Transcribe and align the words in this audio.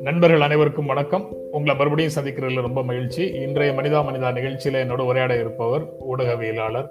நண்பர்கள் 0.00 0.40
அனைவருக்கும் 0.40 0.86
வணக்கம். 0.86 1.36
உங்களை 1.50 1.76
மறுபடியும் 1.76 2.12
சந்திக்கிறதுல 2.20 2.60
ரொம்ப 2.60 2.82
மகிழ்ச்சி. 2.82 3.26
இன்றைய 3.26 3.72
மனிதா 3.72 4.04
மனிதா 4.04 4.32
நிகழ்ச்சியில 4.32 4.76
என்னோட 4.76 5.00
உரையாட 5.00 5.34
இருப்பவர் 5.34 5.82
ஊடகவியலாளர் 6.08 6.88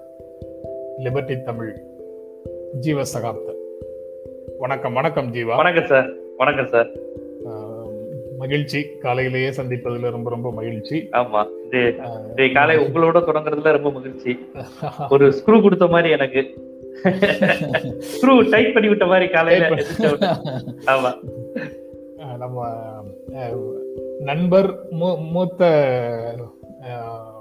லிபர்டி 0.97 1.42
தமிழ் 1.42 1.76
ஜீவ 2.80 3.02
சகாப்தர். 3.02 3.58
வணக்கம் 4.58 4.94
வணக்கம் 4.94 5.34
ஜீவா. 5.34 5.56
வணக்கம் 5.56 5.86
சார் 5.86 6.10
வணக்கம் 6.38 6.68
சார். 6.68 6.90
மகிழ்ச்சி. 8.38 8.98
காலையிலேயே 8.98 9.50
சந்திப்பதுல 9.50 10.12
ரொம்ப 10.12 10.30
ரொம்ப 10.30 10.52
மகிழ்ச்சி. 10.52 11.08
ஆமா. 11.12 11.48
இது 11.72 12.51
காலை 12.53 12.78
உங்களோட 12.78 13.17
தொடங்குறதுல 13.19 13.72
ரொம்ப 13.72 13.92
மகிழ்ச்சி. 13.92 14.49
ஒரு 15.10 15.28
ஸ்க்ரூ 15.28 15.62
கொடுத்த 15.62 15.87
மாதிரி 15.87 16.09
எனக்கு. 16.09 16.41
ஸ்க்ரூ 18.12 18.50
டைட் 18.50 18.73
பண்ணி 18.73 18.88
விட்ட 18.88 19.05
மாதிரி 19.05 19.27
காலையில. 19.27 19.70
ஆமா. 20.86 21.12
நம்ம 22.38 22.68
நண்பர் 24.20 24.80
மூத்த 25.32 25.63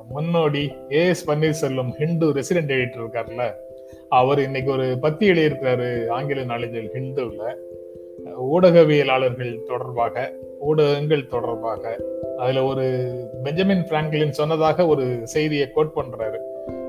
முன்னோடி 0.08 0.72
A S 0.88 1.24
Panneerselvam 1.26 1.90
Hindu 1.90 2.26
resident 2.32 2.72
editor 2.74 3.00
இருக்கார்ல. 3.00 3.52
அவர் 4.08 4.40
இன்னைக்கு 4.40 4.72
ஒரு 4.72 4.98
பத்தி 5.00 5.30
எழுதியிருக்கிறாரு 5.30 6.08
ஆங்கில 6.08 6.44
நாளிதழ் 6.44 6.90
ஹிந்துல. 6.94 7.54
ஊடகவியலாளர்கள் 8.52 9.62
தொடர்பாக 9.62 10.32
ஊடகங்கள் 10.60 11.26
தொடர்பாக. 11.26 11.96
அதுல 12.42 12.62
ஒரு 12.72 12.86
பெஞ்சமின் 13.44 13.84
பிராங்க்லின் 13.90 14.38
சொன்னதாக 14.40 14.86
ஒரு 14.92 15.04
செய்தியை 15.34 15.66
கோட் 15.70 15.96
பண்றாரு. 15.96 16.38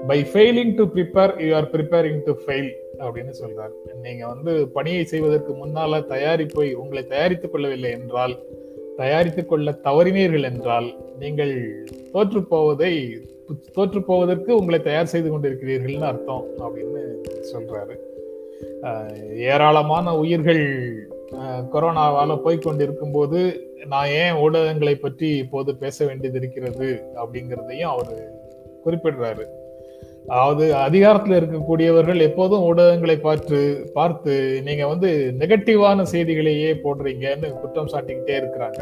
By 0.08 0.18
failing 0.32 0.76
to 0.76 0.84
prepare 0.94 1.34
you 1.48 1.56
are 1.56 1.70
preparing 1.74 2.22
to 2.26 2.34
fail 2.46 2.72
அப்படின்னு 3.00 3.34
சொல்றாரு. 3.42 3.76
நீங்க 4.02 4.24
வந்து 4.28 4.54
பணியை 4.68 5.04
செய்வதற்கு 5.06 5.54
முன்னால 5.54 6.00
தயாரிப்பை 6.14 6.68
உங்களை 6.74 7.04
தயாரித்துக் 7.06 7.52
கொள்ளவில்லை 7.52 7.92
என்றால் 7.92 8.36
தயாரித்துக் 8.98 9.50
கொள்ள 9.50 9.72
தவறினீர்கள் 9.84 10.44
என்றால் 10.44 10.88
நீங்கள் 11.20 11.54
தோற்று 12.12 12.42
போவதை 12.44 12.94
தோற்று 13.74 14.02
போவதற்கு 14.04 14.52
உங்களை 14.56 14.80
தயார் 14.82 15.14
செய்து 15.14 15.30
கொண்டிருக்கிறீர்கள்னு 15.32 16.10
அர்த்தம் 16.12 16.46
அப்படின்னு 16.60 17.02
சொல்றாரு. 17.52 17.96
ஏராளமான 19.38 20.14
உயிர்கள் 20.18 20.64
கொரோனாவால 21.74 22.32
போய்கொண்டிருக்கும் 22.46 23.12
போது 23.12 23.40
நான் 23.86 24.08
ஏன் 24.08 24.34
ஊடகங்களை 24.34 24.96
பற்றி 24.96 25.38
இப்போது 25.38 25.76
பேச 25.76 26.06
வேண்டியது 26.06 26.38
இருக்கிறது 26.38 26.88
அப்படிங்கிறதையும் 27.16 27.92
அவர் 27.94 28.14
குறிப்பிடுறாரு. 28.86 29.46
அதாவது 30.28 30.76
அதிகாரத்தில் 30.76 31.38
இருக்கக்கூடியவர்கள் 31.40 32.20
எப்போதும் 32.20 32.66
ஊடகங்களை 32.70 33.20
பார்த்து 33.20 33.60
பார்த்து 33.94 34.62
நீங்க 34.64 34.88
வந்து 34.88 35.10
நெகட்டிவான 35.40 36.02
செய்திகளையே 36.02 36.72
போடுறீங்கன்னு 36.84 37.50
குற்றம் 37.62 37.92
சாட்டிக்கிட்டே 37.94 38.36
இருக்கிறாங்க. 38.42 38.82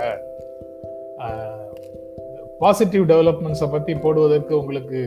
பாசிட்டிவ் 2.60 3.10
டெவலப்மெண்ட்ஸை 3.10 3.72
பத்தி 3.72 3.94
போடுவதற்கு 3.96 4.60
உங்களுக்கு 4.60 5.02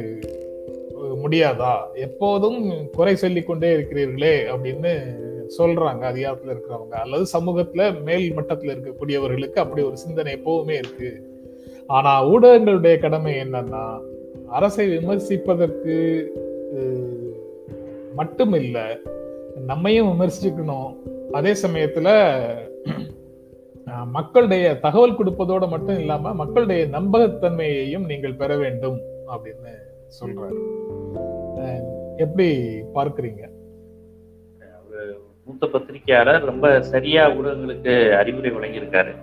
முடியாதா? 1.23 1.75
எப்போதும் 1.95 2.91
குறை 2.93 3.17
சொல்லிக்கொண்டே 3.17 3.77
இருக்கிறீர்களே 3.77 4.35
அப்படின்னு 4.53 4.93
சொல்றாங்க 5.59 6.05
அதிகாரத்துல 6.13 6.55
இருக்கிறவங்க. 6.55 6.97
அல்லது 7.05 7.25
சமூகத்துல 7.33 8.03
மேல் 8.03 8.27
மட்டத்துல 8.37 8.75
இருக்கக்கூடியவர்களுக்கு 8.75 9.59
அப்படி 9.65 9.83
ஒரு 9.83 9.97
சிந்தனை 9.97 10.33
எப்பவுமே 10.35 10.71
இருக்கு. 10.71 11.11
ஆனா 11.87 12.29
ஊடகங்களுடைய 12.29 12.99
கடமை 12.99 13.35
என்னன்னா 13.35 13.85
அரசை 14.47 14.85
விமர்சிப்பதற்கு 14.97 15.97
மட்டும் 18.15 18.53
இல்லை 18.53 18.87
நம்மையும் 19.67 20.11
விமர்சிக்கணும். 20.13 20.91
அதே 21.33 21.53
சமயத்துல 21.53 22.09
மக்களுடைய 24.17 24.79
தகவல் 24.79 25.19
கொடுப்பதோட 25.19 25.69
மட்டும் 25.69 25.99
இல்லாம 25.99 26.35
மக்களுடைய 26.35 26.87
நம்பகத்தன்மையையும் 26.87 28.07
நீங்கள் 28.07 28.35
பெற 28.35 28.57
வேண்டும் 28.57 29.01
அப்படின்னு 29.35 29.73
சொல்றாரு. 30.19 30.61
எப்படி 32.17 32.49
பார்க்குறீங்க? 32.95 33.43
மூத்த 35.45 35.67
பத்திரிகையாளர் 35.67 36.45
ரொம்ப 36.45 36.83
சரியா 36.83 37.31
ஊடகங்களுக்கு 37.31 38.13
அறிவுரை 38.13 38.51
வழங்கியிருக்காரு. 38.51 39.15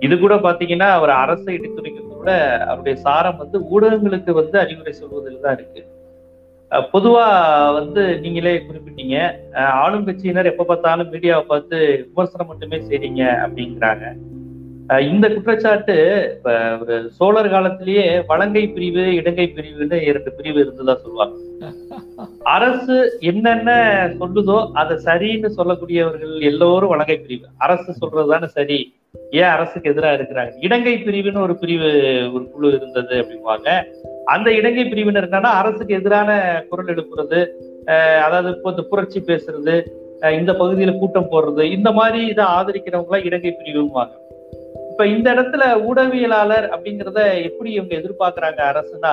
இது 0.00 0.18
கூட 0.18 0.34
பாத்தீங்கன்னா 0.34 0.88
அவர் 0.90 1.10
அரசை 1.10 1.58
எடுத்துரைக்கிறத 1.58 2.08
கூட 2.08 2.56
அவருடைய 2.64 2.98
சாரம் 2.98 3.36
வந்து 3.36 3.58
ஊடகங்களுக்கு 3.58 4.30
வந்து 4.30 4.58
அறிவுரை 4.58 4.92
சொல்வதில் 4.92 5.40
தான் 5.40 5.54
இருக்கு. 5.54 5.86
அஹ் 6.70 6.84
பொதுவா 6.92 7.26
வந்து 7.72 8.20
நீங்களே 8.20 8.56
குறிப்பிட்டீங்க 8.56 9.34
அஹ் 9.52 9.70
ஆளும் 9.72 10.06
கட்சியினர் 10.06 10.44
எப்ப 10.44 10.64
பார்த்தாலும் 10.64 11.12
மீடியாவை 11.12 11.40
பார்த்து 11.40 12.04
விமர்சனம் 12.08 12.46
மட்டுமே 12.46 12.76
செய்றீங்க 12.76 13.22
அப்படிங்கிறாங்க. 13.24 14.16
அஹ் 14.88 15.00
இந்த 15.00 15.28
குற்றச்சாட்டு 15.28 15.96
இப்ப 16.36 16.78
ஒரு 16.80 17.10
சோழர் 17.10 17.50
காலத்திலேயே 17.50 18.24
வலங்கை 18.26 18.68
பிரிவு 18.68 19.14
இடங்கை 19.14 19.52
பிரிவுன்னு 19.56 20.02
இரண்டு 20.02 20.32
பிரிவு 20.32 20.60
இருந்ததா 20.60 20.94
சொல்லுவாங்க. 20.94 21.36
அரசு 22.48 22.96
என்னென்ன 23.22 23.70
சொல்லுதோ 24.20 24.58
அதை 24.72 24.94
சரின்னு 25.04 25.48
சொல்லக்கூடியவர்கள் 25.56 26.34
எல்லோரும் 26.42 26.88
வலங்கை 26.88 27.16
பிரிவு. 27.18 27.46
அரசு 27.58 27.90
சொல்றதுதானே 28.00 28.48
சரி. 28.50 28.78
ஏன் 29.32 29.50
அரசுக்கு 29.52 29.90
எதிராக 29.90 30.16
இருக்கிறாங்க? 30.18 30.52
இடங்கை 30.60 30.94
பிரிவுன்னு 30.98 31.40
ஒரு 31.40 31.54
பிரிவு 31.58 31.88
ஒரு 32.34 32.44
குழு 32.50 32.68
இருந்தது 32.72 33.14
அப்படிங்குவாங்க 33.20 33.68
அந்த 34.24 34.48
இடங்கை 34.52 34.84
பிரிவினர் 34.88 35.26
என்னன்னா 35.28 35.52
அரசுக்கு 35.60 35.94
எதிரான 35.94 36.30
குரல் 36.68 36.92
எழுப்புறது 36.94 37.38
அதாவது 38.20 38.50
இப்போ 38.50 38.70
இந்த 38.70 38.82
புரட்சி 38.82 39.20
பேசுறது 39.26 39.74
இந்த 40.32 40.52
பகுதியில 40.52 40.98
கூட்டம் 40.98 41.30
போடுறது 41.30 41.64
இந்த 41.70 41.92
மாதிரி 41.92 42.20
இதை 42.26 42.44
ஆதரிக்கிறவங்களா 42.54 43.20
இடங்கை 43.22 43.52
பிரிவுவாங்க 43.52 44.14
இப்ப 44.90 45.06
இந்த 45.06 45.28
இடத்துல 45.34 45.64
ஊடகவியலாளர் 45.88 46.66
அப்படிங்கிறத 46.70 47.20
எப்படி 47.42 47.70
இவங்க 47.72 47.94
எதிர்பார்க்கிறாங்க 47.94 48.60
அரசுனா 48.70 49.12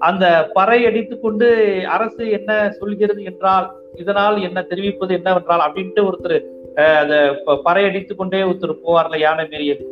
அந்த 0.00 0.50
பறை 0.52 0.86
அடித்துக் 0.86 1.22
கொண்டு 1.22 1.48
அரசு 1.88 2.30
என்ன 2.30 2.70
சொல்கிறது 2.70 3.22
என்றால் 3.22 3.66
இதனால் 3.94 4.42
என்ன 4.42 4.62
தெரிவிப்பது 4.62 5.14
என்னவென்றால் 5.14 5.70
அப்படின்ட்டு 5.70 6.10
ஒருத்தர் 6.10 6.38
அஹ், 6.76 7.34
ப- 7.44 7.60
பறை 7.62 7.84
அடித்துக் 7.84 8.18
கொண்டே 8.18 8.42
ஒருத்தர் 8.42 8.74
போவார்ல 8.86 9.18
யானை 9.18 9.44
மேரியது 9.44 9.84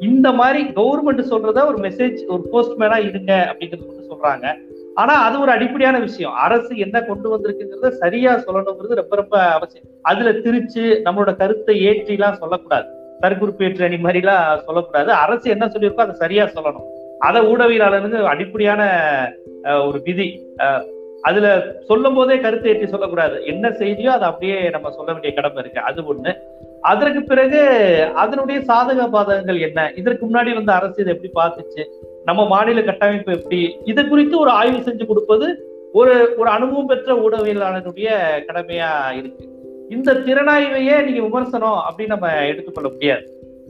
இந்த 0.00 0.32
மாதிரி 0.32 0.64
கவர்மெண்ட் 0.64 1.30
சொல்றத 1.30 1.66
ஒரு 1.66 1.78
மெசேஜ் 1.78 2.18
ஒரு 2.26 2.42
போஸ்ட்மேனா 2.52 3.06
இருங்க 3.08 3.32
அப்படிங்கிறது 3.52 3.86
மட்டும் 3.86 4.10
சொல்றாங்க. 4.10 4.46
ஆனா 4.94 5.14
அது 5.24 5.40
ஒரு 5.40 5.50
அடிப்படையான 5.50 5.98
விஷயம். 5.98 6.32
அரசு 6.32 6.76
என்ன 6.76 7.02
கொண்டு 7.02 7.36
வந்திருக்குங்கிறத 7.36 7.88
சரியா 7.88 8.34
சொல்லணுங்கிறது 8.36 8.94
ரொம்ப 8.94 9.16
ரொம்ப 9.16 9.38
அவசியம். 9.38 9.86
அதுல 10.02 10.32
திரிச்சு 10.32 10.84
நம்மளோட 11.04 11.36
கருத்தை 11.36 11.80
ஏற்றி 11.82 12.12
எல்லாம் 12.12 12.34
சொல்லக்கூடாது. 12.34 12.86
கருக்குறுப்பேற்று 13.22 13.84
அணி 13.84 13.98
மாதிரி 13.98 14.18
எல்லாம் 14.18 14.60
சொல்லக்கூடாது. 14.64 15.12
அரசு 15.12 15.50
என்ன 15.50 15.66
சொல்லியிருக்கோ 15.66 15.94
அதை 15.94 16.14
சரியா 16.14 16.44
சொல்லணும். 16.44 16.88
அதை 17.24 17.40
ஊடகவியலாளருக்கு 17.42 18.22
அடிப்படையான 18.24 18.82
அஹ், 19.64 19.88
ஒரு 19.88 20.00
விதி. 20.04 20.26
அஹ், 20.58 20.82
அதுல 21.22 21.46
சொல்லும் 21.80 22.14
போதே 22.14 22.40
கருத்து 22.40 22.68
ஏற்றி 22.68 22.86
சொல்லக்கூடாது. 22.86 23.44
என்ன 23.44 23.68
செய்தியோ 23.70 24.06
அதை 24.06 24.28
அப்படியே 24.28 24.70
நம்ம 24.70 24.90
சொல்ல 24.90 25.12
வேண்டிய 25.12 25.34
கடமை 25.34 25.58
இருக்கு. 25.58 25.80
அது 25.80 26.14
ஒண்ணு. 26.14 26.32
அதற்கு 26.82 27.22
பிறகு 27.22 27.60
அதனுடைய 28.14 28.60
சாதக 28.60 29.10
பாதகங்கள் 29.10 29.60
என்ன? 29.60 29.92
இதற்கு 29.96 30.26
முன்னாடி 30.26 30.54
வந்து 30.54 30.72
அரசு 30.72 31.02
இதை 31.02 31.14
எப்படி 31.14 31.32
பார்த்துச்சு? 31.34 31.82
நம்ம 32.24 32.46
மாநில 32.46 32.82
கட்டமைப்பு 32.82 33.32
எப்படி? 33.32 33.60
இது 33.84 34.08
குறித்து 34.08 34.38
ஒரு 34.38 34.50
ஆய்வு 34.50 34.78
செஞ்சு 34.78 35.06
கொடுப்பது 35.06 35.46
ஒரு 35.92 36.34
ஒரு 36.36 36.50
அனுபவம் 36.50 36.86
பெற்ற 36.86 37.14
ஊடகவியலாளருடைய 37.14 38.08
கடமையா 38.48 38.90
இருக்கு. 39.16 39.44
இந்த 39.90 40.12
திறனாய்வையே 40.26 41.04
நீங்க 41.04 41.20
விமர்சனம் 41.20 41.80
அப்படின்னு 41.86 42.06
நம்ம 42.06 42.46
எடுத்துக்கொள்ள 42.46 42.88
முடியாது. 42.88 43.24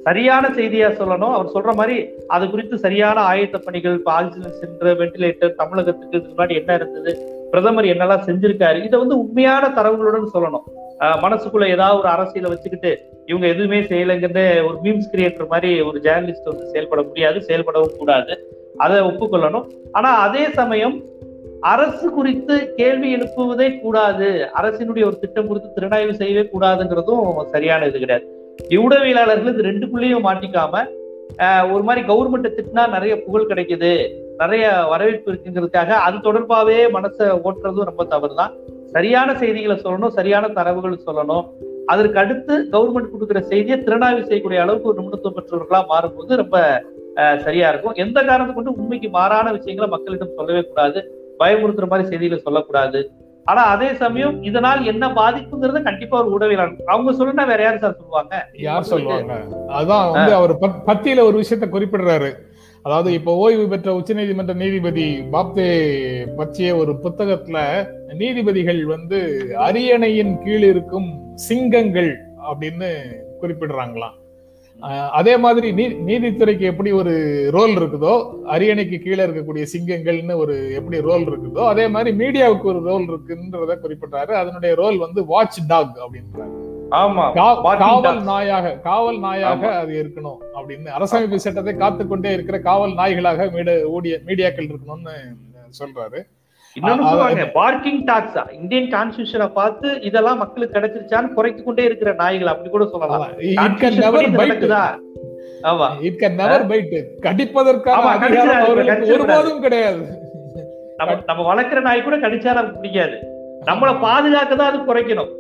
சரியான 0.05 0.49
செய்தியா 0.49 0.91
சொல்லணும். 0.93 1.33
அவர் 1.33 1.53
சொல்ற 1.55 1.75
மாதிரி 1.75 2.09
அது 2.27 2.51
குறித்து 2.51 2.79
சரியான 2.79 3.21
ஆயத்த 3.21 3.59
பணிகள் 3.59 3.93
இப்ப 3.93 4.13
ஆக்சிஜன் 4.13 4.53
சென்டர் 4.53 4.97
வென்டிலேட்டர் 4.97 5.55
தமிழகத்துக்கு 5.55 6.19
இதுக்கு 6.19 6.43
முன்னாடி 6.43 6.55
என்ன 6.55 6.75
இருந்தது 6.75 7.33
பிரதமர் 7.51 7.85
என்னெல்லாம் 7.85 8.27
செஞ்சிருக்காரு 8.27 8.85
இதை 8.85 8.99
வந்து 8.99 9.19
உண்மையான 9.19 9.69
தரவுகளுடன் 9.69 10.29
சொல்லணும். 10.35 10.62
ஆஹ் 11.01 11.19
மனசுக்குள்ள 11.23 11.69
ஏதாவது 11.69 11.99
ஒரு 11.99 12.09
அரசியலை 12.09 12.51
வச்சுக்கிட்டு 12.51 12.99
இவங்க 13.27 13.47
எதுவுமே 13.47 13.81
செய்யலைங்கிறத 13.81 14.67
ஒரு 14.67 14.79
மீம்ஸ் 14.83 15.17
கிரியேட்டர் 15.17 15.49
மாதிரி 15.49 15.81
ஒரு 15.81 16.01
ஜேர்னலிஸ்ட் 16.03 16.45
வந்து 16.45 16.69
செயல்பட 16.69 17.03
முடியாது 17.03 17.39
செயல்படவும் 17.39 17.97
கூடாது. 17.99 18.53
அதை 18.77 19.00
ஒப்புக்கொள்ளணும். 19.00 19.67
ஆனா 19.93 20.19
அதே 20.19 20.45
சமயம் 20.49 21.03
அரசு 21.61 22.11
குறித்து 22.11 22.75
கேள்வி 22.75 23.17
எழுப்புவதே 23.17 23.81
கூடாது. 23.81 24.49
அரசினுடைய 24.62 25.05
ஒரு 25.05 25.19
திட்டம் 25.19 25.47
குறித்து 25.47 25.73
திறனாய்வு 25.75 26.12
செய்யவே 26.12 26.49
கூடாதுங்கிறதும் 26.53 27.45
சரியான 27.45 27.87
இது 27.87 27.99
கிடையாது. 27.99 28.44
ஊடகவியலாளர்கள் 28.83 29.53
இது 29.55 29.69
ரெண்டுக்குள்ளேயும் 29.71 30.27
மாட்டிக்காம 30.29 30.85
ஆஹ் 31.45 31.67
ஒரு 31.75 31.83
மாதிரி 31.83 32.03
கவர்மெண்ட்டை 32.06 32.51
திட்டினா 32.56 32.83
நிறைய 32.91 33.15
புகழ் 33.25 33.51
கிடைக்குது 33.51 33.91
நிறைய 34.39 34.65
வரவேற்பு 34.91 35.29
இருக்குங்கிறதுக்காக 35.33 35.91
அது 36.06 36.17
தொடர்பாவே 36.19 36.79
மனசை 36.97 37.27
ஓட்டுறதும் 37.47 37.89
ரொம்ப 37.91 38.05
தவறு 38.05 38.35
தான் 38.35 38.55
சரியான 38.95 39.35
செய்திகளை 39.39 39.77
சொல்லணும் 39.77 40.17
சரியான 40.19 40.49
தரவுகள் 40.49 41.05
சொல்லணும். 41.06 41.47
அதற்கு 41.93 42.19
அடுத்து 42.19 42.55
கவர்மெண்ட் 42.73 43.12
கொடுக்குற 43.12 43.41
செய்தியை 43.53 43.79
திறனாய்வு 43.79 44.23
செய்யக்கூடிய 44.29 44.61
அளவுக்கு 44.65 44.91
ஒரு 44.91 44.99
நிபுணத்துவம் 45.00 45.37
பெற்றவர்களா 45.39 45.81
மாறும்போது 45.93 46.37
ரொம்ப 46.43 46.85
சரியா 47.47 47.69
இருக்கும். 47.69 47.97
எந்த 48.05 48.19
காரணத்தை 48.23 48.55
கொண்டு 48.55 48.81
உண்மைக்கு 48.83 49.09
மாறான 49.09 49.53
விஷயங்களை 49.53 49.89
மக்களிடம் 49.91 50.37
சொல்லவே 50.37 50.62
கூடாது. 50.69 51.00
பயமுறுத்துற 51.41 51.89
மாதிரி 51.93 52.09
செய்திகளை 52.09 52.43
சொல்லக்கூடாது. 52.43 53.00
ஆனா 53.46 53.62
அதே 53.64 53.94
சமயம் 53.94 54.43
இதனால் 54.43 54.85
என்ன 54.85 55.08
பாதிப்புங்கிறத 55.12 55.82
கண்டிப்பா 55.82 56.20
ஒரு 56.20 56.31
ஊடகவியலாளர் 56.31 56.88
அவங்க 56.88 57.12
சொல்லுனா 57.12 57.46
வேற 57.46 57.62
யாரு 57.62 57.79
சார் 57.79 57.99
சொல்லுவாங்க 57.99 58.35
யார் 58.58 58.85
சொல்லுவாங்க 58.85 59.35
அதான் 59.73 60.11
வந்து 60.11 60.32
அவர் 60.35 60.52
பத்- 60.58 60.82
பத்தியில 60.87 61.20
ஒரு 61.20 61.37
விஷயத்தை 61.37 61.69
குறிப்பிடுறாரு. 61.69 62.31
அதாவது 62.85 63.12
இப்போ 63.12 63.37
ஓய்வு 63.37 63.69
பெற்ற 63.69 63.94
உச்சநீதிமன்ற 63.94 64.55
நீதிபதி 64.55 65.05
பாப்தே 65.32 65.69
பற்றிய 66.37 66.76
ஒரு 66.76 66.93
புத்தகத்துல 67.05 67.58
நீதிபதிகள் 68.14 68.85
வந்து 68.87 69.19
அரியணையின் 69.58 70.38
கீழ் 70.38 70.62
இருக்கும் 70.62 71.08
சிங்கங்கள் 71.35 72.12
அப்படின்னு 72.50 72.90
குறிப்பிடுறாங்களாம். 73.43 74.17
அதே 75.13 75.37
மாதிரி 75.37 75.69
நீ 75.73 75.85
நீதித்துறைக்கு 76.07 76.65
எப்படி 76.65 76.91
ஒரு 76.93 77.13
ரோல் 77.51 77.75
இருக்குதோ 77.77 78.15
அரியணைக்கு 78.47 78.97
கீழே 78.99 79.23
இருக்கக்கூடிய 79.25 79.65
சிங்கங்கள்னு 79.73 80.37
ஒரு 80.37 80.55
எப்படி 80.75 81.01
ரோல் 81.01 81.25
இருக்குதோ 81.25 81.63
அதே 81.69 81.89
மாதிரி 81.89 82.11
மீடியாவுக்கு 82.17 82.65
ஒரு 82.65 82.81
ரோல் 82.83 83.07
இருக்குன்றத 83.09 83.77
குறிப்பிட்டாரு 83.83 84.33
அதனுடைய 84.35 84.75
ரோல் 84.75 84.99
வந்து 84.99 85.23
வாட்ச் 85.27 85.61
டாக் 85.67 85.97
அப்படின்றாரு 86.05 86.55
காவல். 87.79 88.03
நாயாக 88.29 88.67
காவல் 88.83 89.19
நாயாக. 89.25 89.51
அது 89.79 89.93
இருக்கணும் 90.03 90.41
அப்படின்னு 90.57 90.91
அரசமைப்பு 90.91 91.39
சட்டத்தை 91.39 91.75
காத்துக்கொண்டே 91.77 92.33
இருக்கிற 92.33 92.59
காவல் 92.61 92.95
நாய்களாக 92.95 93.49
மீடியா 93.51 93.77
ஊடிய 93.91 94.17
மீடியாக்கள் 94.27 94.71
இருக்கணும்னு 94.71 95.15
சொல்றாரு 95.81 96.19
இன்னொன்னு 96.81 97.00
அ- 97.00 97.09
சொல்லுவாங்க 97.09 97.47
பார்க்கிங் 97.47 98.05
டாக்ஸ் 98.05 98.53
இந்தியன் 98.53 98.91
கான்ஸ்டியூஷனை 98.91 99.53
பார்த்து 99.53 100.00
இதெல்லாம் 100.00 100.38
மக்களுக்கு 100.38 100.81
கிடைச்சிருச்சான்னு 100.81 101.32
குறைத்து 101.32 101.62
கொண்டே 101.62 101.85
இருக்கிற 101.85 102.12
நாய்கள் 102.12 102.47
அப்படி 102.47 102.71
கூட 102.71 102.87
சொல்லலாம். 102.87 103.21
ஆமா 105.62 105.87
இட் 106.00 106.19
கேன் 106.21 106.35
நெவர் 106.35 106.67
பைட் 106.67 107.05
கடிப்பதற்கான. 107.23 108.00
ஒருபோதும் 109.12 109.61
கிடையாது. 109.61 110.03
நம்ம 110.97 111.15
நம்ம 111.26 111.55
வளர்க்குற 111.55 111.81
நாய் 111.81 112.03
கூட 112.03 112.17
கடிச்சா 112.17 112.53
நமக்கு 112.53 112.76
பிடிக்காது. 112.76 113.17
நம்மள 113.67 114.00
பாதுகாக்க 114.00 114.55
தான் 114.55 114.73
அது 114.73 114.94
குறைக்கணும். 114.94 115.31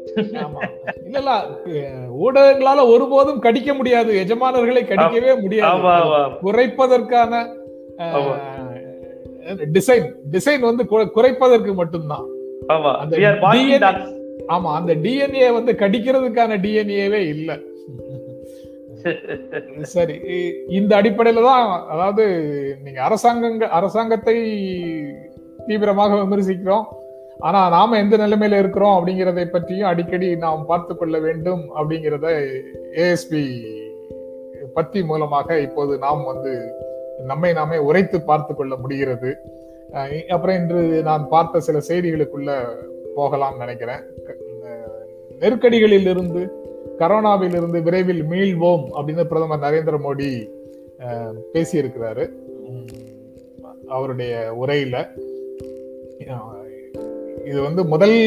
இல்ல 1.04 1.18
இல்ல 1.18 1.32
ஊடகங்களால 2.22 2.86
ஒருபோதும் 2.86 3.38
கடிக்க 3.38 3.74
முடியாது. 3.74 4.24
எஜமானர்களை 4.26 4.82
கடிக்கவே 4.84 5.40
முடியாது. 5.40 5.70
குறைப்பதற்கான. 6.42 7.32
டிசைன் 9.72 10.06
டிசைன் 10.30 10.60
வந்து 10.60 10.84
குறைப்பதற்கு 10.86 11.74
மட்டும்தான். 11.74 12.26
ஆமா 14.48 14.70
அந்த 14.72 14.94
டிஎன்ஏ 14.94 15.52
வந்து 15.52 15.72
கடிக்கிறதுக்கான 15.72 16.58
டிஎன்ஏவே 16.58 17.20
இல்ல. 17.34 17.58
சரி 19.82 20.20
இந்த 20.68 21.00
அடிப்படையில 21.00 21.42
தான் 21.42 21.84
அதாவது 21.88 22.24
நீங்க 22.84 23.02
அரசாங்க 23.02 23.68
அரசாங்கத்தை 23.68 24.36
தீவிரமாக 25.66 26.14
விமர்சிக்கிறோம். 26.14 26.84
ஆனா 27.38 27.68
நாம 27.68 27.98
எந்த 27.98 28.16
நிலைமையில 28.16 28.58
இருக்கிறோம் 28.58 28.96
அப்படிங்கறதை 28.98 29.44
பற்றியும் 29.44 29.88
அடிக்கடி 29.88 30.36
நாம் 30.36 30.66
பார்த்து 30.66 30.96
கொள்ள 30.96 31.18
வேண்டும் 31.18 31.62
அப்படிங்கிறத 31.76 32.26
ஏஎஸ்பி 32.96 33.42
பத்தி 34.74 35.02
மூலமாக 35.02 35.60
இப்போது 35.60 35.98
நாம் 35.98 36.24
வந்து 36.24 36.52
நம்மை 37.30 37.52
நாமே 37.52 37.78
உரைத்து 37.88 38.18
பார்த்து 38.22 38.54
கொள்ள 38.54 38.76
முடிகிறது. 38.76 39.30
அப்புறம் 40.28 40.56
இன்று 40.56 41.02
நான் 41.02 41.28
பார்த்த 41.28 41.60
சில 41.60 41.78
செய்திகளுக்குள்ள 41.88 42.52
போகலாம் 43.14 43.58
நினைக்கிறேன். 43.58 44.02
நெருக்கடிகளில் 45.40 46.08
இருந்து 46.14 46.42
கரோனாவில் 46.98 47.56
இருந்து 47.58 47.82
விரைவில் 47.82 48.22
மீள்வோம் 48.30 48.84
அப்படின்னு 48.96 49.24
பிரதமர் 49.24 49.64
நரேந்திர 49.66 49.98
மோடி 50.06 50.30
பேசியிருக்கிறாரு. 51.54 52.26
அவருடைய 53.88 54.34
உரையில. 54.62 54.96
இது 57.44 57.58
வந்து 57.62 57.84
முதல் 57.84 58.18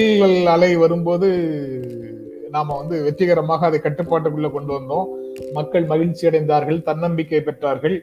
அலை 0.55 0.75
வரும்போது 0.75 1.27
நாம 2.49 2.75
வந்து 2.77 3.03
வெற்றிகரமாக 3.03 3.65
அதை 3.65 3.79
கட்டுப்பாட்டுக்குள்ள 3.83 4.49
கொண்டு 4.51 4.71
வந்தோம். 4.77 5.07
மக்கள் 5.53 5.85
மகிழ்ச்சி 5.85 6.27
அடைந்தார்கள் 6.27 6.85
தன்னம்பிக்கை 6.89 7.41
பெற்றார்கள். 7.45 7.97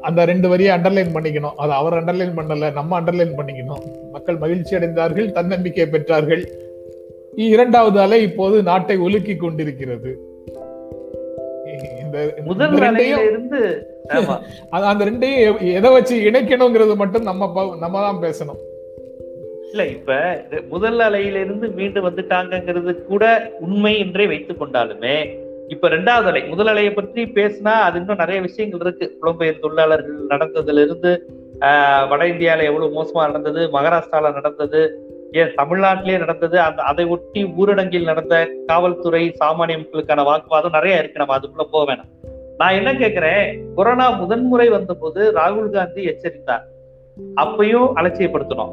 அந்த 0.00 0.24
ரெண்டு 0.24 0.48
வரியை 0.48 0.70
அண்டர்லைன் 0.76 1.14
பண்ணிக்கணும். 1.14 1.56
அது 1.56 1.72
அவர் 1.72 1.96
அண்டர்லைன் 1.98 2.36
பண்ணல 2.38 2.72
நம்ம 2.72 3.00
அண்டர்லைன் 3.00 3.34
பண்ணிக்கணும். 3.38 3.82
மக்கள் 4.12 4.36
மகிழ்ச்சி 4.36 4.76
அடைந்தார்கள் 4.76 5.28
தன்னம்பிக்கை 5.30 5.86
பெற்றார்கள். 5.92 6.42
இரண்டாவது 7.50 8.00
அலை 8.00 8.22
இப்போது 8.22 8.56
நாட்டை 8.62 8.96
உலுக்கி 8.96 9.36
கொண்டிருக்கிறது. 9.36 10.12
இந்த 12.40 12.66
ரெண்டையும் 12.84 13.26
அந்த 14.90 15.02
ரெண்டையும் 15.04 15.58
எதை 15.78 15.90
வச்சு 15.92 16.16
இணைக்கணுங்கிறது 16.30 16.94
மட்டும் 16.96 17.22
நம்ம 17.22 17.46
நம்ம 17.78 18.00
தான் 18.06 18.22
பேசணும். 18.22 18.60
இல்ல 19.70 19.86
இப்ப 19.86 20.12
முதல் 20.68 20.98
அலையில 20.98 21.40
இருந்து 21.44 21.68
மீண்டு 21.68 22.00
வந்துட்டாங்கங்கிறது 22.08 22.92
கூட 23.04 23.24
உண்மை 23.60 23.92
என்றே 23.98 24.26
வைத்துக் 24.26 24.60
கொண்டாலுமே 24.62 25.16
இப்ப 25.68 25.88
ரெண்டாவது 25.88 26.26
அலை 26.26 26.44
முதல் 26.44 26.66
அலையை 26.66 26.94
பற்றி 26.94 27.22
பேசினா 27.34 27.72
அது 27.86 27.98
இன்னும் 27.98 28.16
நிறைய 28.16 28.40
விஷயங்கள் 28.40 28.80
இருக்கு. 28.80 29.18
புலம்பெயர் 29.20 29.58
தொழிலாளர்கள் 29.58 30.18
நடந்ததுல 30.28 30.82
இருந்து 30.82 31.12
ஆஹ், 31.60 32.08
வட 32.08 32.24
இந்தியால 32.24 32.62
எவ்வளவு 32.62 33.02
மோசமா 33.02 33.26
நடந்தது 33.26 33.68
மகாராஷ்டிரால 33.72 34.32
நடந்தது 34.32 34.80
ஏன் 35.32 35.54
தமிழ்நாட்டிலேயே 35.56 36.18
நடந்தது 36.18 36.60
அந்த 36.60 36.82
அதை 36.82 37.04
ஒட்டி 37.04 37.44
ஊரடங்கில் 37.44 38.04
நடந்த 38.04 38.34
காவல்துறை 38.66 39.34
சாமானிய 39.40 39.78
மக்களுக்கான 39.78 40.22
வாக்குவாதம் 40.22 40.70
நிறைய 40.70 40.98
இருக்கு. 40.98 41.18
நம்ம 41.18 41.38
அதுக்குள்ள 41.38 41.66
போக 41.70 41.92
வேணாம். 41.92 42.10
நான் 42.56 42.74
என்ன 42.74 42.92
கேக்குறேன் 42.92 43.42
கொரோனா 43.74 44.10
முதன்முறை 44.10 44.68
வந்தபோது 44.68 45.32
ராகுல் 45.32 45.70
காந்தி 45.70 46.02
எச்சரித்தார். 46.04 46.64
அப்பையும் 47.40 47.88
அலட்சியப்படுத்தணும். 47.96 48.72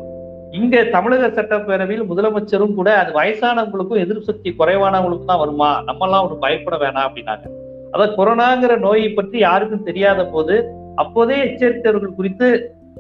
இங்க 0.58 0.84
தமிழக 0.96 1.28
சட்டப்பேரவையில் 1.28 2.10
முதலமைச்சரும் 2.10 2.76
கூட 2.80 2.90
அது 3.02 3.12
வயசானவங்களுக்கும் 3.12 4.02
எதிர்ப்பு 4.04 4.30
சக்தி 4.30 4.50
குறைவானவங்களுக்கும் 4.60 5.32
தான் 5.32 5.42
வருமா? 5.44 5.70
நம்ம 5.88 6.06
எல்லாம் 6.06 6.26
ஒரு 6.28 6.36
பயப்பட 6.40 6.76
வேணாம் 6.84 7.08
அப்படின்னாங்க. 7.08 7.46
அதான் 7.94 8.16
கொரோனாங்கிற 8.18 8.74
நோயை 8.80 9.10
பற்றி 9.10 9.38
யாருக்கும் 9.40 9.88
தெரியாத 9.90 10.22
போது 10.26 10.56
அப்போதே 10.98 11.38
எச்சரித்தவர்கள் 11.46 12.18
குறித்து 12.18 12.48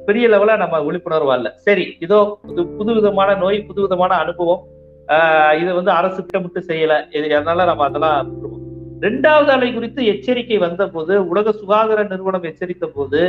பெரிய 0.07 0.25
லெவல 0.27 0.55
நம்ம 0.57 0.79
விழிப்புணர்வு 0.79 1.33
இல்ல 1.35 1.49
சரி 1.67 1.85
இதோ 2.05 2.17
புது 2.41 2.61
புது 2.77 2.91
விதமான 2.93 3.29
நோய் 3.35 3.59
புது 3.67 3.79
விதமான 3.81 4.11
அனுபவம். 4.23 4.61
ஆஹ் 5.07 5.53
இதை 5.61 5.71
வந்து 5.73 5.91
அரசு 5.91 6.19
திட்டமிட்டு 6.19 6.61
செய்யல. 6.69 6.93
இது 7.17 7.35
அதனால 7.39 7.65
நம்ம 7.65 7.85
அதெல்லாம் 7.89 8.29
ரெண்டாவது 9.01 9.49
அலை 9.55 9.69
குறித்து 9.73 10.01
எச்சரிக்கை 10.05 10.57
வந்த 10.57 10.83
போது 10.87 11.13
உலக 11.31 11.51
சுகாதார 11.51 12.03
நிறுவனம் 12.11 12.47
எச்சரித்த 12.51 12.85
போது 12.95 13.21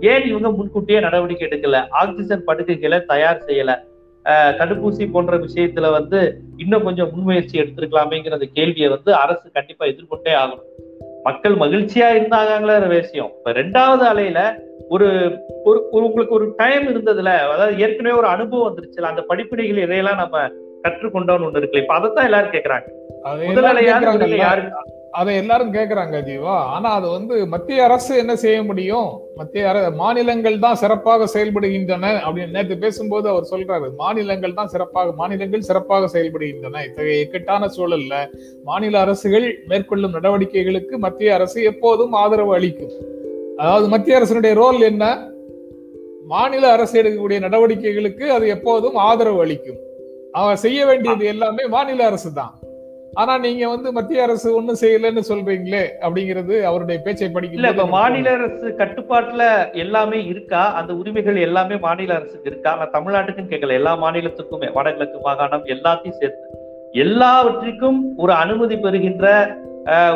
ஏன் 0.00 0.24
இவங்க 0.24 0.50
முன்கூட்டியே 0.50 1.00
நடவடிக்கை 1.00 1.46
எடுக்கல? 1.48 1.78
ஆக்சிஜன் 2.02 2.44
படுக்கைகளை 2.44 2.98
தயார் 3.04 3.44
செய்யல. 3.46 3.72
தடுப்பூசி 4.58 5.04
போன்ற 5.12 5.34
விஷயத்துல 5.36 5.90
வந்து 5.90 6.18
இன்னும் 6.56 6.82
கொஞ்சம் 6.82 7.10
முன்முயற்சி 7.12 7.60
எடுத்திருக்கலாமேங்கிற 7.60 8.38
அந்த 8.38 8.48
கேள்வியை 8.52 8.88
வந்து 8.88 9.10
அரசு 9.14 9.46
கண்டிப்பா 9.52 9.86
எதிர்கொண்டே 9.86 10.32
ஆகணும். 10.32 10.66
மக்கள் 11.22 11.54
மகிழ்ச்சியா 11.54 12.08
இருந்தாங்களே 12.16 12.76
விஷயம். 12.88 13.30
இப்ப 13.38 13.52
ரெண்டாவது 13.52 14.04
அலையில 14.12 14.40
ஒரு 14.88 15.08
ஒரு 15.64 15.78
உங்களுக்கு 16.06 16.34
ஒரு 16.34 16.46
டைம் 16.56 16.86
இருந்ததுல 16.92 17.32
அதாவது 17.54 17.74
ஏற்கனவே 17.78 18.14
ஒரு 18.16 18.26
அனுபவம் 18.26 18.66
வந்துருச்சுல 18.68 19.10
அந்த 19.12 19.24
படிப்பினைகள் 19.28 19.84
இதையெல்லாம் 19.84 20.22
நம்ம 20.22 20.38
கற்றுக்கொண்டோம்னு 20.84 21.46
ஒண்ணு 21.48 21.60
இருக்குல்ல 21.60 21.84
இப்ப 21.84 21.94
அதைத்தான் 21.94 22.28
எல்லாரும் 22.28 22.52
கேக்குறாங்க. 22.52 22.86
முதல் 23.22 23.46
எல்லாரும் 23.46 23.72
அலையாவது 23.72 24.04
கேக்குறாங்கல்ல. 24.04 24.26
முதல்ல 24.26 24.44
யாரு 24.46 24.62
அதை 25.18 25.36
எல்லாரும் 25.36 25.72
கேக்குறாங்க 25.76 26.16
ஜீவா. 26.26 26.56
ஆனா 26.74 26.88
அது 26.90 27.08
வந்து 27.08 27.46
மத்திய 27.46 27.84
அரசு 27.84 28.12
என்ன 28.16 28.36
செய்ய 28.36 28.62
முடியும்? 28.62 29.08
மத்திய 29.38 29.68
அர 29.68 29.90
மாநிலங்கள் 29.90 30.58
தான் 30.58 30.78
சிறப்பாக 30.82 31.26
செயல்படுகின்றன 31.34 32.12
அப்படின்னு 32.26 32.54
நேற்று 32.56 32.76
பேசும்போது 32.78 33.26
அவர் 33.28 33.48
சொல்றாரு. 33.52 33.88
மாநிலங்கள் 34.02 34.54
தான் 34.54 34.70
சிறப்பாக 34.74 35.12
மாநிலங்கள் 35.12 35.66
சிறப்பாக 35.68 36.10
செயல்படுகின்றன. 36.14 36.82
இத்தகைய 36.88 37.24
இக்கட்டான 37.24 37.70
சூழல்ல 37.76 38.14
மாநில 38.64 39.00
அரசுகள் 39.00 39.48
மேற்கொள்ளும் 39.72 40.16
நடவடிக்கைகளுக்கு 40.18 40.98
மத்திய 40.98 41.34
அரசு 41.34 41.62
எப்போதும் 41.62 42.12
ஆதரவு 42.12 42.54
அளிக்கும். 42.54 42.94
அதாவது 43.58 43.88
மத்திய 43.88 44.18
அரசினுடைய 44.20 44.54
ரோல் 44.54 44.80
என்ன? 44.80 45.04
மாநில 46.26 46.64
அரசு 46.72 46.94
எடுக்கக்கூடிய 47.02 47.40
நடவடிக்கைகளுக்கு 47.46 48.26
அது 48.30 48.46
எப்போதும் 48.48 48.94
ஆதரவு 48.94 49.40
அளிக்கும். 49.40 49.80
அவர் 50.32 50.64
செய்ய 50.64 50.80
வேண்டியது 50.86 51.24
எல்லாமே 51.24 51.64
மாநில 51.76 52.04
அரசு 52.06 52.32
தான் 52.32 52.52
ஆனா 53.12 53.38
நீங்க 53.38 53.68
வந்து 53.68 53.92
மத்திய 53.92 54.22
அரசு 54.22 54.54
ஒண்ணும் 54.54 54.80
செய்யலன்னு 54.82 55.20
சொல்றீங்களே 55.28 55.84
அப்படிங்கிறது 56.02 56.64
அவருடைய 56.64 57.00
பேச்சை 57.00 57.24
இல்ல 57.24 57.34
படிக்கும் 57.34 57.70
இப்ப 57.70 57.86
மாநில 57.86 58.30
அரசு 58.30 58.74
கட்டுப்பாட்டுல 58.76 59.70
எல்லாமே 59.74 60.24
இருக்கா? 60.24 60.74
அந்த 60.74 60.94
உரிமைகள் 60.94 61.36
எல்லாமே 61.36 61.76
மாநில 61.76 62.14
அரசுக்கு 62.14 62.50
இருக்கா? 62.50 62.74
நான் 62.74 62.90
தமிழ்நாட்டுக்குன்னு 62.90 63.50
கேட்கல 63.50 63.72
எல்லா 63.72 63.96
மாநிலத்துக்குமே 63.96 64.70
வடகிழக்கு 64.74 65.20
மாகாணம் 65.20 65.64
எல்லாத்தையும் 65.64 66.18
சேர்த்து. 66.18 66.46
எல்லாவற்றிற்கும் 66.94 68.14
ஒரு 68.16 68.32
அனுமதி 68.32 68.76
பெறுகின்ற 68.76 69.26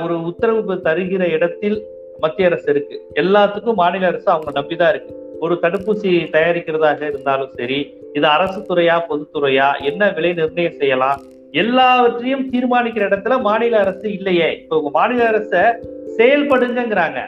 ஒரு 0.04 0.22
உத்தரவு 0.22 0.80
தருகிற 0.80 1.24
இடத்தில் 1.28 1.78
மத்திய 2.18 2.46
அரசு 2.46 2.70
இருக்கு. 2.70 2.96
எல்லாத்துக்கும் 3.14 3.74
மாநில 3.74 4.06
அரசு 4.06 4.26
அவங்க 4.26 4.50
நம்பிதான் 4.60 4.90
இருக்கு. 4.90 5.12
ஒரு 5.40 5.54
தடுப்பூசி 5.62 6.30
தயாரிக்கிறதாக 6.32 7.06
இருந்தாலும் 7.06 7.50
சரி 7.52 7.78
இது 8.14 8.26
அரசு 8.26 8.60
துறையா 8.60 9.06
பொதுத்துறையா 9.08 9.74
என்ன 9.80 10.08
விலை 10.08 10.32
நிர்ணயம் 10.32 10.72
செய்யலாம்? 10.72 11.22
எல்லாவற்றையும் 11.62 12.44
தீர்மானிக்கிற 12.52 13.02
இடத்துல 13.08 13.34
மாநில 13.46 13.74
அரசு 13.84 14.06
இல்லையே. 14.18 14.48
இப்ப 14.60 14.78
உங்க 14.78 14.90
மாநில 14.98 15.26
அரச 15.32 15.52
செயல்படுங்கிறாங்க 16.18 17.20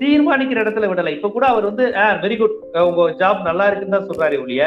தீர்மானிக்கிற 0.00 0.58
இடத்துல 0.64 0.88
விடல. 0.90 1.12
இப்ப 1.16 1.28
கூட 1.36 1.44
அவர் 1.52 1.68
வந்து 1.70 1.84
வெரி 2.24 2.36
குட் 2.40 2.56
உங்க 2.88 3.06
ஜாப் 3.22 3.46
நல்லா 3.48 3.66
இருக்குன்னு 3.68 3.96
தான் 3.96 4.08
சொல்றாரு 4.10 4.36
ஒழிய 4.42 4.64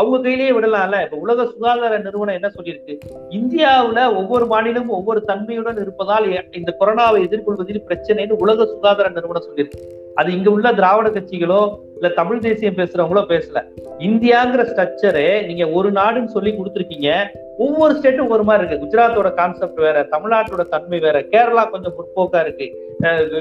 அவங்க 0.00 0.16
கையிலேயே 0.22 0.52
விடலாம்ல. 0.56 1.00
இப்ப 1.06 1.18
உலக 1.24 1.44
சுகாதார 1.50 1.98
நிறுவனம் 2.06 2.36
என்ன 2.38 2.48
சொல்லியிருக்கு? 2.56 2.94
இந்தியாவுல 3.38 4.00
ஒவ்வொரு 4.20 4.46
மாநிலமும் 4.52 4.96
ஒவ்வொரு 4.98 5.20
தன்மையுடன் 5.30 5.82
இருப்பதால் 5.84 6.26
இந்த 6.60 6.70
கொரோனாவை 6.80 7.20
எதிர்கொள்வதில் 7.26 7.86
பிரச்சனைன்னு 7.90 8.40
உலக 8.44 8.66
சுகாதார 8.72 9.12
நிறுவனம் 9.18 9.46
சொல்லியிருக்கு. 9.48 9.82
அது 10.20 10.28
இங்க 10.38 10.48
உள்ள 10.56 10.68
திராவிட 10.80 11.08
கட்சிகளோ 11.10 11.60
இல்ல 12.04 12.16
தமிழ் 12.16 12.40
தேசியம் 12.46 12.78
பேசுறவங்களோ 12.78 13.20
பேசல. 13.30 13.58
இந்தியாங்கிற 14.06 14.62
ஸ்ட்ரக்சரு 14.70 15.22
நீங்க 15.46 15.64
ஒரு 15.78 15.90
நாடுன்னு 15.98 16.32
சொல்லி 16.34 16.50
கொடுத்துருக்கீங்க. 16.56 17.10
ஒவ்வொரு 17.58 17.92
ஸ்டேட்டும் 17.98 18.32
ஒரு 18.34 18.44
மாதிரி 18.48 18.64
இருக்கு. 18.64 18.80
குஜராத்தோட 18.82 19.28
கான்செப்ட் 19.34 19.80
வேற 19.84 19.98
தமிழ்நாட்டோட 20.14 20.62
தன்மை 20.74 20.98
வேற 20.98 21.18
கேரளா 21.34 21.62
கொஞ்சம் 21.70 21.94
முற்போக்கா 21.98 22.40
இருக்கு. 22.46 22.66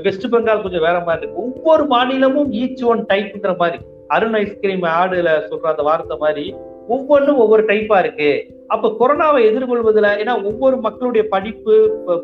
வெஸ்ட் 0.04 0.28
பெங்கால் 0.28 0.64
கொஞ்சம் 0.66 0.86
வேற 0.88 0.98
மாதிரி 1.00 1.24
இருக்கு. 1.24 1.42
ஒவ்வொரு 1.46 1.86
மாநிலமும் 1.86 2.54
ஈச் 2.62 2.86
ஒன் 2.92 3.04
டைப்ங்கிற 3.14 3.54
மாதிரி. 3.64 3.80
அருண் 4.08 4.38
ஐஸ்கிரீம் 4.44 4.86
ஆடுல 5.00 5.30
சொல்ற 5.50 5.68
அந்த 5.74 5.84
வார்த்தை 5.90 6.18
மாதிரி 6.26 6.46
ஒவ்வொன்றும் 6.88 7.42
ஒவ்வொரு 7.46 7.64
டைப்பா 7.66 8.00
இருக்கு. 8.06 8.32
அப்ப 8.68 8.96
கொரோனாவை 9.00 9.42
எதிர்கொள்வதுல 9.50 10.08
ஏன்னா 10.22 10.34
ஒவ்வொரு 10.50 10.78
மக்களுடைய 10.78 11.24
படிப்பு 11.36 11.76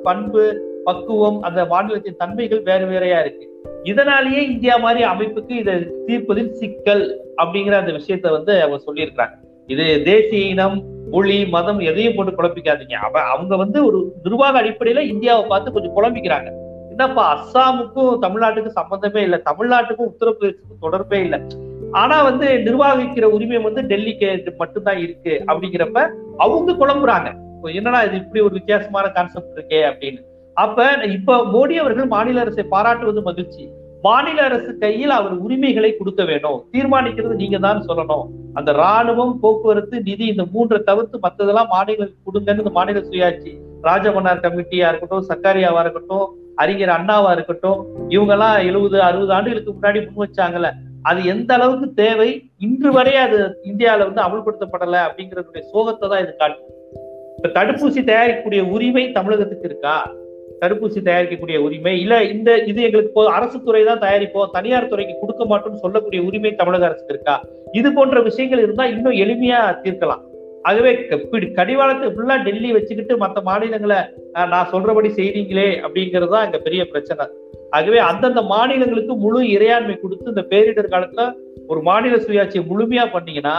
பண்பு 0.03 0.43
பக்குவம் 0.83 1.41
அந்த 1.41 1.65
மாநிலத்தின் 1.65 2.15
தன்மைகள் 2.17 2.61
வேறு 2.61 2.85
வேறையா 2.85 3.19
இருக்கு. 3.19 3.45
இதனாலேயே 3.83 4.45
இந்தியா 4.45 4.77
மாதிரி 4.77 5.05
அமைப்புக்கு 5.05 5.51
இதை 5.51 5.73
தீர்ப்பதில் 6.07 6.51
சிக்கல் 6.51 7.21
அப்படிங்கிற 7.37 7.71
அந்த 7.71 7.91
விஷயத்த 7.91 8.29
வந்து 8.29 8.61
அவங்க 8.61 8.79
சொல்லியிருக்கிறாங்க. 8.91 9.35
இது 9.67 10.01
தேசிய 10.03 10.45
இனம் 10.45 10.83
மொழி 11.11 11.45
மதம் 11.45 11.79
எதையும் 11.79 12.15
போட்டு 12.15 12.43
குழப்பிக்காதீங்க. 12.43 12.93
அவ 12.93 13.21
அவங்க 13.21 13.55
வந்து 13.55 13.85
ஒரு 13.85 14.13
நிர்வாக 14.23 14.63
அடிப்படையில 14.63 14.99
இந்தியாவை 14.99 15.45
பார்த்து 15.47 15.71
கொஞ்சம் 15.71 15.95
குழம்பிக்கிறாங்க. 15.95 16.51
என்னப்பா 16.89 17.25
அஸ்ஸாமுக்கும் 17.33 18.17
தமிழ்நாட்டுக்கும் 18.21 18.77
சம்பந்தமே 18.79 19.21
இல்லை. 19.21 19.39
தமிழ்நாட்டுக்கும் 19.45 20.09
உத்தரப்பிரதேசத்துக்கும் 20.11 20.81
தொடர்பே 20.81 21.19
இல்லை. 21.19 21.39
ஆனா 21.91 22.23
வந்து 22.23 22.47
நிர்வாகிக்கிற 22.47 23.23
உரிமை 23.23 23.57
வந்து 23.57 23.81
டெல்லிக்கு 23.81 24.57
மட்டும்தான் 24.57 24.97
இருக்கு 24.97 25.43
அப்படிங்கிறப்ப 25.47 26.09
அவங்க 26.37 26.71
குழம்புறாங்க. 26.71 27.29
என்னன்னா 27.61 27.73
என்னடா 27.73 28.03
இது 28.03 28.15
இப்படி 28.15 28.43
ஒரு 28.43 28.53
வித்தியாசமான 28.53 29.07
கான்செப்ட் 29.07 29.59
இருக்கே 29.59 29.79
அப்படின்னு. 29.91 30.27
அப்ப 30.63 30.87
இப்ப 31.17 31.37
மோடி 31.53 31.75
அவர்கள் 31.75 32.07
மாநில 32.15 32.39
அரசை 32.39 32.63
பாராட்டுவது 32.73 33.21
மகிழ்ச்சி. 33.21 33.63
மாநில 34.01 34.43
அரசு 34.43 34.77
கையில் 34.77 35.09
அவர் 35.09 35.33
உரிமைகளை 35.45 35.97
கொடுக்க 35.97 36.23
வேணும். 36.23 36.59
தீர்மானிக்கிறது 36.73 37.35
நீங்க 37.35 37.57
தான் 37.57 37.85
சொல்லணும். 37.87 38.25
அந்த 38.53 38.71
ராணுவம் 38.71 39.33
போக்குவரத்து 39.41 39.97
நிதி 40.01 40.25
இந்த 40.25 40.43
மூன்றை 40.53 40.79
தவிர்த்து 40.83 41.17
மத்ததெல்லாம் 41.25 41.71
மாநில 41.73 42.07
கொடுங்கன்னு 42.25 42.63
இந்த 42.63 42.73
மாநில 42.77 42.99
சுயாட்சி. 42.99 43.51
ராஜமன்னார் 43.87 44.43
கமிட்டியா 44.45 44.87
இருக்கட்டும் 44.89 45.27
சக்காரியாவா 45.29 45.81
இருக்கட்டும் 45.85 46.27
அறிஞர் 46.55 46.93
அண்ணாவா 46.95 47.31
இருக்கட்டும் 47.31 47.81
இவங்க 48.09 48.33
எல்லாம் 48.33 48.55
எழுபது 48.69 48.97
அறுபது 49.01 49.33
ஆண்டுகளுக்கு 49.33 49.75
முன்னாடி 49.75 49.99
முன் 50.05 50.23
வச்சாங்கல்ல. 50.23 50.71
அது 51.01 51.19
எந்த 51.25 51.53
அளவுக்கு 51.53 51.87
தேவை? 51.93 52.29
இன்று 52.59 52.89
வரை 52.91 53.13
அது 53.15 53.37
இந்தியாவில 53.63 54.07
வந்து 54.09 54.21
அமல்படுத்தப்படல 54.21 54.97
அப்படிங்கறதுடைய 55.07 55.63
சோகத்தை 55.73 56.07
தான் 56.09 56.23
இது 56.23 56.33
காட்டு 56.35 56.65
இப்ப 57.37 57.51
தடுப்பூசி 57.59 58.01
தயாரிக்கக்கூடிய 58.03 58.61
உரிமை 58.75 59.11
தமிழகத்துக்கு 59.11 59.69
இருக்கா? 59.69 59.95
தடுப்பூசி 60.61 60.99
தயாரிக்கக்கூடிய 61.01 61.57
உரிமை. 61.65 61.93
இல்ல 62.01 62.23
இந்த 62.31 62.49
இது 62.65 62.79
எங்களுக்கு 62.83 63.07
அரசு 63.35 63.57
துறை 63.61 63.83
தான் 63.83 64.01
தயாரிப்போம். 64.01 64.51
தனியார் 64.55 64.91
துறைக்கு 64.91 65.15
கொடுக்க 65.17 65.43
மாட்டோம்னு 65.45 65.83
சொல்லக்கூடிய 65.83 66.21
உரிமை 66.23 66.51
தமிழக 66.55 66.85
அரசுக்கு 66.85 67.13
இருக்கா? 67.15 67.35
இது 67.73 67.89
போன்ற 67.93 68.19
விஷயங்கள் 68.27 68.63
இருந்தா 68.63 68.85
இன்னும் 68.93 69.19
எளிமையா 69.23 69.61
தீர்க்கலாம். 69.83 70.23
ஆகவே 70.65 70.91
கடிவாளத்தை 71.57 72.07
ஃபுல்லா 72.09 72.35
டெல்லி 72.45 72.69
வச்சுக்கிட்டு 72.71 73.13
மத்த 73.17 73.39
மாநிலங்களை 73.43 73.99
நான் 74.49 74.71
சொல்றபடி 74.71 75.09
செய்றீங்களே 75.15 75.69
அப்படிங்கிறது 75.83 76.33
தான் 76.33 76.45
இங்க 76.47 76.59
பெரிய 76.59 76.81
பிரச்சனை. 76.85 77.25
ஆகவே 77.73 77.99
அந்தந்த 78.07 78.41
மாநிலங்களுக்கு 78.47 79.13
முழு 79.17 79.41
இறையாண்மை 79.55 79.95
கொடுத்து 79.97 80.33
இந்த 80.33 80.43
பேரிடர் 80.51 80.93
காலத்துல 80.93 81.23
ஒரு 81.69 81.81
மாநில 81.81 82.15
சுயாட்சியை 82.17 82.63
முழுமையா 82.69 83.05
பண்ணீங்கன்னா 83.13 83.55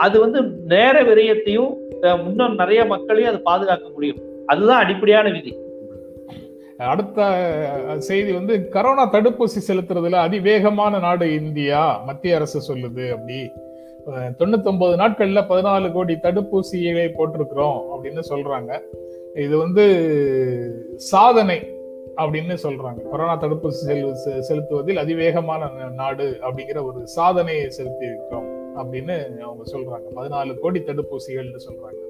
அது 0.00 0.16
வந்து 0.20 0.40
நேர 0.66 0.96
விரயத்தையும் 1.02 1.70
அஹ், 2.02 2.20
இன்னும் 2.26 2.54
நிறைய 2.54 2.80
மக்களையும் 2.86 3.30
அது 3.30 3.40
பாதுகாக்க 3.42 3.86
முடியும். 3.94 4.20
அதுதான் 4.46 4.82
அடிப்படையான 4.82 5.28
விதி. 5.28 5.52
அடுத்த 6.78 7.96
செய்தி 7.98 8.32
வந்து 8.32 8.68
கரோனா 8.70 9.08
தடுப்பூசி 9.12 9.60
செலுத்துறதுல 9.68 10.12
அதிவேகமான 10.12 10.98
நாடு 10.98 11.34
இந்தியா 11.34 12.02
மத்திய 12.06 12.34
அரசு 12.34 12.74
சொல்லுது 12.74 13.10
அப்படி. 13.10 13.52
தொண்ணூத்தொன்பது 14.06 14.96
நாட்கள்ல 14.96 15.40
பதினாலு 15.40 15.92
கோடி 15.92 16.14
தடுப்பூசிகளை 16.14 17.12
போட்டிருக்கிறோம் 17.18 17.82
அப்படின்னு 17.96 18.22
சொல்றாங்க. 18.28 18.80
இது 19.38 19.58
வந்து 19.58 20.92
சாதனை 20.96 21.76
அப்படின்னு 22.16 22.56
சொல்றாங்க. 22.62 23.02
கொரோனா 23.02 23.40
தடுப்பூசி 23.40 23.68
செலு 23.68 24.16
செ- 24.26 24.38
செலுத்துவதில் 24.38 24.96
அதிவேகமான 24.96 25.70
நாடு 25.94 26.38
அப்படிங்கிற 26.42 26.82
ஒரு 26.82 27.06
சாதனையை 27.06 27.70
செலுத்தி 27.70 28.04
இருக்கிறோம் 28.04 28.76
அப்படின்னு 28.76 29.38
அவங்க 29.38 29.62
சொல்றாங்க. 29.72 30.18
பதினாலு 30.18 30.58
கோடி 30.58 30.80
தடுப்பூசிகள்னு 30.80 31.60
சொல்றாங்க. 31.68 32.07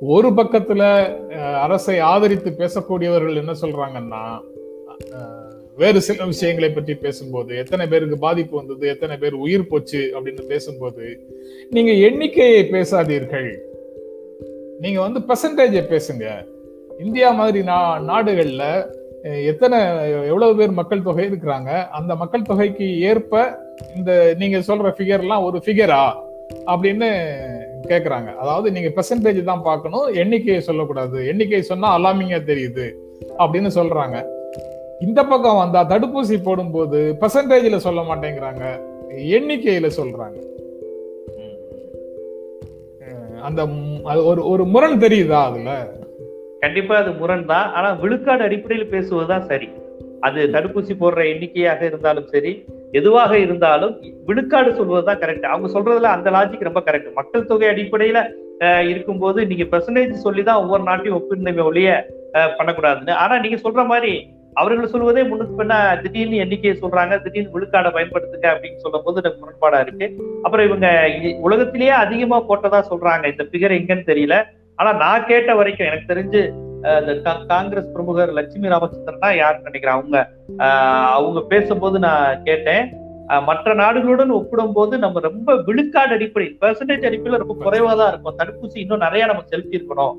ஒரு 0.00 0.28
பக்கத்துல 0.28 0.82
அரசை 1.60 1.98
ஆதரித்து 1.98 2.50
பேசக்கூடியவர்கள் 2.58 3.36
என்ன 3.36 3.52
சொல்றாங்கன்னா 3.62 4.24
வேறு 5.76 6.00
சில 6.00 6.24
விஷயங்களை 6.24 6.70
பற்றி 6.70 6.94
பேசும்போது 6.94 7.56
எத்தனை 7.56 7.86
பேருக்கு 7.86 8.18
பாதிப்பு 8.18 8.56
வந்தது 8.56 8.88
எத்தனை 8.88 9.16
பேர் 9.16 9.34
உயிர் 9.34 9.68
போச்சு 9.68 10.12
அப்படின்னு 10.14 10.42
பேசும்போது 10.46 11.04
நீங்க 11.70 11.92
எண்ணிக்கையை 11.92 12.62
பேசாதீர்கள். 12.64 13.50
நீங்க 14.80 15.00
வந்து 15.00 15.20
பெர்சன்டேஜை 15.20 15.82
பேசுங்க. 15.94 16.26
இந்தியா 16.98 17.30
மாதிரி 17.30 17.62
நா 17.64 17.78
நாடுகள்ல 17.98 18.64
எத்தனை 19.44 19.78
எவ்வளவு 20.26 20.56
பேர் 20.56 20.70
மக்கள் 20.70 21.02
தொகை 21.02 21.24
இருக்கிறாங்க 21.30 21.88
அந்த 21.88 22.14
மக்கள் 22.14 22.42
தொகைக்கு 22.42 23.00
ஏற்ப 23.00 23.60
இந்த 23.96 24.34
நீங்க 24.38 24.58
சொல்ற 24.58 24.92
ஃபிகர்லாம் 24.98 25.42
ஒரு 25.42 25.62
ஃபிகரா 25.66 26.12
அப்படின்னு 26.66 27.08
கேட்குறாங்க 27.88 28.34
அதாவது 28.34 28.70
நீங்க 28.70 28.88
பெர்சன்டேஜ் 28.88 29.42
தான் 29.42 29.62
பார்க்கணும் 29.62 30.06
எண்ணிக்கையை 30.14 30.62
சொல்லக்கூடாது. 30.62 31.26
எண்ணிக்கை 31.26 31.62
சொன்னா 31.62 31.98
அலாமிங்கா 31.98 32.40
தெரியுது 32.46 32.86
அப்படின்னு 33.38 33.70
சொல்றாங்க. 33.74 34.16
இந்த 35.00 35.24
பக்கம் 35.24 35.56
வந்தா 35.56 35.86
தடுப்பூசி 35.88 36.42
போடும்போது 36.42 37.16
பெர்சன்டேஜ்ல 37.20 37.76
சொல்ல 37.76 38.00
மாட்டேங்கிறாங்க. 38.00 38.64
எண்ணிக்கையில 39.16 39.90
சொல்றாங்க. 39.96 40.38
அஹ் 43.00 43.40
அந்த 43.42 43.68
ஒரு 44.24 44.48
ஒரு 44.48 44.64
முரண் 44.64 45.00
தெரியுதா 45.00 45.44
அதுல? 45.44 45.92
கண்டிப்பா 46.60 46.96
அது 46.96 47.12
முரண் 47.12 47.46
தான். 47.46 47.72
ஆனா 47.72 47.92
விழுக்காடு 47.92 48.42
அடிப்படையில் 48.42 48.90
பேசுவதுதான் 48.90 49.46
சரி. 49.46 49.68
அது 50.20 50.40
தடுப்பூசி 50.46 50.92
போடுற 51.00 51.28
எண்ணிக்கையாக 51.32 51.84
இருந்தாலும் 51.84 52.26
சரி 52.26 52.64
எதுவாக 52.94 53.38
இருந்தாலும் 53.38 53.94
விழுக்காடு 54.26 54.74
சொல்வதுதான் 54.74 55.18
கரெக்ட் 55.18 55.42
அவங்க 55.42 55.68
சொல்றதுல 55.74 56.12
அந்த 56.16 56.30
லாஜிக் 56.30 56.64
ரொம்ப 56.64 56.80
கரெக்ட் 56.80 57.14
மக்கள் 57.14 57.44
தொகை 57.44 57.68
அடிப்படையில 57.68 58.18
இருக்கும்போது 58.88 59.46
நீங்க 59.46 59.64
பெர்சன்டேஜ் 59.64 60.22
சொல்லி 60.26 60.42
தான் 60.42 60.56
ஒவ்வொரு 60.56 60.82
நாட்டையும் 60.82 61.18
ஒப்பிருந்தமே 61.18 61.62
ஒழிய 61.64 62.06
பண்ணக்கூடாதுன்னு. 62.32 63.10
ஆனா 63.10 63.38
நீங்க 63.38 63.70
சொல்ற 63.70 63.86
மாதிரி 63.86 64.28
அவர்கள் 64.54 64.86
சொல்வதே 64.86 65.22
முன்னுக்கு 65.22 65.62
பின்ன 65.62 66.02
திடீர்னு 66.02 66.36
எண்ணிக்கையை 66.36 66.80
சொல்றாங்க 66.82 67.22
திடீர்னு 67.22 67.50
விழுக்காடை 67.50 67.90
பயன்படுத்துங்க 67.92 68.46
அப்படின்னு 68.46 68.76
சொல்லும் 68.76 69.02
போது 69.04 69.20
எனக்கு 69.22 69.40
முரண்பாடா 69.40 69.80
இருக்கு. 69.80 70.06
அப்புறம் 70.42 70.66
இவங்க 70.66 70.86
இ- 71.06 71.38
உலகத்திலேயே 71.38 71.90
அதிகமா 71.90 72.42
போட்டதா 72.42 72.82
சொல்றாங்க. 72.90 73.30
இந்த 73.30 73.44
பிகர் 73.52 73.70
எங்கன்னு 73.70 74.08
தெரியல. 74.10 74.44
ஆனா 74.76 74.92
நான் 74.92 75.26
கேட்ட 75.26 75.54
வரைக்கும் 75.54 75.86
எனக்கு 75.86 76.14
தெரிஞ்சு 76.14 76.42
இந்த 77.00 77.32
காங்கிரஸ் 77.52 77.92
பிரமுகர் 77.94 78.32
லட்சுமி 78.38 78.72
ராமச்சந்திரனா 78.72 79.30
யாருன்னு 79.40 79.68
நினைக்கிறேன். 79.68 79.96
அவங்க 79.98 80.18
அவங்க 81.18 81.40
பேசும்போது 81.52 81.98
நான் 82.06 82.42
கேட்டேன். 82.48 82.84
மற்ற 83.48 83.74
நாடுகளுடன் 83.82 84.32
ஒப்பிடும்போது 84.38 84.94
நம்ம 85.04 85.20
ரொம்ப 85.26 85.50
விழுக்காடு 85.68 86.12
அடிப்படை 86.16 86.46
பெர்சன்டேஜ் 86.62 87.08
அடிப்படையில் 87.08 87.42
ரொம்ப 87.42 87.56
குறைவா 87.64 87.92
தான் 88.00 88.10
இருக்கும். 88.12 88.38
தடுப்பூசி 88.40 88.78
இன்னும் 88.84 89.04
நிறைய 89.06 89.26
நம்ம 89.30 89.44
செலுத்தி 89.52 89.78
இருக்கணும் 89.80 90.14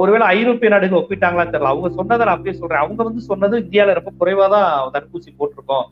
ஒருவேளை 0.00 0.24
ஐரோப்பிய 0.36 0.70
நாடுகள் 0.72 1.00
ஒப்பிட்டாங்களான்னு 1.02 1.52
தெரியல. 1.52 1.72
அவங்க 1.74 1.88
சொன்னதை 1.98 2.22
நான் 2.26 2.36
அப்படியே 2.36 2.56
சொல்றேன். 2.60 2.82
அவங்க 2.84 3.00
வந்து 3.08 3.22
சொன்னது 3.30 3.54
இந்தியால 3.64 3.94
ரொம்ப 3.98 4.12
குறைவா 4.20 4.46
தான் 4.54 4.90
தடுப்பூசி 4.96 5.30
போட்டிருக்கோம். 5.38 5.86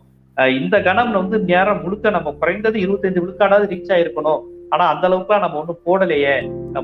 இந்த 0.60 0.76
கணம் 0.86 1.16
வந்து 1.20 1.38
நேரம் 1.50 1.82
முழுக்க 1.84 2.10
நம்ம 2.16 2.32
குறைந்தது 2.40 2.78
இருபத்தைந்து 2.84 3.22
விழுக்காடாவது 3.24 3.70
ரீச் 3.72 3.92
ஆயிருக்கணும். 3.94 4.42
ஆனா 4.68 4.84
அந்த 4.88 5.06
அளவுக்கு 5.06 5.38
நம்ம 5.38 5.58
ஒண்ணும் 5.60 5.84
போடலையே. 5.86 6.34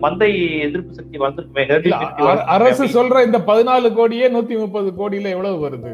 மந்தை 0.05 0.29
எதிர்ப்பு 0.61 0.93
சக்தி 0.95 1.19
வந்திருக்குமே 1.19 1.64
அரசு 2.55 2.85
சொல்ற 2.97 3.25
இந்த 3.25 3.38
பதினாலு 3.47 3.88
கோடியே 3.95 4.29
நூத்தி 4.29 4.59
முப்பது 4.59 4.91
கோடியில 5.00 5.29
எவ்வளவு 5.29 5.59
வருது? 5.67 5.93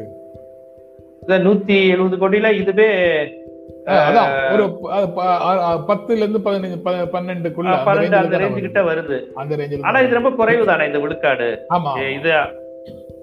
இந்த 1.21 1.37
நூத்தி 1.39 1.75
எழுபது 1.89 2.17
கோடியில 2.17 2.51
இதுவே 2.53 2.89
ஒரு 4.53 4.65
பத்துல 5.89 6.21
இருந்து 6.23 6.39
பதினஞ்சு 6.45 6.77
பன்னெண்டுக்குள்ள 7.13 7.75
பன்னெண்டு 7.85 8.17
அந்த 8.21 8.37
ரேஞ்சு 8.41 8.65
கிட்ட 8.67 8.81
வருது. 8.83 9.17
அந்த 9.33 9.55
ரேஞ்சில் 9.55 9.85
ஆனா 9.89 9.99
இது 9.99 10.17
ரொம்ப 10.19 10.31
குறைவு 10.31 10.65
தானே 10.65 10.85
இந்த 10.85 10.99
விழுக்காடு? 10.99 11.47
ஆமா. 11.73 11.93
இது 12.17 12.31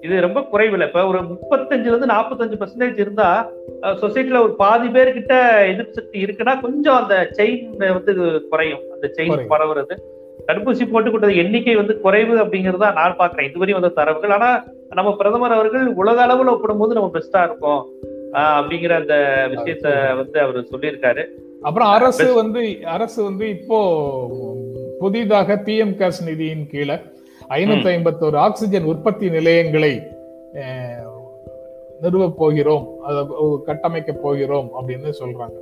இது 0.01 0.21
ரொம்ப 0.21 0.41
குறைவில் 0.41 0.81
இப்ப 0.81 1.07
ஒரு 1.07 1.19
முப்பத்தஞ்சுல 1.21 1.91
இருந்து 1.91 2.13
நாற்பத்தஞ்சு 2.13 2.57
பர்சன்டேஜ் 2.61 2.99
இருந்தா 2.99 3.51
சொசைட்டில 3.81 4.41
ஒரு 4.41 4.53
பாதி 4.55 4.87
பேர்கிட்ட 4.87 5.33
எதிர்ப்பு 5.67 5.93
சக்தி 5.93 6.23
இருக்குன்னா 6.23 6.61
கொஞ்சம் 6.61 6.95
அந்த 6.95 7.29
செயின் 7.37 7.93
வந்து 7.93 8.47
குறையும். 8.49 8.83
அந்த 8.93 9.09
செயின். 9.17 9.45
பரவுறது. 9.49 9.95
தடுப்பூசி 10.47 10.83
போட்டுக்கிட்டது 10.91 11.35
எண்ணிக்கை 11.35 11.75
வந்து 11.75 11.99
குறைவு 11.99 12.35
அப்படிங்கறத 12.37 12.93
நான் 12.93 13.17
பாக்குறேன் 13.17 13.47
இதுவரையும் 13.49 13.79
வந்த 13.79 13.87
தரவுகள். 13.87 14.29
ஆனா 14.29 14.49
நம்ம 14.89 15.15
பிரதமர் 15.15 15.51
அவர்கள் 15.51 15.87
உலக 15.87 16.25
அளவுல 16.25 16.53
ஒப்பிடும்போது 16.53 16.93
நம்ம 16.93 17.11
பெஸ்டா 17.13 17.43
இருக்கோம். 17.43 17.81
அப்படிங்கிற 18.33 18.93
அந்த 19.01 19.15
விஷயத்த 19.51 20.15
வந்து 20.15 20.39
அவர் 20.39 20.59
சொல்லியிருக்காரு. 20.61 21.25
அப்புறம் 21.61 21.89
அரசு 21.89 22.33
வந்து 22.33 22.61
அரசு 22.85 23.23
வந்து 23.23 23.49
இப்போ 23.49 23.79
புதிதாக 24.99 25.61
பிஎம் 25.65 25.95
கேர்ஸ் 25.99 26.21
நிதியின் 26.25 26.67
கீழே 26.67 26.95
ஐநூத்தி 27.49 27.89
ஐம்பத்தோரு 27.95 28.35
ஆக்சிஜன் 28.35 28.83
உற்பத்தி 28.83 29.29
நிலையங்களை 29.29 30.01
நிறுவப் 32.01 32.37
போகிறோம். 32.37 33.01
அதை 33.01 33.25
கட்டமைக்க 33.65 34.13
போகிறோம் 34.13 34.69
அப்படின்னு 34.79 35.13
சொல்றாங்க. 35.19 35.57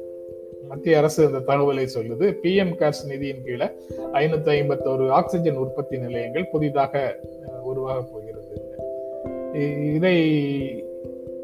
மத்திய 0.70 0.98
அரசு 0.98 1.25
இந்த 1.25 1.53
தகவலை 1.53 1.88
சொல்லுது. 1.96 2.36
பிஎம் 2.44 2.75
கேர்ஸ் 2.75 3.03
நிதியின் 3.08 3.44
கீழே 3.44 3.65
ஐநூத்தி 4.13 4.51
ஐம்பத்தோரு 4.60 5.10
ஆக்சிஜன் 5.10 5.56
உற்பத்தி 5.56 5.98
நிலையங்கள் 5.98 6.50
புதிதாக 6.51 7.20
உருவாக 7.63 8.01
போகிறது. 8.01 8.46
இதை 9.94 10.17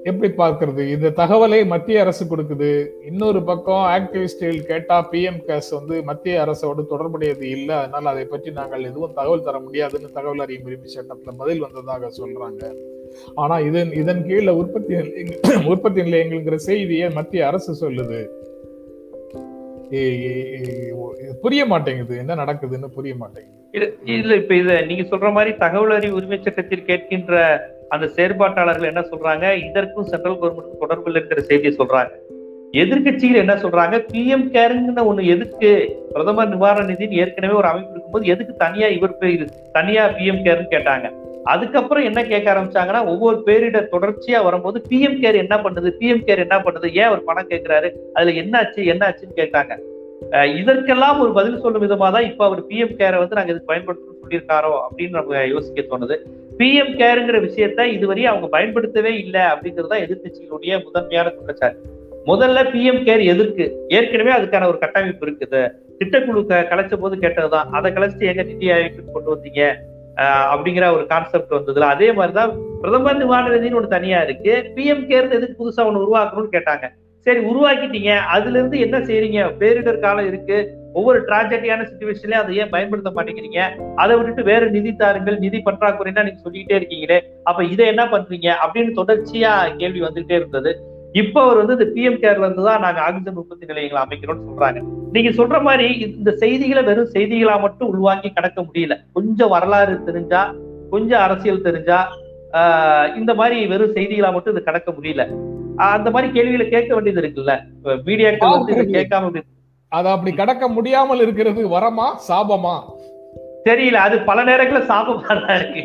எப்படி 0.09 0.29
பார்க்கறது? 0.37 0.83
இந்த 0.95 1.09
தகவலை 1.19 1.59
மத்திய 1.73 2.01
அரசு 2.03 2.23
கொடுக்குது. 2.25 2.69
இன்னொரு 3.09 3.39
பக்கம் 3.49 3.83
ஆக்டிவிஸ்டில் 3.97 4.59
கேட்டா 4.69 4.97
பிஎம் 5.11 5.39
கேஸ் 5.47 5.69
வந்து 5.77 5.95
மத்திய 6.09 6.41
அரசோடு 6.45 6.83
தொடர்புடையது 6.91 7.45
இல்லை. 7.49 7.75
அதனால 7.75 8.09
அதை 8.09 8.25
பற்றி 8.25 8.51
நாங்கள் 8.51 8.87
எதுவும் 8.89 9.15
தகவல் 9.19 9.45
தர 9.47 9.59
முடியாதுன்னு 9.59 10.15
தகவல் 10.17 10.43
அறியும் 10.45 10.65
உரிமை 10.65 10.89
சட்டத்துல 10.95 11.33
பதில் 11.37 11.63
வந்ததாக 11.65 12.11
சொல்றாங்க. 12.19 12.61
ஆனா 13.35 13.55
இதன் 13.69 13.91
இதன் 14.01 14.23
கீழே 14.27 14.53
உற்பத்தி 14.61 14.93
உற்பத்தி 15.73 16.01
நிலையங்கள்ங்கிற 16.01 16.55
செய்தியை 16.69 17.09
மத்திய 17.19 17.47
அரசு 17.47 17.73
சொல்லுது. 17.83 18.21
புரிய 21.41 21.65
மாட்டேங்குது. 21.65 22.17
என்ன 22.17 22.35
நடக்குதுன்னு 22.35 22.89
புரிய 22.97 23.15
மாட்டேங்குது. 23.15 23.59
இல்ல 24.15 24.35
இப்ப 24.35 24.55
இத 24.55 24.81
நீங்க 24.89 25.03
சொல்ற 25.11 25.29
மாதிரி 25.37 25.51
தகவல் 25.63 25.95
அறிவு 25.97 26.15
உரிமை 26.15 26.39
சட்டத்தில் 26.41 26.87
கேட்கின்ற 26.89 27.35
அந்த 27.93 28.05
செயற்பாட்டாளர்கள் 28.05 28.87
என்ன 28.87 28.99
சொல்றாங்க? 28.99 29.69
இதற்கும் 29.69 30.03
சென்ட்ரல் 30.03 30.39
கவர்மெண்ட் 30.41 30.77
தொடர்பு 30.79 31.11
இருக்கிற 31.11 31.41
செய்தியை 31.41 31.75
சொல்றாங்க. 31.77 32.09
எதிர்கட்சிகள் 32.71 33.35
என்ன 33.35 33.53
சொல்றாங்க? 33.53 34.05
பிஎம் 34.13 34.49
கேருங்கிற 34.51 34.95
ஒண்ணு 34.95 35.25
எதுக்கு? 35.25 36.01
பிரதமர் 36.11 36.49
நிவாரண 36.49 36.93
நிதின்னு 36.93 37.09
ஏற்கனவே 37.09 37.53
ஒரு 37.53 37.67
அமைப்பு 37.67 37.89
இருக்கும்போது 37.89 38.25
எதுக்கு 38.25 38.55
தனியா 38.55 38.87
இவர் 38.87 39.17
பேர் 39.17 39.49
தனியா 39.71 40.07
பிஎம் 40.07 40.41
கேர்னு 40.43 40.65
கேட்டாங்க. 40.69 41.11
அதுக்கப்புறம் 41.43 42.03
என்ன 42.03 42.23
கேட்க 42.23 42.53
ஆரம்பிச்சாங்கன்னா 42.53 43.05
ஒவ்வொரு 43.05 43.41
பேரிடர் 43.45 43.87
தொடர்ச்சியா 43.91 44.43
வரும்போது 44.43 44.81
பிஎம் 44.89 45.19
கேர் 45.19 45.35
என்ன 45.35 45.57
பண்ணுது? 45.57 45.91
பிஎம் 45.99 46.23
கேர் 46.25 46.37
என்ன 46.37 46.59
பண்ணுது? 46.59 46.91
ஏன் 46.93 47.03
அவர் 47.03 47.23
பணம் 47.23 47.47
கேட்கிறாரு 47.47 47.91
அதுல 48.13 48.31
என்னாச்சு? 48.31 48.75
என்னாச்சுன்னு 48.75 49.39
கேட்டாங்க. 49.39 49.77
அஹ் 50.31 50.55
இதற்கெல்லாம் 50.55 51.19
ஒரு 51.19 51.33
பதில் 51.33 51.59
சொல்லும் 51.59 51.81
விதமா 51.81 52.11
தான் 52.11 52.23
இப்ப 52.23 52.45
அவர் 52.45 52.65
பிஎம் 52.65 52.95
கேரை 52.97 53.17
வந்து 53.17 53.35
நாங்க 53.35 53.51
இதுக்கு 53.51 53.73
பயன்படுத்தணும்னு 53.73 54.21
சொல்லியிருக்காரோ 54.23 54.79
அப்படின்னு 54.87 55.09
நம்ம 55.09 55.43
யோசிக்க 55.43 55.81
தோணுது. 55.81 56.17
பிஎம் 56.57 56.97
கேருங்கிற 56.97 57.39
விஷயத்த 57.41 57.81
இதுவரையும் 57.81 58.23
அவங்க 58.23 58.47
பயன்படுத்தவே 58.47 59.17
இல்லை 59.17 59.41
அப்படிங்கிறது 59.41 59.87
தான் 59.87 59.99
எதிர்கட்சிகளுடைய 59.99 60.83
முதன்மையான 60.83 61.29
குற்றச்சாட்டு. 61.29 61.81
முதல்ல 62.25 62.63
பிஎம் 62.63 63.03
கேர் 63.03 63.23
எதிர்க்கு. 63.23 63.75
ஏற்கனவே 63.87 64.43
அதுக்கான 64.43 64.67
ஒரு 64.67 64.77
கட்டமைப்பு 64.77 65.25
இருக்குது. 65.25 65.71
திட்டக்குழு 65.99 66.45
க- 66.45 66.67
கலைச்ச 66.69 66.95
போது 66.95 67.15
கேட்டதுதான். 67.15 67.65
அதை 67.71 67.91
கலைச்சிட்டு 67.91 68.19
எங்க 68.19 68.43
நிதி 68.43 68.67
ஆயோக்கு 68.67 69.11
கொண்டு 69.13 69.35
வந்தீங்க? 69.35 69.73
அஹ் 70.15 70.55
அப்படிங்கிற 70.55 70.93
ஒரு 70.93 71.05
கான்செப்ட் 71.05 71.51
வந்ததுல. 71.51 71.79
அதே 71.79 72.11
மாதிரிதான் 72.11 72.57
பிரதமர் 72.81 73.17
நிவாரண 73.17 73.55
நிதின்னு 73.55 73.83
ஒண்ணு 73.83 73.87
தனியா 73.87 74.21
இருக்கு. 74.21 74.71
பிஎம் 74.75 75.09
கேர் 75.09 75.31
எதுக்கு 75.31 75.69
புதுசா 75.69 75.79
ஒண்ணு 75.79 76.05
உருவாக்கணும்னு 76.05 76.47
கேட்டாங்க. 76.51 76.89
சரி 77.19 77.39
உருவாக்கிட்டீங்க. 77.39 78.15
அதுல 78.15 78.57
இருந்து 78.57 78.79
என்ன 78.79 78.99
செய்றீங்க? 78.99 79.51
பேரிடர் 79.59 79.99
காலம் 79.99 80.27
இருக்கு. 80.27 80.81
ஒவ்வொரு 80.93 81.19
டிராஜடியான 81.27 81.85
சுச்சுவேஷன்லயும் 81.89 82.41
அதை 82.43 82.57
ஏன் 82.57 82.69
பயன்படுத்த 82.69 83.11
மாட்டேங்கிறீங்க? 83.15 83.61
அதை 83.95 84.15
விட்டுட்டு 84.15 84.43
வேற 84.43 84.65
நிதி 84.65 84.95
தாருங்கள் 84.95 85.37
நிதி 85.37 85.61
பற்றாக்குறைன்னா 85.65 86.23
நீங்க 86.23 86.39
சொல்லிக்கிட்டே 86.41 86.77
இருக்கீங்களே 86.79 87.19
அப்ப 87.43 87.63
இதை 87.63 87.85
என்ன 87.87 88.05
பண்றீங்க? 88.05 88.49
அப்படின்னு 88.65 88.91
தொடர்ச்சியா 88.99 89.75
கேள்வி 89.77 90.01
வந்துகிட்டே 90.01 90.31
இருந்தது. 90.31 90.71
இப்ப 91.11 91.41
அவர் 91.41 91.57
வந்து 91.57 91.73
இந்த 91.73 91.87
பிஎம் 91.95 92.19
கேர்ல 92.21 92.45
இருந்து 92.45 92.63
தான் 92.63 92.81
நாங்க 92.81 93.01
ஆக்சிஜன் 93.01 93.35
உற்பத்தி 93.35 93.65
நிலையங்களை 93.65 94.03
அமைக்கிறோம்னு 94.05 94.47
சொல்றாங்க. 94.49 94.79
நீங்க 95.11 95.29
சொல்ற 95.29 95.61
மாதிரி 95.61 95.87
இந்த 95.99 96.31
செய்திகளை 96.31 96.83
வெறும் 96.83 97.11
செய்திகளா 97.13 97.59
மட்டும் 97.59 97.87
உள்வாங்கி 97.87 98.29
கடக்க 98.29 98.61
முடியல. 98.61 98.95
கொஞ்சம் 99.13 99.49
வரலாறு 99.49 100.03
தெரிஞ்சா 100.03 100.53
கொஞ்சம் 100.89 101.19
அரசியல் 101.19 101.61
தெரிஞ்சா 101.61 101.99
ஆஹ் 102.51 103.15
இந்த 103.15 103.33
மாதிரி 103.33 103.67
வெறும் 103.67 103.93
செய்திகளா 103.93 104.33
மட்டும் 104.33 104.53
இது 104.53 104.63
கடக்க 104.63 104.91
முடியல. 104.91 105.23
அந்த 105.75 106.11
மாதிரி 106.11 106.33
கேள்விகளை 106.33 106.69
கேட்க 106.69 106.93
வேண்டியது 106.93 107.21
இருக்குல்ல? 107.21 107.53
மீடியாக்கள் 108.07 108.55
வந்து 108.57 108.73
இதை 108.73 108.85
கேட்காம 108.97 109.43
அதை 109.93 110.09
அப்படி 110.13 110.31
கடக்க 110.33 110.65
முடியாமல் 110.69 111.21
இருக்கிறது 111.21 111.61
வரமா 111.73 112.07
சாபமா? 112.27 112.75
தெரியல 113.65 113.97
அது 114.03 114.15
பல 114.23 114.39
நேரங்களில் 114.43 114.89
சாபமா 114.89 115.11
தான் 115.37 115.57
இருக்கு. 115.57 115.81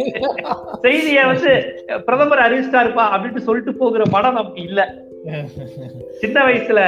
செய்தியை 0.83 1.25
வந்து 1.27 1.53
பிரதமர் 2.07 2.45
அறிவிச்சிட்டாருப்பா 2.45 3.05
அப்படின்னு 3.13 3.43
சொல்லிட்டு 3.45 3.73
போகிற 3.77 4.05
படம் 4.11 4.35
நமக்கு 4.35 4.63
இல்ல. 4.65 4.81
சின்ன 6.21 6.39
வயசுல 6.45 6.81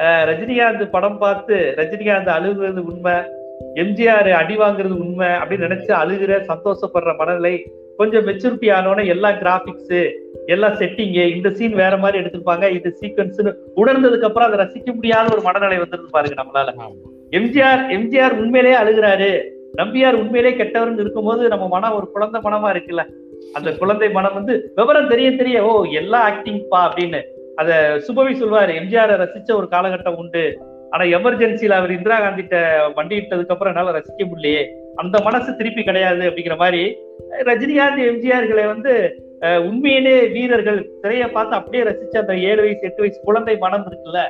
அஹ், 0.00 0.24
ரஜினிகாந்த் 0.28 0.84
படம் 0.90 1.18
பார்த்து 1.18 1.56
ரஜினிகாந்த் 1.78 2.30
அழுகுறது 2.34 2.80
உண்மை 2.86 3.16
எம்ஜிஆர் 3.82 4.30
அடி 4.34 4.56
வாங்குறது 4.58 4.94
உண்மை 5.02 5.28
அப்படின்னு 5.36 5.66
நினைச்சு 5.66 5.92
அழுகிற 5.96 6.32
சந்தோஷப்படுற 6.48 7.12
மனநிலை 7.18 7.54
கொஞ்சம் 7.96 8.26
மெச்சூரிட்டி 8.26 8.68
ஆனோட 8.76 9.06
எல்லா 9.06 9.30
கிராபிக்ஸ் 9.32 9.96
எல்லா 10.46 10.68
செட்டிங்கு 10.68 11.24
இந்த 11.36 11.50
சீன் 11.50 11.74
வேற 11.74 11.96
மாதிரி 11.96 12.20
எடுத்திருப்பாங்க. 12.22 12.70
இது 12.70 12.88
சீக்வன்ஸ்னு 13.00 13.52
உணர்ந்ததுக்கு 13.76 14.28
அப்புறம் 14.28 14.48
அதை 14.48 14.58
ரசிக்க 14.64 14.94
முடியாத 14.94 15.34
ஒரு 15.34 15.42
மனநிலை 15.42 15.78
வந்துருந்து 15.78 16.10
பாருங்க 16.10 16.42
நம்மளால. 16.42 16.74
எம்ஜிஆர் 17.30 17.82
எம்ஜிஆர் 17.98 18.38
உண்மையிலேயே 18.42 18.76
அழுகிறாரு. 18.76 19.30
நம்பியார் 19.76 20.20
உண்மையிலே 20.22 20.52
கெட்டவர்னு 20.56 21.00
இருக்கும்போது 21.00 21.48
நம்ம 21.48 21.68
மனம் 21.68 21.94
ஒரு 21.94 22.06
குழந்தை 22.10 22.40
மனமா 22.40 22.68
இருக்குல்ல. 22.74 23.04
அந்த 23.52 23.70
குழந்தை 23.72 24.10
மனம் 24.10 24.34
வந்து 24.34 24.72
விவரம் 24.74 25.08
தெரிய 25.08 25.36
தெரிய 25.36 25.64
ஓ 25.64 25.84
எல்லா 25.84 26.20
ஆக்டிங் 26.20 26.62
பா 26.68 26.80
அப்படின்னு 26.86 27.20
அத 27.54 27.70
சுபவி 28.06 28.32
சொல்வாரு. 28.40 28.72
எம்ஜிஆர் 28.80 29.12
ரசிச்ச 29.24 29.50
ஒரு 29.52 29.68
காலகட்டம் 29.70 30.16
உண்டு. 30.16 30.44
ஆனா 30.90 31.04
எமர்ஜென்சில 31.16 31.78
அவர் 31.80 31.94
இந்திரா 31.96 32.16
காந்திட்ட 32.20 32.56
வண்டியிட்டதுக்கு 32.96 33.54
அப்புறம் 33.54 33.72
என்னால 33.74 33.94
ரசிக்க 33.98 34.22
முடியலையே. 34.30 34.64
அந்த 34.94 35.16
மனசு 35.18 35.56
திருப்பி 35.56 35.82
கிடையாது 35.82 36.22
அப்படிங்கிற 36.28 36.56
மாதிரி 36.56 36.82
ரஜினிகாந்த் 37.48 38.02
எம்ஜிஆர்களை 38.10 38.66
வந்து 38.66 38.92
உண்மையிலே 39.68 40.14
வீரர்கள் 40.34 40.78
திரையை 41.02 41.26
பார்த்து 41.28 41.56
அப்படியே 41.56 41.82
ரசிச்ச 41.88 42.14
அந்த 42.20 42.34
ஏழு 42.50 42.60
வயசு 42.62 42.86
எட்டு 42.88 43.02
வயசு 43.04 43.18
குழந்தை 43.24 43.56
மனம் 43.64 43.86
இருக்குல்ல 43.90 44.20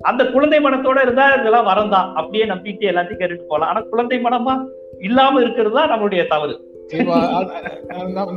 அந்த 0.00 0.22
குழந்தை 0.26 0.58
மனத்தோட 0.60 0.98
இருந்தா 1.02 1.26
இதெல்லாம் 1.34 1.68
வரந்தான் 1.70 2.08
அப்படியே 2.20 2.44
நம்பிட்டு 2.44 2.90
எல்லாத்தையும் 2.90 3.20
கேட்டுட்டு 3.20 3.50
போகலாம். 3.50 3.70
ஆனா 3.72 3.80
குழந்தை 3.92 4.18
மனமா 4.18 4.54
இல்லாம 5.00 5.40
இருக்கிறது 5.40 5.74
தான் 5.74 5.90
நம்மளுடைய 5.92 6.22
தவறு. 6.26 6.54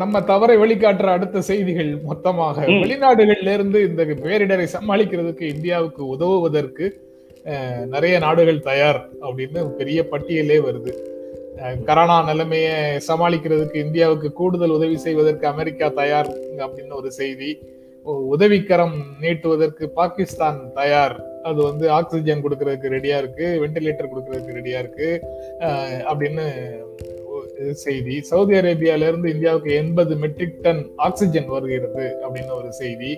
நம்ம 0.01 0.21
தவறை 0.21 0.55
வெளிக்காட்டுற 0.58 1.10
அடுத்த 1.17 1.41
செய்திகள் 1.49 1.91
மொத்தமாக. 2.03 2.65
வெளிநாடுகள்ல 2.84 3.53
இருந்து 3.53 3.82
இந்த 3.89 4.03
பேரிடரை 4.23 4.67
சமாளிக்கிறதுக்கு 4.75 5.45
இந்தியாவுக்கு 5.55 6.01
உதவுவதற்கு 6.08 6.88
நிறைய 7.93 8.19
நாடுகள் 8.19 8.67
தயார் 8.69 8.99
அப்படின்னு 9.21 9.62
பெரிய 9.80 9.99
பட்டியலே 10.12 10.58
வருது. 10.67 10.93
கரோனா 11.88 12.17
நிலைமையை 12.25 12.75
சமாளிக்கிறதுக்கு 13.08 13.78
இந்தியாவுக்கு 13.86 14.30
கூடுதல் 14.34 14.75
உதவி 14.78 14.97
செய்வதற்கு 14.97 15.47
அமெரிக்கா 15.47 15.88
தயார் 16.02 16.30
அப்படின்னு 16.65 16.99
ஒரு 17.02 17.12
செய்தி. 17.12 17.52
உதவிக்கரம் 18.36 18.95
நீட்டுவதற்கு 19.21 19.86
பாகிஸ்தான் 19.99 20.60
தயார். 20.73 21.15
அது 21.43 21.60
வந்து 21.63 21.86
ஆக்சிஜன் 21.97 22.43
கொடுக்கறதுக்கு 22.43 22.93
ரெடியா 22.95 23.17
இருக்கு 23.17 23.47
வெண்டிலேட்டர் 23.63 24.12
கொடுக்கறதுக்கு 24.12 24.58
ரெடியா 24.60 24.80
இருக்கு. 24.84 25.10
அப்படின்னு 26.12 26.45
செய்தி. 27.72 28.22
சவுதி 28.22 28.58
அரேபியாவிலிருந்து 28.58 29.28
இந்தியாவுக்கு 29.28 29.74
எண்பது 29.74 30.15
மெட்ரிக் 30.15 30.62
டன் 30.62 30.89
ஆக்சிஜன் 30.95 31.45
வருகிறது 31.45 32.15
அப்படின்னு 32.22 32.58
ஒரு 32.58 32.74
செய்தி. 32.74 33.17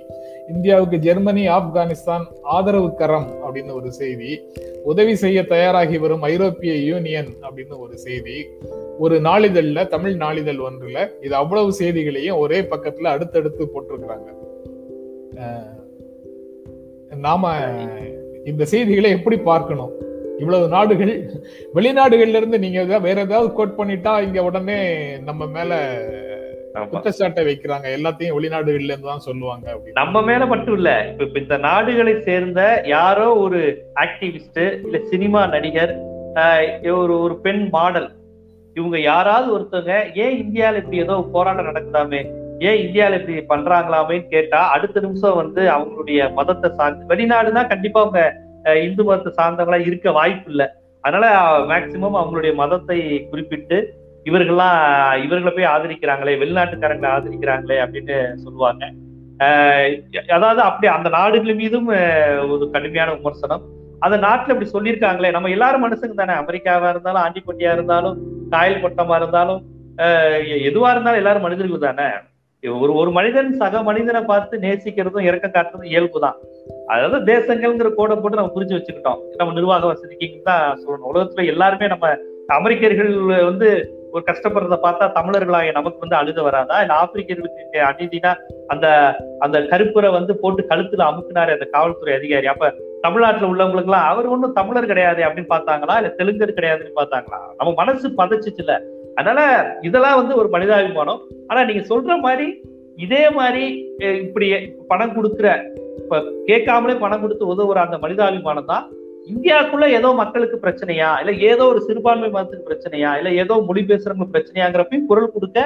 இந்தியாவுக்கு 0.53 0.97
ஜெர்மனி 0.97 1.47
ஆப்கானிஸ்தான் 1.47 2.25
ஆதரவு 2.41 2.95
கரம் 2.95 3.33
அப்படின்னு 3.45 3.73
ஒரு 3.73 3.93
செய்தி. 3.93 4.39
உதவி 4.83 5.15
செய்ய 5.15 5.45
தயாராகி 5.45 5.97
வரும் 5.97 6.21
ஐரோப்பிய 6.21 6.75
யூனியன் 6.75 7.27
அப்படின்னு 7.41 7.79
ஒரு 7.79 7.97
செய்தி. 7.97 8.45
ஒரு 8.97 9.19
நாளிதழ்ல 9.19 9.87
தமிழ் 9.87 10.15
நாளிதழ் 10.15 10.55
ஒன்றுல 10.55 11.09
இது 11.21 11.35
அவ்வளவு 11.35 11.73
செய்திகளையும் 11.73 12.37
ஒரே 12.37 12.61
பக்கத்துல 12.61 13.03
அடுத்தடுத்து 13.03 13.65
போட்டிருக்கிறாங்க. 13.65 14.39
நாம 17.15 17.57
இந்த 18.45 18.65
செய்திகளை 18.65 19.09
எப்படி 19.09 19.37
பார்க்கணும்? 19.37 20.10
இவ்வளவு 20.41 20.67
நாடுகள் 20.69 21.13
வெளிநாடுகள்ல 21.75 22.39
இருந்து 22.39 22.59
நீங்க 22.59 22.79
வேற 23.05 23.17
ஏதாவது 23.21 23.49
கோட் 23.53 23.77
பண்ணிட்டா 23.77 24.13
இங்க 24.25 24.41
உடனே 24.43 24.79
நம்ம 25.27 25.47
மேல. 25.55 25.71
குற்றச்சாட்டை 26.91 27.41
வைக்கிறாங்க. 27.47 27.87
எல்லாத்தையும் 27.95 28.35
வெளிநாடுகள்ல 28.35 28.91
இருந்து 28.91 29.09
தான் 29.09 29.25
சொல்லுவாங்க 29.25 29.65
நம்ம 29.97 30.21
மேல 30.21 30.43
மட்டும் 30.51 30.75
இல்ல. 30.77 30.91
இப்ப 31.09 31.23
இப்ப 31.25 31.39
இந்த 31.39 31.57
நாடுகளை 31.65 32.13
சேர்ந்த 32.27 32.61
யாரோ 32.91 33.27
ஒரு 33.41 33.59
ஆக்டிவிஸ்ட் 34.03 34.61
இல்ல 34.85 34.99
சினிமா 35.11 35.41
நடிகர் 35.47 35.93
ஒரு 36.95 37.13
ஒரு 37.19 37.35
பெண் 37.41 37.63
மாடல் 37.73 38.09
இவங்க 38.75 38.97
யாராவது 39.03 39.47
ஒருத்தவங்க 39.55 39.95
ஏன் 40.23 40.37
இந்தியால 40.43 40.79
இப்படி 40.81 41.01
ஏதோ 41.01 41.15
போராட்டம் 41.33 41.69
நடக்குதாமே? 41.69 42.21
ஏன் 42.61 42.79
இந்தியால 42.83 43.17
இப்படி 43.19 43.43
பண்றாங்களாமேன்னு 43.49 44.27
கேட்டா 44.29 44.59
அடுத்த 44.73 45.01
நிமிஷம் 45.01 45.39
வந்து 45.39 45.61
அவங்களுடைய 45.69 46.29
மதத்தை 46.33 46.69
சார்ந்து 46.77 47.09
வெளிநாடுனா 47.11 47.63
கண்டிப்பா 47.67 48.01
அவங்க 48.01 48.21
இந்து 48.83 49.03
மதத்தை 49.03 49.31
சார்ந்தவங்களா 49.39 49.85
இருக்க 49.85 50.11
வாய்ப்பு 50.11 50.49
இல்லை 50.49 50.67
அதனால 51.03 51.25
மேக்சிமம் 51.71 52.17
அவங்களுடைய 52.19 52.55
மதத்தை 52.55 53.27
குறிப்பிட்டு 53.29 53.77
இவர்கள்லாம் 54.25 54.81
இவர்களை 55.23 55.53
போய் 55.53 55.71
ஆதரிக்கிறாங்களே 55.75 56.33
வெளிநாட்டுக்காரங்களை 56.41 57.09
ஆதரிக்கிறாங்களே 57.11 57.77
அப்படின்னு 57.83 58.17
சொல்லுவாங்க. 58.35 58.83
ஆஹ் 59.43 59.87
அதாவது 60.27 60.61
அப்படி 60.61 60.87
அந்த 60.87 61.09
நாடுகள் 61.09 61.55
மீதும் 61.55 61.87
ஒரு 62.49 62.69
கடுமையான 62.71 63.13
விமர்சனம். 63.13 63.63
அந்த 63.99 64.17
நாட்டுல 64.17 64.53
அப்படி 64.53 64.69
சொல்லியிருக்காங்களே 64.73 65.31
நம்ம 65.31 65.49
எல்லாரும் 65.49 65.83
மனுஷங்க 65.85 66.13
தானே. 66.13 66.33
அமெரிக்காவா 66.33 66.89
இருந்தாலும் 66.89 67.23
ஆண்டிப்பட்டியா 67.23 67.71
இருந்தாலும் 67.71 68.17
காயல் 68.49 68.83
பட்டமா 68.83 69.15
இருந்தாலும் 69.15 69.61
எதுவா 70.69 70.89
இருந்தாலும் 70.91 71.17
எல்லாரும் 71.17 71.41
மனிதர்கள் 71.41 71.87
தானே. 71.87 72.07
ஒரு 72.63 72.93
ஒரு 72.93 73.11
மனிதன் 73.11 73.51
சக 73.53 73.83
மனிதனை 73.83 74.21
பார்த்து 74.21 74.57
நேசிக்கிறதும் 74.59 75.27
இறக்க 75.29 75.47
காட்டுறதும் 75.47 75.83
இயல்பு 75.83 76.19
தான் 76.19 76.37
அதாவது 76.93 77.17
தேசங்கள்ங்கிற 77.31 77.89
கோடை 77.93 78.15
போட்டு 78.15 78.39
நம்ம 78.39 78.53
புரிஞ்சு 78.55 78.75
வச்சுக்கிட்டோம். 78.77 79.19
நம்ம 79.39 79.53
நிர்வாக 79.53 79.87
வசதிக்கு 79.87 80.39
தான் 80.43 80.77
சொல்லணும். 80.83 81.09
உலகத்துல 81.11 81.45
எல்லாருமே 81.45 81.87
நம்ம 81.87 82.07
அமெரிக்கர்கள் 82.49 83.11
வந்து 83.49 83.67
ஒரு 84.11 84.23
கஷ்டப்படுறத 84.29 84.77
பார்த்தா 84.85 85.05
தமிழர்களாக 85.17 85.71
நமக்கு 85.71 85.99
வந்து 85.99 86.15
அழுத 86.15 86.39
வராதா? 86.41 86.77
இல்ல 86.81 86.93
ஆப்பிரிக்கர்களுக்கு 86.93 87.81
அநீதினா 87.89 88.31
அந்த 88.67 88.87
அந்த 89.39 89.57
கருப்புரை 89.71 90.09
வந்து 90.11 90.33
போட்டு 90.35 90.63
கழுத்துல 90.71 91.05
அமுக்குனாரு 91.09 91.51
அந்த 91.57 91.67
காவல்துறை 91.75 92.13
அதிகாரி. 92.15 92.47
அப்ப 92.47 92.71
தமிழ்நாட்டுல 93.01 93.49
உள்ளவங்களுக்கு 93.51 93.91
எல்லாம் 93.91 94.09
அவர் 94.11 94.27
ஒன்றும் 94.27 94.57
தமிழர் 94.59 94.85
கிடையாது 94.85 95.21
அப்படின்னு 95.27 95.53
பார்த்தாங்களா? 95.53 95.95
இல்ல 95.97 96.11
தெலுங்கர் 96.19 96.57
கிடையாதுன்னு 96.57 96.99
பார்த்தாங்களா? 96.99 97.39
நம்ம 97.57 97.73
மனசு 97.81 98.09
பதச்சுச்சுல 98.21 98.75
அதனால 99.15 99.39
இதெல்லாம் 99.81 100.19
வந்து 100.19 100.33
ஒரு 100.35 100.49
மனிதாபிமானம். 100.49 101.21
ஆனா 101.47 101.63
நீங்க 101.63 101.81
சொல்ற 101.93 102.11
மாதிரி 102.19 102.45
இதே 102.97 103.23
மாதிரி 103.37 103.65
இப்படி 104.23 104.47
பணம் 104.89 105.15
கொடுக்குற 105.15 105.47
இப்ப 106.01 106.17
கேட்காமலே 106.47 106.95
பணம் 106.99 107.21
கொடுத்து 107.21 107.51
உதவுற 107.53 107.79
அந்த 107.85 107.97
மனிதாபிமானம் 108.03 108.71
தான் 108.71 108.85
இந்தியாவுக்குள்ள 109.29 109.85
ஏதோ 109.97 110.09
மக்களுக்கு 110.19 110.57
பிரச்சனையா? 110.63 111.09
இல்ல 111.21 111.31
ஏதோ 111.49 111.63
ஒரு 111.71 111.79
சிறுபான்மை 111.87 112.29
மதத்துக்கு 112.29 112.67
பிரச்சனையா? 112.69 113.09
இல்ல 113.19 113.29
ஏதோ 113.41 113.55
மொழி 113.67 113.81
பேசுறவங்க 113.89 114.27
பிரச்சனையாங்கிறப்பையும் 114.33 115.09
குரல் 115.09 115.33
கொடுக்க 115.33 115.59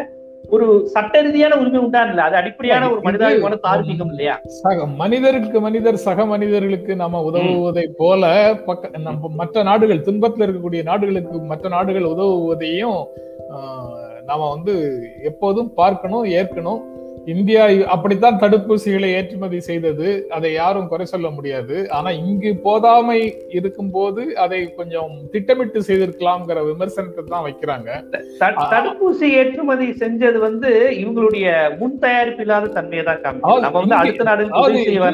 ஒரு 0.46 0.66
சட்ட 0.86 1.22
ரீதியான 1.22 1.54
உரிமை 1.62 1.80
உண்டான் 1.80 2.10
இல்ல. 2.12 2.22
அது 2.28 2.36
அடிப்படையான 2.40 2.90
ஒரு 2.92 3.00
மனிதாபிமான 3.06 3.56
தார்மீகம் 3.64 4.12
இல்லையா? 4.14 4.36
சக 4.58 4.86
மனிதருக்கு 5.00 5.60
மனிதர் 5.60 6.04
சக 6.04 6.26
மனிதர்களுக்கு 6.26 6.96
நம்ம 6.96 7.22
உதவுவதை 7.30 7.86
போல 8.02 8.24
பக்க 8.68 8.92
நம்ம 9.08 9.32
மற்ற 9.40 9.64
நாடுகள் 9.64 10.06
துன்பத்தில் 10.08 10.46
இருக்கக்கூடிய 10.46 10.84
நாடுகளுக்கு 10.84 11.40
மற்ற 11.52 11.70
நாடுகள் 11.70 12.12
உதவுவதையும் 12.14 13.00
நாம 14.30 14.50
வந்து 14.52 14.76
எப்போதும் 15.24 15.72
பார்க்கணும் 15.76 16.28
ஏற்கணும். 16.38 16.82
இந்தியா 17.34 17.62
அப்படித்தான் 17.94 18.40
தடுப்பூசிகளை 18.42 19.10
ஏற்றுமதி 19.18 19.60
செய்தது. 19.68 20.08
அதை 20.36 20.50
யாரும் 20.54 20.90
குறை 20.92 21.06
சொல்ல 21.12 21.28
முடியாது. 21.38 21.76
ஆனா 21.98 22.10
இங்கு 22.24 22.52
போதாமை 22.66 23.20
இருக்கும்போது 23.58 24.24
அதை 24.44 24.60
கொஞ்சம் 24.80 25.14
திட்டமிட்டு 25.34 25.80
செய்திருக்கலாம்ங்கிற 25.88 26.62
விமர்சனத்தை 26.70 27.24
தான் 27.34 27.46
வைக்கிறாங்க. 27.48 27.90
தடுப்பூசி 28.74 29.28
ஏற்றுமதி 29.40 29.88
செஞ்சது 30.04 30.40
வந்து 30.48 30.72
இவங்களுடைய 31.02 31.48
முன் 31.80 31.98
தயாரிப்பு 32.06 32.44
இல்லாத 32.46 32.72
தன்மையை 32.78 33.06
தான் 33.10 33.24
நம்ம 33.66 33.74
வந்து 33.80 33.98
அடுத்த 34.02 34.38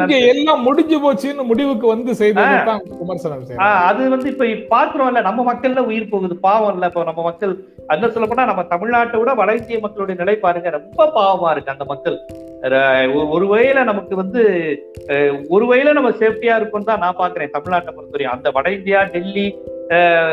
இங்க 0.01 0.17
எல்லாம் 0.33 0.63
முடிஞ்சு 0.67 0.99
போச்சுன்னு 1.05 1.45
முடிவுக்கு 1.51 1.87
வந்து 1.93 2.11
செய்ததை 2.21 2.57
தான் 2.71 2.83
விமர்சனம் 3.01 3.63
அது 3.89 4.01
வந்து 4.15 4.29
இப்ப 4.33 4.45
பாக்குறோம்ல 4.75 5.21
நம்ம 5.29 5.45
மக்கள்ல 5.51 5.81
உயிர் 5.89 6.11
போகுது. 6.13 6.35
பாவம் 6.47 6.73
இல்ல 6.75 6.91
இப்ப 6.91 7.07
நம்ம 7.11 7.23
மக்கள் 7.29 7.53
அந்த 7.93 8.05
சொல்ல 8.13 8.25
போனா 8.27 8.49
நம்ம 8.51 8.61
தமிழ்நாட்டை 8.73 9.17
விட 9.21 9.31
வட 9.39 9.51
இந்திய 9.59 9.79
மக்களுடைய 9.85 10.17
நிலை 10.21 10.35
பாருங்க 10.45 10.69
ரொம்ப 10.77 11.09
பாவமா 11.17 11.49
இருக்கு 11.53 11.73
அந்த 11.73 11.85
மக்கள் 11.85 11.99
மக்கள். 12.03 12.25
ஒரு- 13.13 13.45
வகையில 13.45 13.83
நமக்கு 13.83 14.15
வந்து 14.15 14.41
ஒரு 15.47 15.65
வகையில 15.65 15.93
நம்ம 15.93 16.09
சேஃப்டியா 16.09 16.55
இருக்கும் 16.55 16.83
தான் 16.83 16.99
நான் 16.99 17.15
பாக்குறேன் 17.17 17.49
தமிழ்நாட்டை 17.53 17.87
பொறுத்தவரையும். 17.87 18.23
அந்த 18.23 18.49
வட 18.49 18.71
இந்தியா 18.71 19.03
டெல்லி 19.03 19.57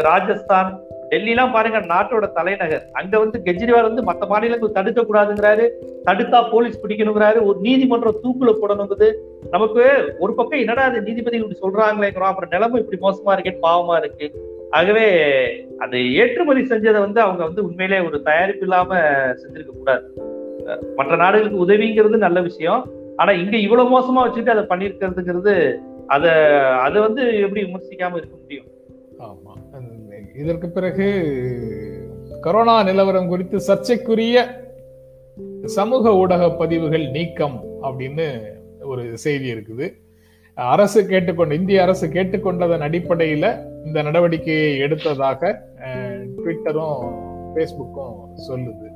ராஜஸ்தான் 0.00 0.80
டெல்லி 1.08 1.28
எல்லாம் 1.28 1.52
பாருங்க 1.52 1.78
நாட்டோட 1.78 2.32
தலைநகர். 2.32 2.88
அங்க 2.92 3.18
வந்து 3.18 3.42
கெஜ்ரிவால் 3.44 3.94
வந்து 3.94 4.02
மத்த 4.02 4.28
மாநிலங்கள் 4.28 4.72
தடுக்க 4.72 5.02
கூடாதுங்கிறாரு 5.02 5.68
தடுத்தா 6.04 6.50
போலீஸ் 6.50 6.86
பிடிக்கணுங்கிறாரு. 6.86 7.42
ஒரு 7.42 7.58
நீதிமன்றம் 7.60 8.20
தூக்குல 8.22 8.54
போடணுங்குது. 8.62 9.12
நமக்கு 9.50 10.14
ஒரு 10.18 10.34
பக்கம் 10.34 10.58
என்னடா 10.58 10.82
அது 10.82 11.00
நீதிபதி 11.00 11.36
இப்படி 11.36 11.58
சொல்றாங்களேங்கிறோம். 11.62 12.30
அப்புறம் 12.32 12.50
நிலைமை 12.50 12.86
இப்படி 12.90 13.00
மோசமா 13.00 13.28
இருக்கேன்னு 13.28 13.58
பாவமா 13.62 13.98
இருக்கு. 13.98 14.56
ஆகவே 14.70 15.30
அது 15.78 16.14
ஏற்றுமதி 16.14 16.60
செஞ்சதை 16.60 16.98
வந்து 16.98 17.20
அவங்க 17.20 17.44
வந்து 17.44 17.64
உண்மையிலே 17.64 18.00
ஒரு 18.00 18.22
தயாரிப்பு 18.22 18.60
இல்லாம 18.60 18.98
செஞ்சிருக்க 19.30 19.76
கூடாது 19.78 20.36
மற்ற 20.96 21.16
நாடுகளுக்கு 21.16 21.64
உதவிங்கிறது 21.66 22.16
நல்ல 22.16 22.40
விஷயம். 22.40 22.90
ஆனா 23.16 23.32
இங்க 23.32 23.56
இவ்வளவு 23.56 23.92
மோசமா 23.94 24.20
வச்சுட்டு 24.26 24.48
அதை 24.48 24.64
பண்ணிருக்கிறதுங்கிறது 24.64 25.76
அத 26.06 26.26
அதை 26.78 27.00
வந்து 27.00 27.40
எப்படி 27.40 27.62
விமர்சிக்காம 27.62 28.16
இருக்க 28.16 28.36
முடியும்? 28.40 28.66
ஆமா. 29.18 29.52
இதற்கு 30.40 30.68
பிறகு 30.68 31.06
கொரோனா 32.40 32.82
நிலவரம் 32.82 33.28
குறித்து 33.28 33.60
சர்ச்சைக்குரிய 33.60 34.66
சமூக 35.64 36.16
ஊடக 36.16 36.50
பதிவுகள் 36.50 37.06
நீக்கம் 37.10 37.64
அப்படின்னு 37.82 38.26
ஒரு 38.80 39.18
செய்தி 39.18 39.52
இருக்குது. 39.54 39.86
அரசு 40.54 41.06
கேட்டுக்கொண்ட 41.06 41.54
இந்திய 41.54 41.82
அரசு 41.82 42.06
கேட்டுக்கொண்டதன் 42.06 42.86
அடிப்படையில 42.86 43.46
இந்த 43.84 44.02
நடவடிக்கையை 44.02 44.70
எடுத்ததாக 44.86 45.50
ட்விட்டரும் 46.36 47.02
ஃபேஸ்புக்கும் 47.52 48.16
சொல்லுது. 48.48 48.88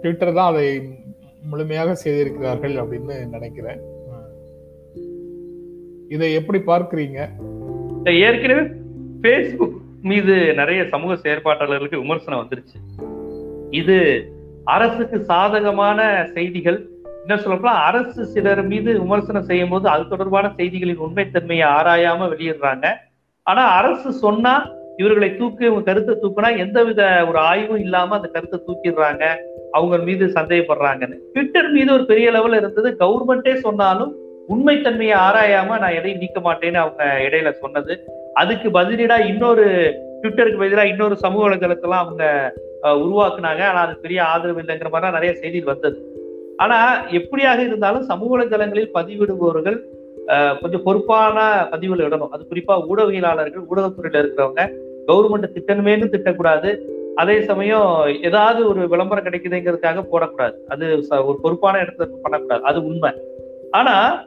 ட்விட்டர் 0.00 0.36
தான் 0.38 0.52
அதை 0.52 0.66
முழுமையாக 1.50 1.94
செய்திருக்கிறார்கள் 1.94 2.74
அப்படின்னு 2.82 3.14
நினைக்கிறேன். 3.34 3.80
இதை 6.14 6.28
எப்படி 6.38 6.58
பார்க்கிறீங்க? 6.70 7.20
ஏற்கனவே 8.26 8.64
பேஸ்புக் 9.24 9.76
மீது 10.10 10.34
நிறைய 10.60 10.80
சமூக 10.94 11.12
செயற்பாட்டாளர்களுக்கு 11.14 12.02
விமர்சனம் 12.02 12.42
வந்துருச்சு. 12.42 12.78
இது 13.80 13.96
அரசுக்கு 14.74 15.18
சாதகமான 15.30 16.00
செய்திகள். 16.34 16.78
என்ன 17.22 17.36
சொல்லப்போனா 17.42 17.74
அரசு 17.88 18.26
சிலர் 18.26 18.62
மீது 18.72 18.90
விமர்சனம் 19.00 19.48
செய்யும் 19.50 19.72
போது 19.74 19.86
அது 19.88 20.04
தொடர்பான 20.08 20.46
செய்திகளின் 20.58 21.04
உண்மைத்தன்மையை 21.06 21.66
ஆராயாம 21.78 22.28
வெளியிடுறாங்க. 22.32 22.86
ஆனா 23.42 23.62
அரசு 23.78 24.12
சொன்னா 24.24 24.54
இவர்களை 24.96 25.36
தூக்கி 25.36 25.82
கருத்தை 25.82 26.14
தூக்குனா 26.22 26.58
எந்தவித 26.58 27.26
ஒரு 27.28 27.38
ஆய்வும் 27.38 27.78
இல்லாம 27.78 28.16
அந்த 28.16 28.28
கருத்தை 28.28 28.60
தூக்கிடுறாங்க. 28.66 29.24
அவங்க 29.72 29.96
மீது 29.96 30.26
சந்தேகப்படுறாங்கன்னு. 30.26 31.16
ட்விட்டர் 31.32 31.70
மீது 31.70 31.92
ஒரு 31.92 32.04
பெரிய 32.04 32.30
லெவல்ல 32.30 32.56
இருந்தது. 32.56 32.96
கவர்மெண்டே 33.00 33.54
சொன்னாலும் 33.54 34.12
உண்மைத்தன்மையை 34.48 35.16
ஆராயாம 35.26 35.78
நான் 35.78 35.96
எதையும் 35.98 36.18
நீக்க 36.18 36.40
மாட்டேன்னு 36.40 36.74
அவங்க 36.74 37.04
இடையில 37.26 37.52
சொன்னது. 37.52 37.94
அதுக்கு 38.34 38.70
பதிலீடா 38.70 39.26
இன்னொரு 39.26 39.66
ட்விட்டருக்கு 40.22 40.56
பதிலாக 40.56 40.88
இன்னொரு 40.88 41.16
சமூக 41.16 41.42
வலைதளத்தெல்லாம் 41.48 42.04
அவங்க 42.04 42.24
உருவாக்குனாங்க. 42.82 43.62
ஆனா 43.70 43.80
அது 43.80 43.96
பெரிய 43.96 44.24
ஆதரவு 44.24 44.60
இல்லைங்கிற 44.60 44.90
மாதிரி 44.90 45.12
நிறைய 45.12 45.34
செய்திகள் 45.34 45.72
வந்தது. 45.72 45.98
ஆனா 46.56 47.06
எப்படியாக 47.10 47.58
இருந்தாலும் 47.58 48.02
சமூக 48.02 48.30
வலைதளங்களில் 48.38 48.94
பதிவிடுபவர்கள் 48.94 49.78
கொஞ்சம் 50.60 50.82
பொறுப்பான 50.82 51.68
பதிவுகளை 51.70 52.04
இடணும் 52.04 52.28
அது 52.28 52.46
குறிப்பா 52.50 52.84
ஊடகவியலாளர்கள் 52.88 53.64
ஊடகத்துறையில 53.74 54.16
இருக்கிறவங்க 54.16 54.70
கவர்மெண்ட் 55.06 55.48
திட்டணுமேனு 55.54 56.04
திட்டக்கூடாது. 56.04 56.78
அதே 57.14 57.42
சமயம் 57.42 58.04
ஏதாவது 58.22 58.68
ஒரு 58.68 58.88
விளம்பரம் 58.88 59.24
கிடைக்குதுங்கிறதுக்காக 59.24 60.04
போடக்கூடாது. 60.12 60.54
அது 60.68 61.06
ச- 61.10 61.24
ஒரு 61.24 61.38
பொறுப்பான 61.42 61.82
இடத்துல 61.82 62.08
பண்ணக்கூடாது. 62.22 62.64
அது 62.64 62.84
உண்மை. 62.84 63.12
ஆனா 63.70 64.24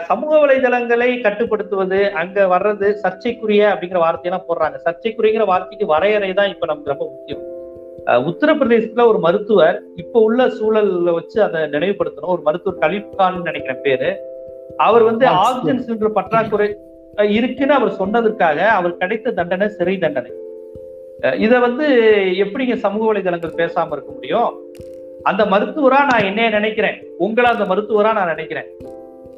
சமூக 0.00 0.46
வலைதளங்களை 0.46 1.20
கட்டுப்படுத்துவது 1.20 2.12
அங்க 2.12 2.46
வர்றது 2.46 2.92
சர்ச்சைக்குரிய 2.92 3.78
அப்படிங்கிற 3.78 3.98
வார்த்தையெல்லாம் 3.98 4.48
போடுறாங்க. 4.48 4.76
சர்ச்சைக்குரியங்கிற 4.84 5.46
வார்த்தைக்கு 5.46 5.86
வரையறை 5.86 6.34
தான் 6.34 6.48
இப்ப 6.48 6.66
நமக்கு 6.66 6.90
ரொம்ப 6.90 7.04
முக்கியம். 7.04 7.52
உத்தரப்பிரதேசத்துல 8.06 9.06
ஒரு 9.06 9.18
மருத்துவர் 9.18 9.82
இப்ப 9.96 10.20
உள்ள 10.20 10.46
சூழல்ல 10.46 11.12
வச்சு 11.12 11.42
அதை 11.42 11.62
நினைவுபடுத்தணும். 11.62 12.26
ஒரு 12.26 12.42
மருத்துவர் 12.42 12.90
கலீப் 12.90 13.14
கான் 13.16 13.42
நினைக்கிறேன் 13.42 13.82
பேரு. 13.82 14.32
அவர் 14.76 15.02
வந்து 15.02 15.26
ஆக்சிஜன் 15.26 15.82
சிலிண்டர் 15.84 16.16
பற்றாக்குறை 16.18 16.68
இருக்குன்னு 17.28 17.74
அவர் 17.74 17.98
சொன்னதற்காக 17.98 18.56
அவர் 18.56 18.96
கிடைத்த 18.96 19.30
தண்டனை 19.30 19.68
சிறை 19.68 19.98
தண்டனை. 19.98 20.30
இத 21.38 21.58
வந்து 21.58 21.86
எப்படிங்க 22.44 22.76
சமூக 22.76 23.12
வலைதளங்கள் 23.12 23.58
பேசாம 23.60 23.92
இருக்க 23.92 24.12
முடியும்? 24.12 24.62
அந்த 25.22 25.44
மருத்துவரா 25.44 26.00
நான் 26.10 26.24
என்னைய 26.24 26.50
நினைக்கிறேன். 26.50 26.98
உங்களை 27.18 27.50
அந்த 27.50 27.64
மருத்துவரா 27.64 28.12
நான் 28.12 28.26
நினைக்கிறேன். 28.26 28.66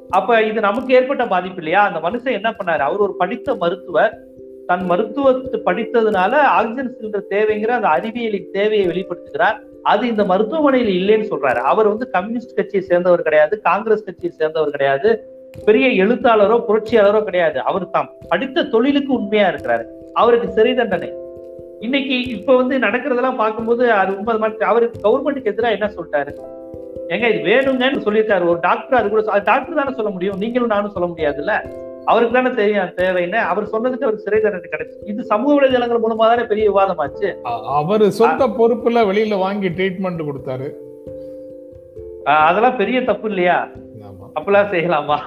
அப்ப 0.08 0.42
இது 0.42 0.60
நமக்கு 0.60 0.94
ஏற்பட்ட 0.94 1.26
பாதிப்பு 1.26 1.56
இல்லையா? 1.56 1.82
அந்த 1.88 2.08
மனுஷன் 2.08 2.32
என்ன 2.32 2.50
பண்ணாரு? 2.50 2.78
அவர் 2.78 2.98
ஒரு 2.98 3.14
படித்த 3.16 3.54
மருத்துவர். 3.54 4.14
தன் 4.66 4.84
மருத்துவத்தை 4.84 5.60
படித்ததுனால 5.64 6.32
ஆக்சிஜன் 6.32 6.96
சிலிண்டர் 6.96 7.30
தேவைங்கிற 7.30 7.68
அந்த 7.68 7.88
அறிவியலின் 7.88 8.50
தேவையை 8.50 8.86
வெளிப்படுத்துகிறார். 8.86 9.58
அது 9.92 10.02
இந்த 10.12 10.24
மருத்துவமனையில் 10.24 10.92
இல்லைன்னு 10.98 11.30
சொல்றாரு. 11.32 11.60
அவர் 11.70 11.90
வந்து 11.92 12.06
கம்யூனிஸ்ட் 12.10 12.56
கட்சியை 12.56 12.82
சேர்ந்தவர் 12.88 13.26
கிடையாது 13.28 13.54
காங்கிரஸ் 13.60 14.04
கட்சியை 14.04 14.32
சேர்ந்தவர் 14.38 14.70
கிடையாது 14.70 15.10
பெரிய 15.64 16.04
எழுத்தாளரோ 16.04 16.56
புரட்சியாளரோ 16.68 17.20
கிடையாது. 17.24 17.58
அவர் 17.60 17.90
தாம் 17.90 18.10
படித்த 18.28 18.64
தொழிலுக்கு 18.64 19.12
உண்மையா 19.12 19.46
இருக்கிறாரு. 19.50 19.84
அவருக்கு 20.12 20.48
சிறை 20.52 20.74
தண்டனை. 20.74 21.10
இன்னைக்கு 21.80 22.16
இப்ப 22.36 22.56
வந்து 22.56 22.74
நடக்கிறதெல்லாம் 22.78 23.40
பார்க்கும்போது 23.42 23.84
அது 23.92 24.10
உண்மை 24.18 24.36
மாதிரி 24.38 24.64
அவருக்கு 24.72 24.98
கவர்மெண்ட்டுக்கு 25.06 25.52
எதிராக 25.52 25.76
என்ன 25.76 25.88
சொல்லிட்டாரு? 25.96 26.32
ஏங்க 27.08 27.26
இது 27.32 27.40
வேணுங்கன்னு 27.50 28.04
சொல்லியிருக்காரு. 28.06 28.44
ஒரு 28.52 28.60
டாக்டர் 28.60 28.98
அது 28.98 29.08
கூட 29.08 29.22
டாக்டர் 29.40 29.80
தானே 29.80 29.92
சொல்ல 29.94 30.10
முடியும். 30.10 30.38
நீங்களும் 30.38 30.72
நானும் 30.74 30.94
சொல்ல 30.94 31.08
முடியாதுல்ல? 31.08 31.54
அவருக்கு 32.10 32.34
தானே 32.36 32.50
தெரியும் 32.60 32.94
தேவைன்னு. 33.00 33.38
அவர் 33.50 33.70
சொன்னதுக்கு 33.72 34.08
அவர் 34.08 34.22
சிறை 34.24 34.40
தண்டனை 34.40 34.68
கிடைச்சு. 34.72 34.98
இது 35.12 35.30
சமூக 35.32 35.52
வலைதளங்கள் 35.56 36.02
மூலமா 36.04 36.26
தானே 36.32 36.44
பெரிய 36.52 36.66
விவாதமாச்சு? 36.70 37.30
அவரு 37.78 38.08
சொந்த 38.20 38.46
பொறுப்புல 38.58 39.02
வெளியில 39.10 39.38
வாங்கி 39.44 39.70
ட்ரீட்மெண்ட் 39.78 40.28
கொடுத்தாரு. 40.28 40.68
அதெல்லாம் 42.48 42.78
பெரிய 42.82 42.98
தப்பு 43.10 43.28
இல்லையா? 43.32 43.58
அப்பெல்லாம் 44.36 44.72
செய்யலாமா? 44.72 45.18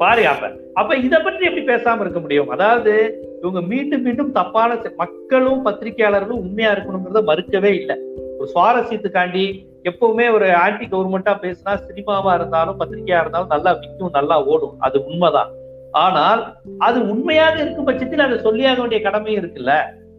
பாரு 0.00 0.22
அப்ப 0.30 0.50
அப்ப 0.80 0.96
இத 1.06 1.14
பற்றி 1.24 1.42
எப்படி 1.48 1.62
பேசாம 1.70 2.02
இருக்க 2.04 2.20
முடியும்? 2.24 2.50
அதாவது 2.54 2.92
இவங்க 3.40 3.60
மீண்டும் 3.70 4.04
மீண்டும் 4.06 4.32
தப்பான 4.36 4.76
மக்களும் 5.00 5.64
பத்திரிகையாளர்களும் 5.66 6.42
உண்மையா 6.44 6.70
இருக்கணுங்கிறத 6.74 7.22
மறுக்கவே 7.30 7.70
இல்லை. 7.80 7.96
ஒரு 8.38 8.48
சுவாரஸ்யத்துக்காண்டி 8.54 9.44
எப்பவுமே 9.90 10.26
ஒரு 10.36 10.46
ஆன்டி 10.64 10.86
கவர்மெண்டா 10.92 11.32
பேசினா 11.44 11.72
சினிமாவா 11.88 12.34
இருந்தாலும் 12.38 12.80
பத்திரிகையா 12.80 13.20
இருந்தாலும் 13.22 13.52
நல்லா 13.54 13.72
விற்கும் 13.80 14.16
நல்லா 14.18 14.38
ஓடும். 14.52 14.76
அது 14.86 14.98
உண்மைதான். 15.10 15.50
ஆனால் 15.92 16.56
அது 16.78 17.08
உண்மையாக 17.08 17.60
இருக்கும் 17.60 17.84
பட்சத்தில் 17.84 18.18
அதை 18.18 18.38
சொல்லியாக 18.38 18.78
வேண்டிய 18.78 19.00
கடமையும் 19.00 19.42
இருக்குல்ல? 19.42 19.74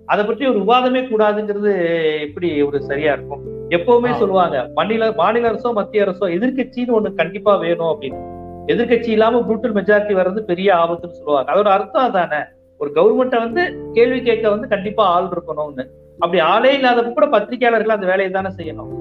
அதை 0.05 0.25
பற்றி 0.25 0.47
ஒரு 0.47 0.59
விவாதமே 0.59 1.01
கூடாதுங்கிறது 1.09 1.73
எப்படி 2.19 2.61
ஒரு 2.61 2.81
சரியா 2.81 3.13
இருக்கும்? 3.13 3.43
எப்பவுமே. 3.69 4.17
சொல்லுவாங்க 4.17 4.71
மாநில 4.73 5.11
மாநில 5.11 5.51
அரசோ 5.51 5.73
மத்திய 5.73 6.05
அரசோ 6.05 6.25
எதிர்க்கட்சின்னு 6.37 6.95
ஒண்ணு 6.97 7.13
கண்டிப்பா 7.13 7.55
வேணும் 7.55 7.91
அப்படின்னு. 7.93 8.21
எதிர்க்கட்சி 8.67 9.09
இல்லாம 9.09 9.39
ப்ரூட்டல் 9.39 9.75
மெஜாரிட்டி 9.75 10.13
வர்றது 10.19 10.39
பெரிய 10.39 10.75
ஆபத்துன்னு 10.75 11.11
சொல்லுவாங்க. 11.11 11.51
அதோட 11.53 11.63
அர்த்தம் 11.63 12.03
அதானே? 12.03 12.37
ஒரு 12.77 12.91
கவர்மெண்ட்டை 12.95 13.39
வந்து 13.39 13.91
கேள்வி 13.93 14.21
கேட்க 14.21 14.49
வந்து 14.49 14.67
கண்டிப்பா 14.67 15.05
ஆள் 15.05 15.25
இருக்கணும்னு. 15.25 15.85
அப்படி 16.19 16.39
ஆளே 16.39 16.77
இல்லாதப்ப 16.77 17.13
கூட 17.13 17.27
பத்திரிகையாளர்கள் 17.27 17.95
அந்த 17.95 18.05
வேலையை 18.05 18.31
தானே 18.31 18.49
செய்யணும். 18.57 18.91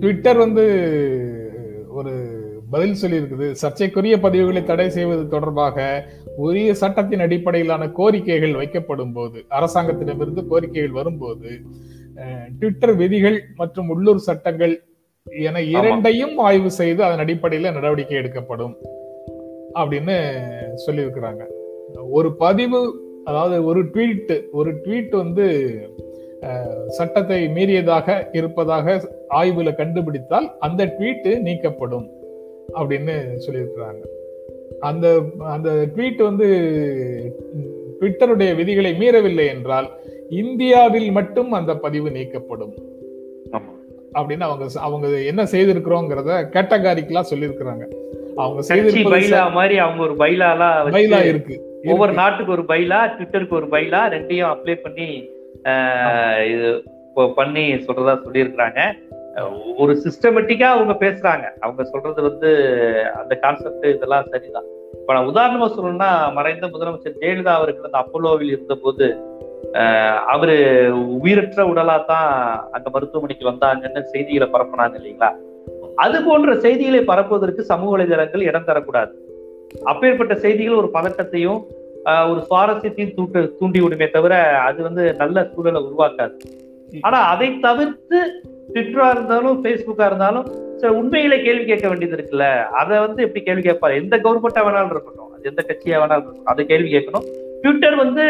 ட்விட்டர் 0.00 0.36
வந்து 0.36 0.64
ஒரு 1.88 2.12
பதில் 2.72 2.98
சொல்லியிருக்குது. 3.02 3.46
சர்ச்சைக்குரிய 3.60 4.16
பதிவுகளை 4.24 4.62
தடை 4.64 4.86
செய்வது 4.96 5.28
தொடர்பாக 5.28 5.86
உரிய 6.46 6.74
சட்டத்தின் 6.74 7.24
அடிப்படையிலான 7.26 7.86
கோரிக்கைகள் 7.98 8.58
வைக்கப்படும் 8.60 9.12
போது 9.12 9.38
அரசாங்கத்திடமிருந்து 9.58 10.44
கோரிக்கைகள் 10.52 10.98
வரும்போது 10.98 11.50
ட்விட்டர் 12.58 12.94
விதிகள் 12.96 13.38
மற்றும் 13.56 13.88
உள்ளூர் 13.88 14.26
சட்டங்கள் 14.28 14.74
என 15.48 15.60
இரண்டையும் 15.60 16.36
ஆய்வு 16.38 16.70
செய்து 16.80 17.00
அதன் 17.04 17.22
அடிப்படையில 17.24 17.72
நடவடிக்கை 17.72 18.16
எடுக்கப்படும் 18.16 18.74
அப்படின்னு 19.80 20.16
சொல்லியிருக்கிறாங்க. 20.84 21.42
ஒரு 22.18 22.28
பதிவு 22.44 22.80
அதாவது 23.24 23.56
ஒரு 23.70 23.80
ட்வீட் 23.94 24.34
ஒரு 24.58 24.70
ட்வீட் 24.84 25.14
வந்து 25.22 25.46
சட்டத்தை 26.96 27.38
மீறியதாக 27.56 28.18
இருப்பதாக 28.32 28.96
ஆய்வுல 29.40 29.70
கண்டுபிடித்தால் 29.80 30.46
அந்த 30.66 30.82
ட்வீட் 30.96 31.28
நீக்கப்படும். 31.48 32.06
அப்படின்னு 32.72 33.38
சொல்லியிருக்கிறாங்க. 33.46 34.02
அந்த 34.80 35.20
அந்த 35.40 35.86
ட்வீட் 35.96 36.22
வந்து 36.22 36.46
ட்விட்டருடைய 38.00 38.54
விதிகளை 38.54 38.92
மீறவில்லை 38.92 39.48
என்றால் 39.48 39.88
இந்தியாவில் 40.28 41.10
மட்டும் 41.10 41.52
அந்த 41.52 41.74
பதிவு 41.76 42.10
நீக்கப்படும். 42.10 42.74
அப்படின்னு 44.14 44.40
அவங்க 44.40 44.66
அவங்க 44.80 45.08
என்ன 45.22 45.44
செய்திருக்கிறோங்கிறத 45.44 46.50
கேட்டகாரிக்கலா 46.52 47.24
சொல்லியிருக்கிறாங்க. 47.30 47.84
அவங்க 48.36 48.62
பைலா 49.10 49.52
மாதிரி 49.52 49.78
அவங்க 49.78 50.02
ஒரு 50.02 50.14
பைலாலாம் 50.14 50.90
பைலா 50.90 51.24
இருக்கு. 51.24 51.62
ஒவ்வொரு. 51.84 52.12
நாட்டுக்கு 52.12 52.52
ஒரு 52.52 52.62
பைலா 52.62 53.00
ட்விட்டருக்கு 53.06 53.50
ஒரு 53.50 53.66
பைலா 53.66 54.08
ரெண்டையும் 54.08 54.50
அப்ளை 54.50 54.74
பண்ணி 54.82 55.30
ஆஹ், 55.64 56.46
இது 56.46 56.84
பண்ணி 57.34 57.74
சொல்றதா 57.74 58.18
சொல்லியிருக்கிறாங்க. 58.24 58.80
ஒரு 59.82 59.92
சிஸ்டமேட்டிக்கா 60.04 60.68
அவங்க 60.76 60.94
பேசுறாங்க. 61.04 61.46
அவங்க 61.64 61.82
சொல்றது 61.84 62.20
வந்து 62.28 62.50
அந்த 63.20 63.34
கான்செப்ட் 63.44 63.86
இதெல்லாம் 63.94 64.30
சரிதான். 64.34 64.68
இப்ப 65.00 65.14
நான் 65.14 65.30
உதாரணமா 65.32 65.66
சொல்லணும்னா 65.74 66.10
மறைந்த 66.38 66.66
முதலமைச்சர் 66.66 67.18
ஜெயலலிதா 67.22 67.54
அவர்கள் 67.58 67.88
அந்த 67.88 67.98
அப்போலோவில் 68.02 68.54
இருந்தபோது 68.54 69.08
அவரு 70.32 70.56
உயிரற்ற 71.22 71.62
உடலா 71.70 71.96
தான் 72.10 72.28
அங்க 72.76 72.88
மருத்துவமனைக்கு 72.94 73.44
வந்தாங்கன்னு 73.50 74.02
செய்திகளை 74.12 74.48
பரப்புனாங்க 74.54 74.98
இல்லைங்களா? 75.00 75.30
அது 76.04 76.18
போன்ற 76.28 76.52
செய்திகளை 76.64 77.00
பரப்புவதற்கு 77.10 77.62
சமூக 77.70 77.90
வலைதளங்கள் 77.94 78.46
இடம் 78.50 78.68
தரக்கூடாது. 78.70 79.12
அப்பேற்பட்ட 79.90 80.34
செய்திகள் 80.44 80.80
ஒரு 80.82 80.90
பதட்டத்தையும் 80.96 81.60
ஒரு 82.30 82.40
சுவாரஸ்யத்தையும் 82.48 83.14
தூண்டு 83.16 83.40
தூண்டி 83.58 83.80
விடுமே 83.84 84.06
தவிர 84.10 84.34
அது 84.68 84.78
வந்து 84.86 85.02
நல்ல 85.22 85.46
சூழலை 85.54 85.80
உருவாக்காது. 85.88 86.36
ஆனா 87.06 87.18
அதை 87.32 87.48
தவிர்த்து 87.66 88.18
ட்விட்டரா 88.74 89.10
இருந்தாலும் 89.10 89.64
ஃபேஸ்புக்கா 89.64 90.06
இருந்தாலும் 90.06 90.46
சில 90.76 90.92
உண்மைகளை 90.92 91.42
கேள்வி 91.42 91.64
கேட்க 91.64 91.88
வேண்டியது 91.88 92.22
இருக்குல்ல? 92.22 92.62
அதை 92.64 92.98
வந்து 92.98 93.22
எப்படி 93.22 93.44
கேள்வி 93.44 93.70
கேட்பாரு? 93.70 94.02
எந்த 94.02 94.16
கவர்மெண்டா 94.16 94.58
வேணாலும் 94.58 94.90
இருக்கட்டும். 94.90 95.32
அது 95.32 95.42
எந்த 95.42 95.64
கட்சியா 95.66 96.02
வேணாலும் 96.02 96.12
இருக்கட்டும். 96.12 96.44
அதை 96.44 96.66
கேள்வி 96.66 96.92
கேட்கணும். 96.92 97.24
ட்விட்டர் 97.60 97.96
வந்து 97.96 98.22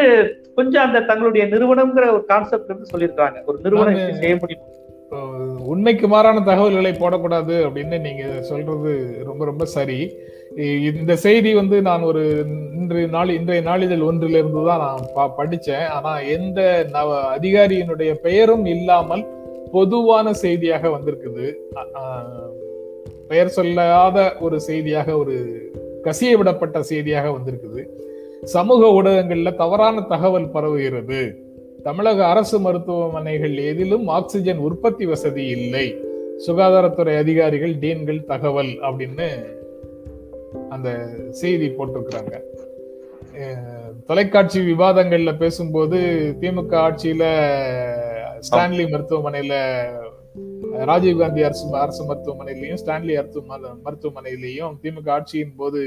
கொஞ்சம் 0.55 0.83
அந்த 0.83 1.01
தங்களுடைய 1.01 1.47
நிறுவனம்ங்கிற 1.47 2.13
ஒரு 2.13 2.25
கான்செப்ட் 2.25 2.67
வந்து 2.67 2.99
சொல்லியிருக்காங்க. 2.99 3.45
ஒரு 3.47 3.59
நிறுவனம் 3.63 4.13
செய்ய 4.13 4.37
முடியும்? 4.41 4.77
உண்மைக்கு 5.67 6.09
மாறான 6.09 6.41
தகவல்களை 6.41 6.93
போடக்கூடாது 6.93 7.51
அப்படின்னு 7.51 8.01
நீங்க 8.01 8.43
சொல்றது 8.43 9.23
ரொம்ப 9.25 9.45
ரொம்ப 9.45 9.65
சரி. 9.65 10.17
இந்த 10.57 11.17
செய்தி 11.17 11.55
வந்து 11.55 11.83
நான் 11.83 12.03
ஒரு 12.03 12.45
இன்று 12.75 13.09
நாள் 13.09 13.29
இன்றைய 13.29 13.63
நாளிதழ் 13.63 14.01
ஒன்றிலிருந்து 14.01 14.65
தான் 14.65 14.79
நான் 14.79 15.01
ப- 15.15 15.35
படிச்சேன். 15.37 15.87
ஆனா 15.87 16.19
எந்த 16.19 16.87
நவ 16.91 17.37
அதிகாரியினுடைய 17.37 18.15
பெயரும் 18.15 18.65
இல்லாமல் 18.65 19.27
பொதுவான 19.73 20.33
செய்தியாக 20.33 20.89
வந்திருக்குது. 20.89 21.47
பெயர் 23.29 23.55
சொல்லாத 23.57 24.19
ஒரு 24.41 24.61
செய்தியாக 24.61 25.17
ஒரு 25.17 25.35
கசிய 26.05 26.33
விடப்பட்ட 26.41 26.79
செய்தியாக 26.81 27.29
வந்திருக்குது. 27.31 27.83
சமூக 28.55 28.87
ஊடகங்கள்ல 28.99 29.51
தவறான 29.55 30.01
தகவல் 30.01 30.53
பரவுகிறது. 30.55 31.21
தமிழக 31.83 32.27
அரசு 32.27 32.59
மருத்துவமனைகள் 32.59 33.57
எதிலும் 33.57 34.07
ஆக்சிஜன் 34.09 34.59
உற்பத்தி 34.59 35.07
வசதி 35.07 35.45
இல்லை. 35.47 35.87
சுகாதாரத்துறை 36.47 37.15
அதிகாரிகள் 37.17 37.75
டீன்கள் 37.75 38.25
தகவல் 38.25 38.73
அப்படின்னு 38.89 39.29
அந்த 40.69 40.89
செய்தி 41.31 41.69
போட்டிருக்கிறாங்க. 41.69 42.35
தொலைக்காட்சி 44.07 44.61
விவாதங்கள்ல 44.61 45.31
பேசும்போது 45.39 45.99
திமுக 46.41 46.73
ஆட்சியில 46.87 47.25
ஸ்டான்லி 48.47 48.85
மருத்துவமனையில 48.93 49.55
ராஜீவ்காந்தி 50.91 51.43
அரசு 51.49 51.65
அரசு 51.85 52.03
மருத்துவமனையிலையும் 52.09 52.81
ஸ்டான்லி 52.83 53.15
அரசு 53.21 53.41
மருத்துவமனையிலையும் 53.87 54.75
திமுக 54.83 55.11
ஆட்சியின் 55.17 55.57
போது 55.61 55.81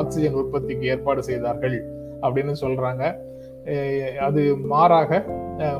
ஆக்சிஜன் 0.00 0.38
உற்பத்திக்கு 0.40 0.90
ஏற்பாடு 0.94 1.22
செய்தார்கள் 1.30 1.76
அப்படின்னு 2.24 2.54
சொல்றாங்க. 2.64 3.04
அது 4.26 4.42
மாறாக 4.72 5.10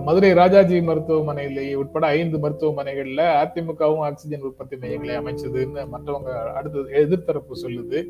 மதுரை 0.06 0.30
ராஜாஜி 0.40 0.78
மருத்துவமனையில 0.88 1.60
உட்பட 1.82 2.06
ஐந்து 2.20 2.36
மருத்துவமனைகள்ல 2.44 3.22
அதிமுகவும் 3.42 4.04
ஆக்சிஜன் 4.08 4.46
உற்பத்தி 4.48 4.76
மையங்களை 4.82 5.14
அமைச்சதுன்னு 5.20 5.84
மற்றவங்க 5.94 6.32
அடுத்தது 6.58 6.88
எதிர்த்தரப்பு 7.02 7.54
சொல்லுது. 7.64 8.00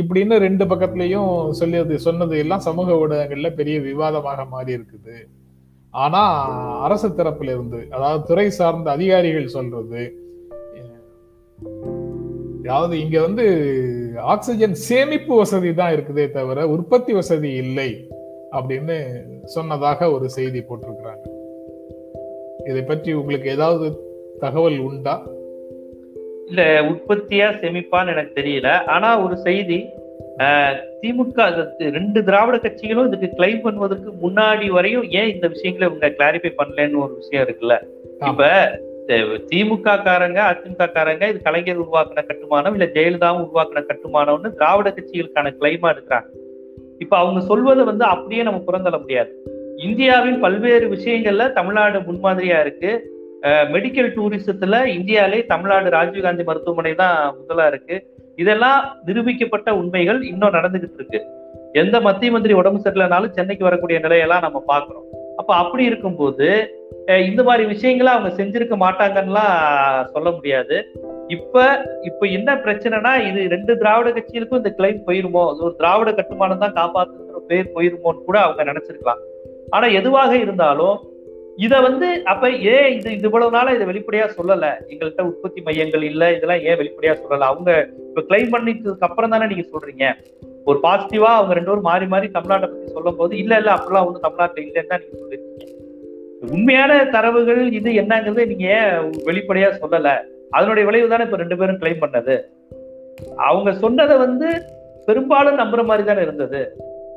இப்படின்னு 0.00 0.34
ரெண்டு 0.46 0.64
பக்கத்துலயும் 0.70 1.30
சொல்லியது 1.60 1.94
சொன்னது 2.06 2.34
எல்லாம் 2.44 2.66
சமூக 2.68 2.96
ஊடகங்கள்ல 3.02 3.50
பெரிய 3.60 3.76
விவாதமாக 3.90 4.44
மாறி 4.54 4.72
இருக்குது. 4.78 5.16
ஆனா 5.94 6.20
அரசு 6.80 7.08
தரப்புல 7.08 7.54
இருந்து 7.54 7.86
அதாவது 7.90 8.24
துறை 8.26 8.50
சார்ந்த 8.50 8.90
அதிகாரிகள் 8.90 9.46
சொல்றது 9.46 10.02
அதாவது 12.62 13.00
இங்க 13.00 13.20
வந்து 13.20 13.44
ஆக்சிஜன் 14.20 14.74
சேமிப்பு 14.74 15.36
வசதி 15.36 15.74
தான் 15.74 15.92
இருக்குதே 15.92 16.30
தவிர 16.30 16.68
உற்பத்தி 16.68 17.12
வசதி 17.12 17.50
இல்லை 17.54 18.08
அப்படின்னு 18.52 18.96
சொன்னதாக 19.44 20.10
ஒரு 20.10 20.30
செய்தி 20.30 20.60
போட்டிருக்கிறாங்க. 20.60 21.24
இதை 22.70 22.82
பற்றி 22.82 23.12
உங்களுக்கு 23.12 23.50
ஏதாவது 23.50 23.86
தகவல் 24.40 24.78
உண்டா? 24.78 25.26
இல்ல 26.46 26.82
உற்பத்தியா 26.82 27.48
சேமிப்பான்னு 27.60 28.12
எனக்கு 28.12 28.40
தெரியல. 28.40 28.84
ஆனா 28.86 29.24
ஒரு 29.24 29.36
செய்தி 29.36 29.78
திமுக 31.00 31.46
ரெண்டு 31.96 32.24
திராவிட 32.28 32.56
கட்சிகளும் 32.56 33.08
இதுக்கு 33.08 33.28
கிளைம் 33.38 33.64
பண்ணுவதற்கு 33.64 34.10
முன்னாடி 34.22 34.66
வரையும் 34.76 35.06
ஏன் 35.20 35.32
இந்த 35.34 35.46
விஷயங்களை 35.54 35.88
இவங்க 35.88 36.08
கிளாரிஃபை 36.18 36.52
பண்ணலன்னு 36.60 37.02
ஒரு 37.04 37.14
விஷயம் 37.20 37.44
இருக்குல்ல. 37.46 37.76
இப்ப 38.30 38.48
திமுக 39.50 39.94
காரங்க 40.06 40.40
அதிமுக 40.50 40.84
காரங்க 40.96 41.28
இது 41.28 41.40
கலைஞர் 41.42 41.80
உருவாக்கின 41.84 42.24
கட்டுமானம் 42.26 42.74
இல்ல 42.76 42.86
ஜெயலலிதாவும் 42.96 43.44
உருவாக்கின 43.46 43.82
கட்டுமானம்னு 43.88 44.50
திராவிட 44.58 44.90
கட்சிகளுக்கான 44.90 45.52
கிளைமா 45.60 45.90
எடுக்கிறாங்க. 45.94 46.30
இப்ப 46.98 47.16
அவங்க 47.18 47.40
சொல்வதை 47.40 47.84
வந்து 47.84 48.04
அப்படியே 48.04 48.42
நம்ம 48.42 48.60
புறந்தள்ள 48.66 49.00
முடியாது. 49.00 49.32
இந்தியாவின் 49.76 50.38
பல்வேறு 50.40 50.86
விஷயங்கள்ல 50.88 51.52
தமிழ்நாடு 51.52 52.00
முன்மாதிரியா 52.00 52.60
இருக்கு. 52.60 52.92
மெடிக்கல் 53.74 54.10
டூரிசத்துல 54.16 54.76
இந்தியாலே 54.96 55.46
தமிழ்நாடு 55.46 55.88
ராஜீவ்காந்தி 55.90 56.44
மருத்துவமனை 56.48 56.94
தான் 56.94 57.16
முதலா 57.38 57.66
இருக்கு. 57.66 57.96
இதெல்லாம் 58.36 58.80
நிரூபிக்கப்பட்ட 59.06 59.70
உண்மைகள் 59.80 60.20
இன்னும் 60.30 60.54
நடந்துகிட்டு 60.56 60.98
இருக்கு. 61.00 61.20
எந்த 61.82 61.96
மத்திய 62.06 62.30
மந்திரி 62.32 62.54
உடம்பு 62.60 62.80
சரியில்லைனாலும் 62.84 63.34
சென்னைக்கு 63.36 63.64
வரக்கூடிய 63.68 63.98
நிலையெல்லாம் 64.04 64.44
நம்ம 64.46 64.58
பார்க்குறோம். 64.72 65.06
அப்போ 65.40 65.52
அப்படி 65.62 65.84
இருக்கும்போது 65.90 66.48
இந்த 67.28 67.40
மாதிரி 67.48 67.64
விஷயங்களை 67.72 68.10
அவங்க 68.12 68.30
செஞ்சிருக்க 68.38 68.74
மாட்டாங்கன்னுலாம் 68.82 69.54
சொல்ல 70.14 70.28
முடியாது. 70.30 70.76
இப்ப 71.36 71.64
இப்ப 72.08 72.26
என்ன 72.36 72.50
பிரச்சனைனா 72.64 73.12
இது 73.28 73.40
ரெண்டு 73.54 73.72
திராவிட 73.80 74.10
கட்சிகளுக்கும் 74.10 74.60
இந்த 74.62 74.72
கிளைம் 74.78 75.00
போயிருமோ 75.06 75.42
அது 75.50 75.64
ஒரு 75.68 75.74
திராவிட 75.80 76.12
கட்டுமானம் 76.18 76.62
தான் 76.64 76.76
காப்பாத்துங்கிற 76.80 77.40
பேர் 77.50 77.72
போயிருமோன்னு 77.76 78.26
கூட 78.28 78.38
அவங்க 78.46 78.64
நினைச்சிருக்கலாம். 78.70 79.22
ஆனா 79.76 79.86
எதுவாக 80.00 80.32
இருந்தாலும் 80.44 80.96
இத 81.58 81.80
வந்து 81.80 82.22
அப்ப 82.24 82.50
ஏன் 82.50 82.94
இது 82.94 83.12
இது 83.12 83.26
இவ்வளவு 83.26 83.50
நாளா 83.50 83.70
இதை 83.70 83.86
வெளிப்படையா 83.86 84.28
சொல்லல? 84.38 84.66
எங்கள்கிட்ட 84.88 85.22
உற்பத்தி 85.22 85.60
மையங்கள் 85.60 86.02
இல்ல 86.02 86.32
இதெல்லாம் 86.32 86.60
ஏன் 86.60 86.78
வெளிப்படையா 86.78 87.14
சொல்லல? 87.14 87.38
அவங்க 87.38 87.88
இப்ப 88.08 88.20
கிளைம் 88.20 88.50
பண்ணிட்டதுக்கு 88.50 89.00
அப்புறம் 89.00 89.30
தானே 89.30 89.46
நீங்க 89.46 89.64
சொல்றீங்க. 89.72 90.14
ஒரு 90.66 90.80
பாசிட்டிவா 90.82 91.26
அவங்க 91.26 91.54
ரெண்டு 91.54 91.70
பேரும் 91.70 91.82
மாறி 91.82 92.06
மாறி 92.06 92.26
தமிழ்நாட்டை 92.26 92.68
பத்தி 92.68 92.92
சொல்லும் 92.92 93.16
போது 93.16 93.38
இல்ல 93.38 93.56
இல்ல 93.56 93.70
அப்படிலாம் 93.70 94.06
வந்து 94.06 94.20
தமிழ்நாட்டுல 94.20 94.66
இல்லைன்னு 94.66 94.88
தான் 94.88 95.00
நீங்க 95.00 95.18
சொல்லிருக்கீங்க. 95.18 95.68
உண்மையான 96.42 97.04
தரவுகள் 97.04 97.72
இது 97.72 97.94
என்னங்கிறது 97.94 98.46
நீங்க 98.46 98.64
ஏன் 98.64 99.12
வெளிப்படையா 99.24 99.68
சொல்லல? 99.82 100.24
அதனுடைய 100.50 100.86
விளைவு 100.86 101.08
தானே 101.08 101.24
இப்ப 101.24 101.36
ரெண்டு 101.36 101.56
பேரும் 101.56 101.78
கிளைம் 101.78 101.98
பண்ணது. 101.98 102.36
அவங்க 103.36 103.72
சொன்னதை 103.72 104.16
வந்து 104.16 104.64
பெரும்பாலும் 105.06 105.56
நம்புற 105.56 105.84
மாதிரி 105.84 106.08
தானே 106.08 106.22
இருந்தது. 106.22 106.76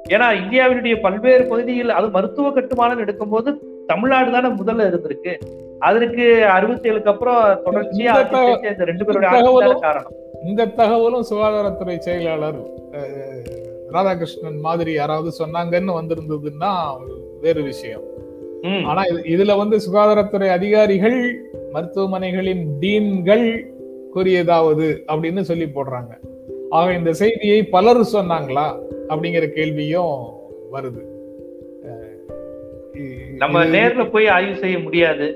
ஏன்னா 0.09 0.33
இந்தியாவினுடைய 0.33 1.01
பல்வேறு 1.01 1.47
பகுதிகள் 1.47 1.89
அது 1.89 2.07
மருத்துவ 2.07 2.51
கட்டுமானம் 2.51 2.99
எடுக்கும்போது 2.99 3.74
தமிழ்நாடு 3.87 4.31
தானே 4.31 4.47
முதல்ல 4.47 4.87
இருந்திருக்கு. 4.87 5.35
அதற்கு 5.79 6.45
அறுபத்தி 6.45 6.89
ஏழுக்கு 6.89 7.03
அப்புறம் 7.03 7.35
தொடர்ச்சியா 7.65 8.71
இந்த 8.71 8.83
ரெண்டு 8.83 9.05
பேருடைய 9.05 9.77
காரணம். 9.81 10.11
இந்த 10.45 10.65
தகவலும் 10.65 11.25
சுகாதாரத்துறை 11.29 11.97
செயலாளர் 11.97 12.69
ராதாகிருஷ்ணன் 13.91 14.59
மாதிரி 14.61 14.93
யாராவது 14.93 15.31
சொன்னாங்கன்னு 15.39 16.01
வந்திருந்ததுன்னா 16.01 16.73
வேறு 17.41 17.61
விஷயம். 17.61 18.01
ஆனா 18.85 19.03
இது- 19.03 19.27
இதுல 19.27 19.57
வந்து 19.57 19.77
சுகாதாரத்துறை 19.77 20.49
அதிகாரிகள் 20.49 21.43
மருத்துவமனைகளின் 21.73 22.65
டீன்கள் 22.79 23.65
கூறியதாவது 24.15 25.03
அப்படின்னு 25.07 25.41
சொல்லி 25.41 25.65
போடுறாங்க. 25.65 26.19
ஆக 26.69 26.93
இந்த 26.93 27.13
செய்தியை 27.13 27.63
பலர் 27.63 27.99
சொன்னாங்களா 28.13 28.79
அப்படிங்கிற 29.09 29.47
கேள்வியும் 29.47 30.33
வருது. 30.73 31.13
நம்ம 33.37 33.63
நேர்ல 33.65 34.03
போய் 34.09 34.27
ஆய்வு 34.27 34.55
செய்ய 34.55 34.77
முடியாது. 34.79 35.27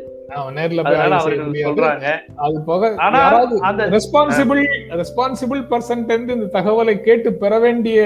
நேர்ல 0.53 0.81
போய் 0.83 1.63
சொல்றாங்க. 1.63 2.07
அது 2.37 2.57
போக 2.65 2.89
ஆனா 2.97 3.19
அந்த 3.61 3.83
ரெஸ்பான்சிபிள் 3.89 4.61
ரெஸ்பான்சிபிள் 5.01 5.61
பர்சன்ட் 5.71 6.11
இந்த 6.29 6.49
தகவலை 6.57 6.95
கேட்டு 7.01 7.33
பெற 7.33 7.59
வேண்டிய 7.59 7.99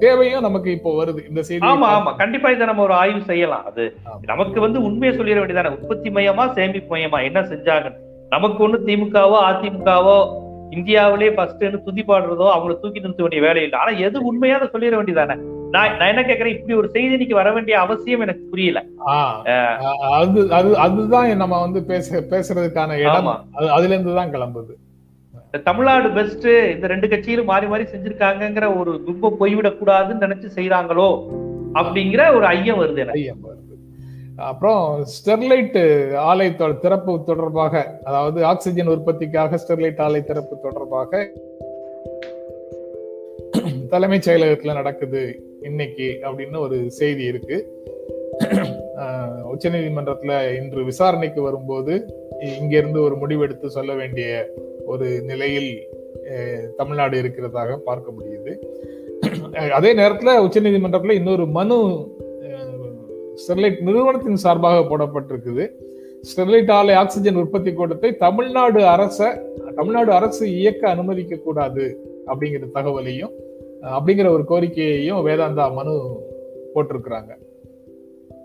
தேவையும் 0.00 0.42
நமக்கு 0.42 0.70
இப்போ 0.70 0.90
வருது. 1.00 1.20
இந்த 1.28 1.42
செய்தி 1.42 1.66
ஆமா 1.66 1.88
ஆமா. 1.96 2.10
கண்டிப்பா 2.16 2.48
இதை 2.50 2.66
நம்ம 2.66 2.82
ஒரு 2.82 2.94
ஆய்வு 2.94 3.20
செய்யலாம். 3.24 3.64
அது. 3.64 3.84
நமக்கு 4.26 4.60
வந்து 4.60 4.82
உண்மையை 4.82 5.18
சொல்லிட 5.18 5.38
வேண்டியதானே 5.40 5.74
உற்பத்தி 5.76 6.10
மையமா 6.10 6.52
சேமிப்பு 6.52 6.96
மையமா? 6.96 7.20
என்ன 7.24 7.40
செஞ்சாங்க 7.42 7.90
நமக்கு 8.28 8.68
ஒண்ணு 8.68 8.78
திமுகவோ 8.86 9.38
அதிமுகவோ 9.50 10.18
இந்தியாவிலே 10.70 11.28
ஃபர்ஸ்ட்னு 11.30 11.80
துதி 11.82 12.02
பாடுறதோ 12.02 12.46
அவங்கள 12.54 12.74
தூக்கி 12.80 13.00
நிறுத்த 13.00 13.22
வேண்டிய 13.22 13.42
வேலை 13.42 13.62
இல்லை 13.62 13.78
ஆனா 13.78 13.92
எது 13.98 14.24
உண்மையா 14.24 14.56
அதை 14.56 14.68
சொல்லிட 14.72 14.96
வேண்டியதானே 14.96 15.36
நான் 15.74 15.96
நான் 15.98 16.10
என்ன 16.12 16.22
கேக்குறேன்? 16.22 16.54
இப்படி 16.54 16.74
ஒரு 16.80 16.88
செய்தி 16.94 17.12
இன்னைக்கு 17.12 17.34
வர 17.34 17.52
வேண்டிய 17.52 17.76
அவசியம் 17.84 18.24
எனக்கு 18.24 18.44
புரியல. 18.50 18.78
அது 20.18 20.40
அது 20.58 20.70
அதுதான் 20.86 21.36
நம்ம 21.42 21.60
வந்து 21.60 21.82
பேச 21.90 22.20
பேசுறதுக்கான 22.32 22.98
இடம். 23.04 23.30
அதுல 23.76 23.94
இருந்து 23.94 24.14
தான் 24.14 24.32
கிளம்புது. 24.34 24.74
தமிழ்நாடு 25.68 26.08
பெஸ்ட் 26.10 26.46
இந்த 26.74 26.86
ரெண்டு 26.92 27.08
கட்சியிலும் 27.08 27.50
மாறி 27.50 27.66
மாறி 27.66 27.84
செஞ்சிருக்காங்கங்கிற 27.84 28.68
ஒரு 28.80 28.92
துன்பம் 29.06 29.40
போய்விடக் 29.40 29.78
கூடாதுன்னு 29.80 30.24
நினைச்சு 30.26 30.48
செய்யறாங்களோ 30.56 31.08
அப்படிங்கிற 31.80 32.22
ஒரு 32.36 32.46
ஐயம் 32.46 32.80
வருது 32.80 33.06
ஐயம் 33.18 33.42
வருது. 33.44 33.74
அப்புறம் 34.50 34.84
ஸ்டெர்லைட் 35.12 35.80
ஆலை 36.30 36.48
திறப்பு 36.56 37.12
தொடர்பாக 37.26 37.82
அதாவது 38.04 38.40
ஆக்சிஜன் 38.44 38.92
உற்பத்திக்காக 38.94 39.60
ஸ்டெர்லைட் 39.62 40.04
ஆலை 40.06 40.22
திறப்பு 40.24 40.56
தொடர்பாக 40.62 41.30
தலைமைச் 43.90 44.26
செயலகத்துல 44.28 44.72
நடக்குது. 44.80 45.22
இன்னைக்கு 45.64 46.06
அப்படின்னு 46.28 46.58
ஒரு 46.58 46.76
செய்தி 46.90 47.24
இருக்கு. 47.24 47.56
உச்ச 49.52 49.68
நீதிமன்றத்துல 49.68 50.32
இன்று 50.58 50.80
விசாரணைக்கு 50.84 51.40
வரும்போது 51.42 51.94
இங்கிருந்து 52.58 52.98
ஒரு 53.02 53.14
முடிவெடுத்து 53.16 53.68
சொல்ல 53.76 53.92
வேண்டிய 53.94 54.28
ஒரு 54.86 55.08
நிலையில் 55.22 55.70
தமிழ்நாடு 56.76 57.22
இருக்கிறதாக 57.22 57.76
பார்க்க 57.88 58.14
முடியுது. 58.16 58.52
அதே 59.70 59.90
நேரத்துல 59.94 60.34
உச்சநீதிமன்றத்துல 60.46 61.16
இன்னொரு 61.20 61.46
மனு 61.46 61.78
ஸ்டெர்லைட் 63.42 63.80
நிறுவனத்தின் 63.80 64.42
சார்பாக 64.44 64.82
போடப்பட்டிருக்குது. 64.90 65.64
ஸ்டெர்லைட் 66.28 66.70
ஆலை 66.70 66.94
ஆக்சிஜன் 66.94 67.40
உற்பத்தி 67.42 67.70
கூட்டத்தை 67.72 68.10
தமிழ்நாடு 68.16 68.80
அரச 68.86 69.18
தமிழ்நாடு 69.76 70.12
அரசு 70.12 70.44
இயக்க 70.58 70.82
அனுமதிக்க 70.88 71.36
கூடாது 71.36 71.84
அப்படிங்கிற 72.26 72.68
தகவலையும் 72.74 73.34
அப்படிங்கிற 73.84 74.28
ஒரு 74.28 74.44
கோரிக்கையையும் 74.48 75.26
வேதாந்தா 75.26 75.72
மனு 75.72 76.20
போட்டிருக்கிறாங்க. 76.74 77.32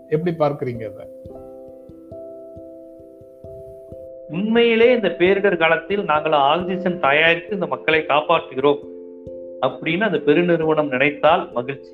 எப்படி 0.08 0.36
பார்க்கறீங்க 0.38 0.84
அதை? 0.92 1.06
உண்மையிலே 4.28 4.92
இந்த 4.92 5.08
பேரிடர் 5.08 5.56
காலத்தில் 5.56 6.04
நாங்கள் 6.04 6.32
ஆக்சிஜன் 6.32 7.00
தயாரித்து 7.00 7.54
இந்த 7.54 7.66
மக்களை 7.66 8.04
காப்பாற்றுகிறோம் 8.08 8.78
அப்படின்னு 9.60 10.00
அந்த 10.00 10.18
பெருநிறுவனம் 10.18 10.88
நினைத்தால் 10.88 11.52
மகிழ்ச்சி. 11.52 11.90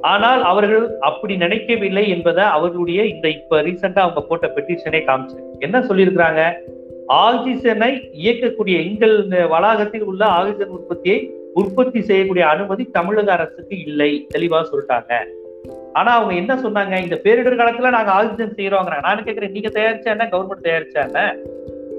ஆனால் 0.00 0.42
அவர்கள் 0.42 0.98
அப்படி 0.98 1.36
நினைக்கவில்லை 1.36 2.08
என்பதை 2.08 2.44
அவர்களுடைய 2.44 3.04
இந்த 3.04 3.28
இப்ப 3.28 3.62
ரீசெண்டா 3.62 3.98
அவங்க 3.98 4.22
போட்ட 4.22 4.46
பெட்டிஷனே 4.46 5.00
காமிச்சு. 5.06 5.38
என்ன 5.58 5.80
சொல்லியிருக்கிறாங்க? 5.80 6.52
ஆக்சிஜனை 7.08 7.90
இயக்கக்கூடிய 8.24 8.90
எங்கள் 8.90 9.26
வளாகத்தில் 9.48 10.02
உள்ள 10.02 10.24
ஆக்சிஜன் 10.24 10.68
உற்பத்தியை 10.68 11.34
உற்பத்தி 11.56 12.02
செய்யக்கூடிய 12.02 12.48
அனுமதி 12.48 12.84
தமிழக 12.84 13.32
அரசுக்கு 13.32 13.80
இல்லை 13.80 14.26
தெளிவா 14.34 14.64
சொல்லிட்டாங்க. 14.72 15.12
ஆனா 15.92 16.14
அவங்க 16.14 16.34
என்ன 16.34 16.54
சொன்னாங்க? 16.54 17.02
இந்த 17.02 17.20
பேரிடர் 17.22 17.60
காலத்துல 17.60 17.90
நாங்க 17.90 18.10
ஆக்சிஜன் 18.10 18.54
செய்யறோங்க 18.54 19.00
நான் 19.02 19.24
கேட்கிறேன் 19.24 19.50
நீங்க 19.50 19.68
தயாரிச்சா 19.68 20.04
என்ன? 20.04 20.28
கவர்மெண்ட் 20.32 20.64
தயாரிச்சா 20.64 21.04
என்ன? 21.04 21.36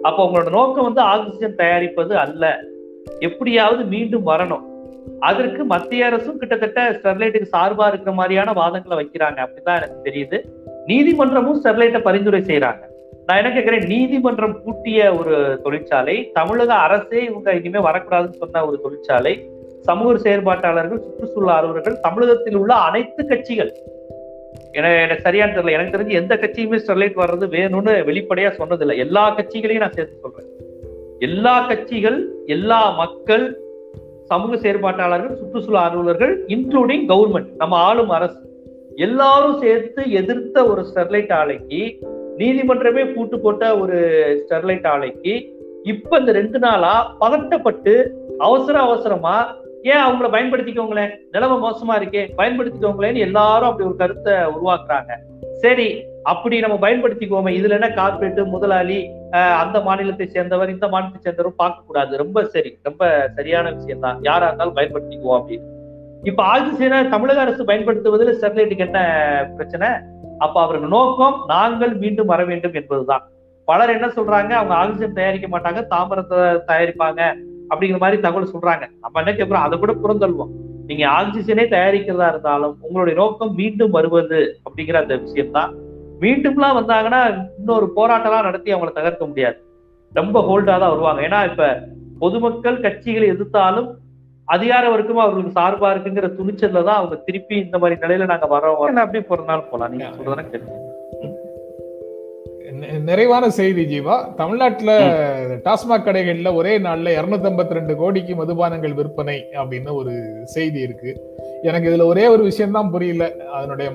அப்போ 0.01 0.25
உங்களோட 0.25 0.49
நோக்கம் 0.49 0.83
வந்து 0.83 1.01
ஆக்சிஜன் 1.01 1.55
தயாரிப்பது 1.55 2.17
அல்ல. 2.17 2.59
எப்படியாவது 3.19 3.83
மீண்டும் 3.83 4.27
வரணும். 4.27 4.65
அதற்கு 5.19 5.65
மத்திய 5.65 6.05
அரசும் 6.05 6.37
கிட்டத்தட்ட 6.37 6.91
ஸ்டெர்லைட்டுக்கு 6.91 7.45
சார்பா 7.51 7.87
இருக்கிற 7.87 8.11
மாதிரியான 8.11 8.51
வாதங்களை 8.51 8.95
வைக்கிறாங்க. 9.01 9.47
அப்படிதான் 9.47 9.81
எனக்கு 9.81 9.99
தெரியுது. 10.03 10.41
நீதிமன்றமும் 10.87 11.59
ஸ்டெர்லைட்டை 11.63 12.01
பரிந்துரை 12.01 12.41
செய்யறாங்க 12.41 12.86
நான் 13.27 13.37
என்ன 13.37 13.51
கேட்கிறேன் 13.51 13.87
நீதிமன்றம் 13.87 14.63
கூட்டிய 14.63 15.13
ஒரு 15.13 15.59
தொழிற்சாலை 15.63 16.31
தமிழக 16.31 16.73
அரசே 16.73 17.23
இவங்க 17.23 17.53
இனிமே 17.53 17.79
வரக்கூடாதுன்னு 17.79 18.33
சொன்ன 18.33 18.65
ஒரு 18.65 18.79
தொழிற்சாலை 18.81 19.49
சமூக 19.81 20.17
செயற்பாட்டாளர்கள் 20.17 20.99
சுற்றுச்சூழல் 20.99 21.55
ஆர்வலர்கள் 21.55 21.99
தமிழகத்தில் 21.99 22.55
உள்ள 22.55 22.73
அனைத்து 22.73 23.27
கட்சிகள். 23.27 23.73
என 24.71 25.01
எனக்கு 25.01 25.21
சரியான 25.21 25.51
தெரியல. 25.51 25.71
எனக்கு 25.71 25.97
தெரிஞ்சு 25.97 26.09
எந்த 26.09 26.35
கட்சியுமே 26.35 26.79
ஸ்டெர்லைட் 26.85 27.19
வர்றது 27.19 27.47
வேணும்னு 27.57 27.93
வெளிப்படையா 28.05 28.51
சொன்னதில்லை. 28.57 28.97
எல்லா 28.97 29.29
கட்சிகளையும் 29.29 29.83
நான் 29.83 29.93
சேர்த்து 29.93 30.19
சொல்றேன். 30.21 30.51
எல்லா 31.19 31.67
கட்சிகள் 31.67 32.31
எல்லா 32.45 32.89
மக்கள் 32.89 33.59
சமூக 34.23 34.55
செயற்பாட்டாளர்கள் 34.55 35.35
சுற்றுச்சூழல் 35.35 35.81
ஆர்வலர்கள் 35.81 36.45
இன்க்ளூடிங் 36.45 37.05
கவர்மெண்ட் 37.07 37.55
நம்ம 37.57 37.75
ஆளும் 37.75 38.09
அரசு 38.09 38.45
எல்லாரும் 38.95 39.59
சேர்த்து 39.59 40.11
எதிர்த்த 40.11 40.65
ஒரு 40.65 40.85
ஸ்டெர்லைட் 40.93 41.33
ஆலைக்கு 41.33 42.15
நீதிமன்றமே 42.37 43.03
கூட்டு 43.13 43.37
போட்ட 43.39 43.77
ஒரு 43.77 43.97
ஸ்டெர்லைட் 44.41 44.87
ஆலைக்கு 44.87 45.33
இப்ப 45.85 46.17
இந்த 46.19 46.31
ரெண்டு 46.31 46.59
நாளா 46.59 46.91
பதட்டப்பட்டு 47.21 47.93
அவசர 48.41 48.75
அவசரமா 48.79 49.37
ஏன் 49.85 50.03
அவங்கள 50.03 50.27
பயன்படுத்திக்கோங்களேன்? 50.29 51.11
நிலைமை 51.31 51.57
மோசமா 51.59 51.93
இருக்கே 51.97 52.23
பயன்படுத்திக்கோங்களேன்னு 52.37 53.23
எல்லாரும் 53.25 53.69
அப்படி 53.69 53.87
ஒரு 53.87 53.97
கருத்தை 53.97 54.33
உருவாக்குறாங்க. 54.53 55.11
சரி 55.57 55.87
அப்படி 56.23 56.55
நம்ம 56.59 56.77
பயன்படுத்திக்குவோமே. 56.81 57.51
இதுல 57.59 57.75
என்ன 57.75 57.89
கார்பரேட் 57.93 58.41
முதலாளி 58.47 58.97
அஹ், 59.33 59.55
அந்த 59.61 59.77
மாநிலத்தை 59.79 60.25
சேர்ந்தவர் 60.27 60.69
இந்த 60.69 60.87
மாநிலத்தை 60.87 61.21
சேர்ந்தவர் 61.21 61.55
பார்க்க 61.55 61.87
கூடாது 61.87 62.17
ரொம்ப 62.17 62.43
சரி 62.47 62.71
ரொம்ப 62.83 63.03
சரியான 63.35 63.71
விஷயம் 63.71 63.99
தான் 63.99 64.19
யாரா 64.21 64.47
இருந்தாலும் 64.47 64.77
பயன்படுத்திக்குவோம் 64.77 65.39
அப்படின்னு. 65.39 65.67
இப்ப 66.23 66.41
ஆக்சிஜனை 66.51 66.99
தமிழக 67.09 67.41
அரசு 67.41 67.63
பயன்படுத்துவதில் 67.65 68.37
ஸ்டெர்லைட்டுக்கு 68.37 68.87
என்ன 68.87 69.01
பிரச்சனை? 69.57 69.89
அப்ப 70.37 70.61
அவர்கள் 70.61 70.89
நோக்கம் 70.89 71.43
நாங்கள் 71.47 71.97
மீண்டும் 71.97 72.25
வர 72.25 72.45
வேண்டும் 72.45 72.73
என்பதுதான். 72.73 73.29
பலர் 73.65 73.89
என்ன 73.89 74.07
சொல்றாங்க? 74.07 74.51
அவங்க 74.51 74.73
ஆக்சிஜன் 74.73 75.13
தயாரிக்க 75.13 75.59
மாட்டாங்க 75.59 75.87
தாமரத்தை 75.87 76.37
தயாரிப்பாங்க 76.37 77.21
அப்படிங்கிற 77.69 77.99
மாதிரி 77.99 78.21
தகவல் 78.21 78.53
சொல்றாங்க. 78.53 78.85
நம்ம 79.01 79.19
என்ன 79.19 79.33
கேட்கிறோம் 79.33 79.61
அதை 79.61 79.79
கூட 79.79 79.93
புறந்தள்ளுவோம். 79.93 80.51
நீங்க 80.87 81.07
ஆக்சிஜனே 81.07 81.65
தயாரிக்கிறதா 81.75 82.27
இருந்தாலும் 82.27 82.77
உங்களுடைய 82.81 83.19
நோக்கம் 83.19 83.55
மீண்டும் 83.55 83.91
வருவது 83.91 84.59
அப்படிங்கிற 84.69 84.93
அந்த 84.93 85.15
விஷயம்தான். 85.15 85.75
மீண்டும்லாம் 86.19 86.77
வந்தாங்கன்னா 86.79 87.49
இன்னொரு 87.57 87.91
போராட்டம்லாம் 87.95 88.47
நடத்தி 88.49 88.73
அவங்கள 88.73 88.91
தகர்க்க 88.93 89.27
முடியாது. 89.27 89.65
ரொம்ப 90.13 90.41
ஹோல்டா 90.41 90.65
தான் 90.65 90.89
வருவாங்க. 90.89 91.21
ஏன்னா 91.21 91.51
இப்ப 91.51 91.87
பொதுமக்கள் 92.19 92.81
கட்சிகளை 92.81 93.27
எதிர்த்தாலும் 93.33 93.97
அதிகார 94.47 94.97
வர்க்கமும் 94.97 95.23
அவர்களுக்கு 95.23 95.59
சார்பா 95.59 95.91
இருக்குங்கிற 95.91 96.35
துணிச்சல்ல 96.37 96.83
தான் 96.83 96.95
அவங்க 96.95 97.15
திருப்பி 97.15 97.55
இந்த 97.55 97.77
மாதிரி 97.77 97.99
நிலையில 98.01 98.25
நாங்க 98.25 98.45
வரோம். 98.45 98.95
அப்படியே 98.95 99.23
பிறந்தாலும் 99.23 99.65
போலாம். 99.71 99.91
நீங்க 99.91 100.05
சொல்றதுனா 100.17 100.49
கேட்டு 100.49 100.85
நெ- 102.71 103.03
நிறைவான 103.03 103.49
செய்தி 103.49 103.99
ஜீவா. 103.99 104.35
தமிழ்நாட்டுல 104.35 104.91
டாஸ்மாக் 105.65 106.05
கடைகள்ல 106.05 106.55
ஒரே 106.55 106.79
நாள்ல 106.79 107.09
252 107.13 107.67
ரெண்டு 107.67 107.95
கோடிக்கு 107.95 108.35
மதுபானங்கள் 108.35 108.93
விற்பனை 108.93 109.45
அப்படின்னு 109.53 109.91
ஒரு 109.93 110.13
செய்தி 110.43 110.79
இருக்கு. 110.79 111.21
எனக்கு 111.61 111.89
இதுல 111.89 112.05
ஒரே 112.05 112.27
ஒரு 112.27 112.43
விஷயம் 112.43 112.71
தான் 112.71 112.91
புரியல. 112.91 113.35
அதனுடைய 113.51 113.91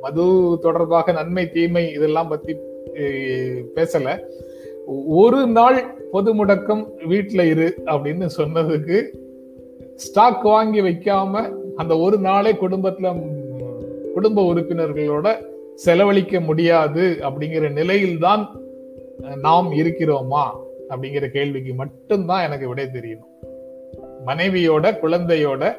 மது 0.00 0.24
தொடர்பாக 0.62 1.12
நன்மை 1.12 1.50
தீமை 1.50 1.92
இதெல்லாம் 1.92 2.28
பத்தி 2.28 2.52
அஹ், 2.94 3.64
பேசல. 3.74 4.18
ஒரு 5.06 5.46
நாள் 5.46 5.94
பொது 6.12 6.44
முடக்கம் 6.44 6.86
வீட்டுல 7.08 7.42
இரு 7.42 7.74
அப்படின்னு 7.86 8.28
சொன்னதுக்கு 8.36 8.98
ஸ்டாக் 9.94 10.42
வாங்கி 10.42 10.80
வைக்காம 10.80 11.52
அந்த 11.76 11.98
ஒரு 11.98 12.18
நாளே 12.18 12.52
குடும்பத்துல 12.52 13.32
குடும்ப 14.14 14.54
உறுப்பினர்களோட 14.54 15.36
செலவழிக்க 15.74 16.40
முடியாது 16.40 17.16
அப்படிங்கிற 17.20 17.72
நிலையில்தான் 17.72 18.60
நாம் 19.36 19.72
இருக்கிறோமா 19.72 20.50
அப்படிங்கிற 20.88 21.28
கேள்விக்கு 21.28 21.74
மட்டும்தான் 21.74 22.44
எனக்கு 22.44 22.68
விடை 22.68 22.84
தெரியணும். 22.84 23.46
மனைவியோட 24.26 24.98
குழந்தையோட 25.02 25.76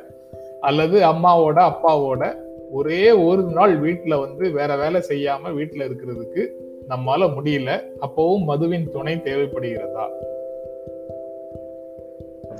அல்லது 0.59 1.01
அம்மாவோட 1.01 1.55
அப்பாவோட 1.55 2.35
ஒரே 2.71 3.11
ஒரு 3.11 3.43
நாள் 3.43 3.81
வீட்டுல 3.81 4.19
வந்து 4.19 4.51
வேற 4.51 4.75
வேலை 4.75 5.01
செய்யாம 5.09 5.49
வீட்டுல 5.49 5.87
இருக்கிறதுக்கு 5.87 6.47
நம்மால 6.89 7.29
முடியல. 7.29 7.81
அப்பவும் 8.01 8.43
மதுவின் 8.43 8.91
துணை 8.91 9.15
தேவைப்படுகிறதா? 9.15 10.07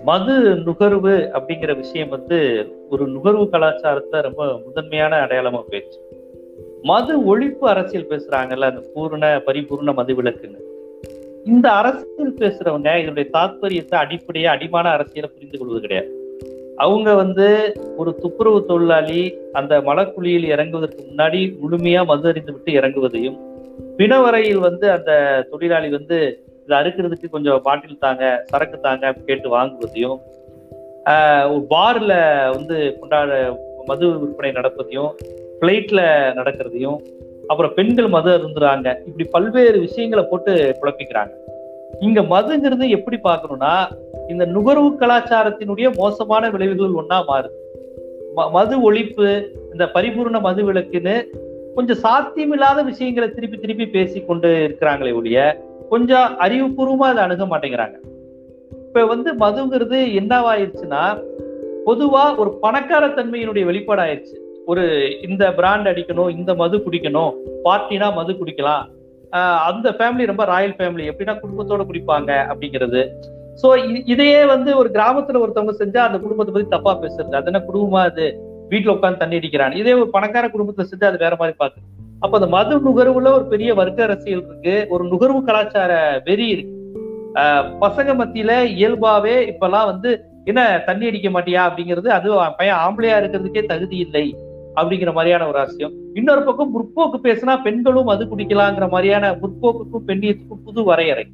மது 0.05 0.33
நுகர்வு 0.55 1.13
அப்படிங்கிற 1.33 1.75
விஷயம் 1.75 2.09
வந்து 2.09 2.37
ஒரு 2.89 3.07
நுகர்வு 3.07 3.49
கலாச்சாரத்தை 3.49 4.21
ரொம்ப 4.21 4.59
முதன்மையான 4.65 5.19
அடையாளமா 5.25 5.63
போயிடுச்சு. 5.69 5.99
மது 6.81 7.13
ஒழிப்பு 7.21 7.65
அரசியல் 7.65 8.07
பேசுறாங்கல்ல 8.07 8.69
அந்த 8.69 8.81
பூர்ண 8.95 9.41
பரிபூர்ண 9.45 9.93
மது 9.93 10.13
விளக்குன்னு. 10.21 10.59
இந்த 11.45 11.71
அரசியல் 11.71 12.33
பேசுறவங்க 12.33 12.99
இதனுடைய 12.99 13.29
தாத்பரியத்தை 13.33 13.95
அடிப்படையா 13.95 14.45
அடிமான 14.45 14.89
அரசியலை 14.89 15.29
புரிந்து 15.33 15.57
கொள்வது 15.57 15.81
கிடையாது. 15.81 16.09
அவங்க 16.75 17.13
வந்து 17.13 17.73
ஒரு 17.97 18.15
துப்புரவு 18.15 18.65
தொழிலாளி 18.65 19.37
அந்த 19.53 19.81
மலக்குழியில் 19.81 20.49
இறங்குவதற்கு 20.55 21.03
முன்னாடி 21.11 21.41
முழுமையா 21.63 22.05
மது 22.05 22.27
அறிந்து 22.27 22.51
விட்டு 22.51 22.71
இறங்குவதையும் 22.71 23.37
பிணவரையில் 23.97 24.57
வந்து 24.57 24.91
அந்த 24.91 25.11
தொழிலாளி 25.51 25.89
வந்து 25.89 26.44
இதை 26.65 26.77
அறுக்கிறதுக்கு 26.77 27.29
கொஞ்சம் 27.31 27.61
பாட்டில் 27.63 27.97
தாங்க 27.97 28.41
சரக்கு 28.45 28.79
தாங்க 28.79 29.13
கேட்டு 29.25 29.57
வாங்குவதையும் 29.57 30.17
ஒரு 31.51 31.65
பார்ல 31.69 32.13
வந்து 32.51 32.99
கொண்டாட 32.99 33.59
மது 33.85 34.19
விற்பனை 34.19 34.51
நடப்பதையும் 34.51 35.09
பிளைட்ல 35.61 36.01
நடக்கிறதையும் 36.35 36.95
அப்புறம் 37.47 37.73
பெண்கள் 37.73 38.07
மது 38.07 38.37
அருந்துறாங்க. 38.37 38.97
இப்படி 39.05 39.29
பல்வேறு 39.31 39.79
விஷயங்களை 39.79 40.25
போட்டு 40.29 40.75
குழப்பிக்கிறாங்க. 40.81 41.31
இங்க 41.99 42.21
மதுங்கிறது 42.21 42.89
எப்படி 42.89 43.19
பார்க்கணும்னா 43.23 43.85
இந்த 44.27 44.45
நுகர்வு 44.45 44.95
கலாச்சாரத்தினுடைய 44.99 45.95
மோசமான 45.95 46.49
விளைவுகள் 46.49 47.05
ஒன்னா 47.05 47.23
மாறுது. 47.27 47.49
ம- 48.35 48.51
மது 48.51 48.93
ஒழிப்பு 48.93 49.47
இந்த 49.71 49.85
பரிபூர்ண 49.85 50.39
மது 50.39 50.73
விலக்குன்னு 50.73 51.25
கொஞ்சம் 51.75 51.97
சாத்தியமில்லாத 51.97 52.83
விஷயங்களை 52.83 53.29
திருப்பி 53.29 53.57
திருப்பி 53.57 53.87
பேசி 53.87 54.25
கொண்டு 54.25 54.49
இருக்கிறாங்களே 54.49 55.13
ஒழிய 55.13 55.63
கொஞ்சம் 55.89 56.35
அறிவுபூர்வமா 56.39 57.03
அதை 57.03 57.23
அணுக 57.23 57.45
மாட்டேங்கிறாங்க. 57.45 57.95
இப்ப 58.87 59.05
வந்து 59.05 59.33
மதுங்கிறது 59.33 59.99
என்னவாயிருச்சுன்னா 60.21 61.23
பொதுவா 61.85 62.37
ஒரு 62.37 62.57
பணக்கார 62.61 63.07
தன்மையினுடைய 63.07 63.65
வெளிப்பாடு 63.65 64.01
ஆயிருச்சு 64.01 64.63
ஒரு 64.65 65.15
இந்த 65.21 65.53
பிராண்ட் 65.53 65.87
அடிக்கணும் 65.87 66.29
இந்த 66.29 66.55
மது 66.55 66.77
குடிக்கணும் 66.77 67.33
பார்ட்டினா 67.63 68.13
மது 68.13 68.33
குடிக்கலாம். 68.33 68.83
ஆஹ் 69.31 69.57
அந்த 69.57 69.89
ஃபேமிலி 69.89 70.25
ரொம்ப 70.25 70.45
ராயல் 70.45 70.75
ஃபேமிலி 70.77 71.11
எப்படின்னா 71.11 71.39
குடும்பத்தோட 71.39 71.85
குடிப்பாங்க 71.89 72.53
அப்படிங்கிறது. 72.53 73.07
சோ 73.63 73.91
இதையே 74.05 74.45
வந்து 74.45 74.77
ஒரு 74.77 74.89
கிராமத்துல 74.89 75.43
ஒருத்தவங்க 75.43 75.73
செஞ்சா 75.79 75.97
அந்த 75.97 76.17
குடும்பத்தை 76.17 76.55
பத்தி 76.55 76.67
தப்பா 76.67 77.01
பேசுறது. 77.01 77.35
அது 77.35 77.51
என்ன 77.51 77.63
குடும்பமா 77.73 78.01
அது? 78.01 78.39
வீட்டுல 78.69 78.97
உட்காந்து 78.97 79.17
தண்ணி 79.17 79.35
அடிக்கிறான். 79.35 79.75
இதே 79.75 79.93
ஒரு 79.93 80.09
பணக்கார 80.09 80.47
குடும்பத்துல 80.47 80.85
செஞ்சா 80.91 81.03
அது 81.03 81.17
வேற 81.17 81.35
மாதிரி 81.39 81.57
பாக்குறது 81.59 81.94
அப்ப 82.19 82.37
அந்த 82.37 82.47
மது 82.47 82.79
நுகர்வுல 82.79 83.33
ஒரு 83.33 83.47
பெரிய 83.49 83.73
வர்க்க 83.73 84.03
அரசியல் 84.03 84.43
இருக்கு. 84.47 84.85
ஒரு 84.89 85.03
நுகர்வு 85.03 85.43
கலாச்சார 85.43 86.21
வெறி 86.25 86.47
இருக்கு. 86.47 86.73
ஆஹ் 87.33 87.73
பசங்க 87.81 88.13
மத்தியில 88.15 88.51
இயல்பாவே 88.63 89.51
இப்பெல்லாம் 89.51 89.85
வந்து 89.85 90.21
என்ன 90.43 90.83
தண்ணி 90.85 91.05
அடிக்க 91.05 91.29
மாட்டியா? 91.29 91.69
அப்படிங்கிறது 91.69 92.07
அது 92.07 92.53
பையன் 92.57 92.75
ஆம்பளையா 92.75 93.23
இருக்கிறதுக்கே 93.23 93.65
தகுதி 93.65 93.97
இல்லை 93.97 94.35
அப்படிங்கிற 94.75 95.13
மாதிரியான 95.13 95.47
ஒரு 95.47 95.57
அரசியம் 95.57 95.91
இன்னொரு 96.13 96.43
பக்கம் 96.43 96.71
முற்போக்கு 96.73 97.27
பேசினா 97.27 97.61
பெண்களும் 97.61 98.03
மது 98.03 98.25
குடிக்கலாங்கிற 98.25 98.89
மாதிரியான 98.89 99.31
முற்போக்குக்கும் 99.31 100.07
பெண்ணியத்துக்கும் 100.07 100.63
புது 100.65 100.83
வரையறை. 100.83 101.27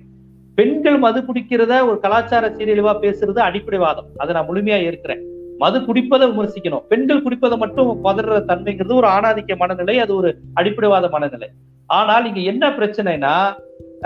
பெண்கள் 0.55 0.97
மது 0.97 1.21
குடிக்கிறத 1.21 1.87
ஒரு 1.87 1.99
கலாச்சார 1.99 2.49
சீரழிவா 2.49 2.95
பேசுறது 3.01 3.39
அடிப்படைவாதம் 3.39 4.05
அதை 4.17 4.33
நான் 4.33 4.49
முழுமையா 4.49 4.83
ஏற்கிறேன். 4.83 5.21
மது 5.61 5.79
குடிப்பதை 5.79 6.25
விமர்சிக்கணும். 6.29 6.85
பெண்கள் 6.91 7.23
குடிப்பதை 7.23 7.57
மட்டும் 7.57 7.89
பதற 8.05 8.37
தன்மைங்கிறது 8.49 8.93
ஒரு 8.93 9.07
ஆணாதிக்க 9.07 9.57
மனநிலை 9.57 9.95
அது 9.99 10.13
ஒரு 10.15 10.29
அடிப்படைவாத 10.53 11.09
மனநிலை. 11.09 11.49
ஆனால் 11.89 12.25
இங்க 12.27 12.41
என்ன 12.51 12.63
பிரச்சனைனா 12.69 13.35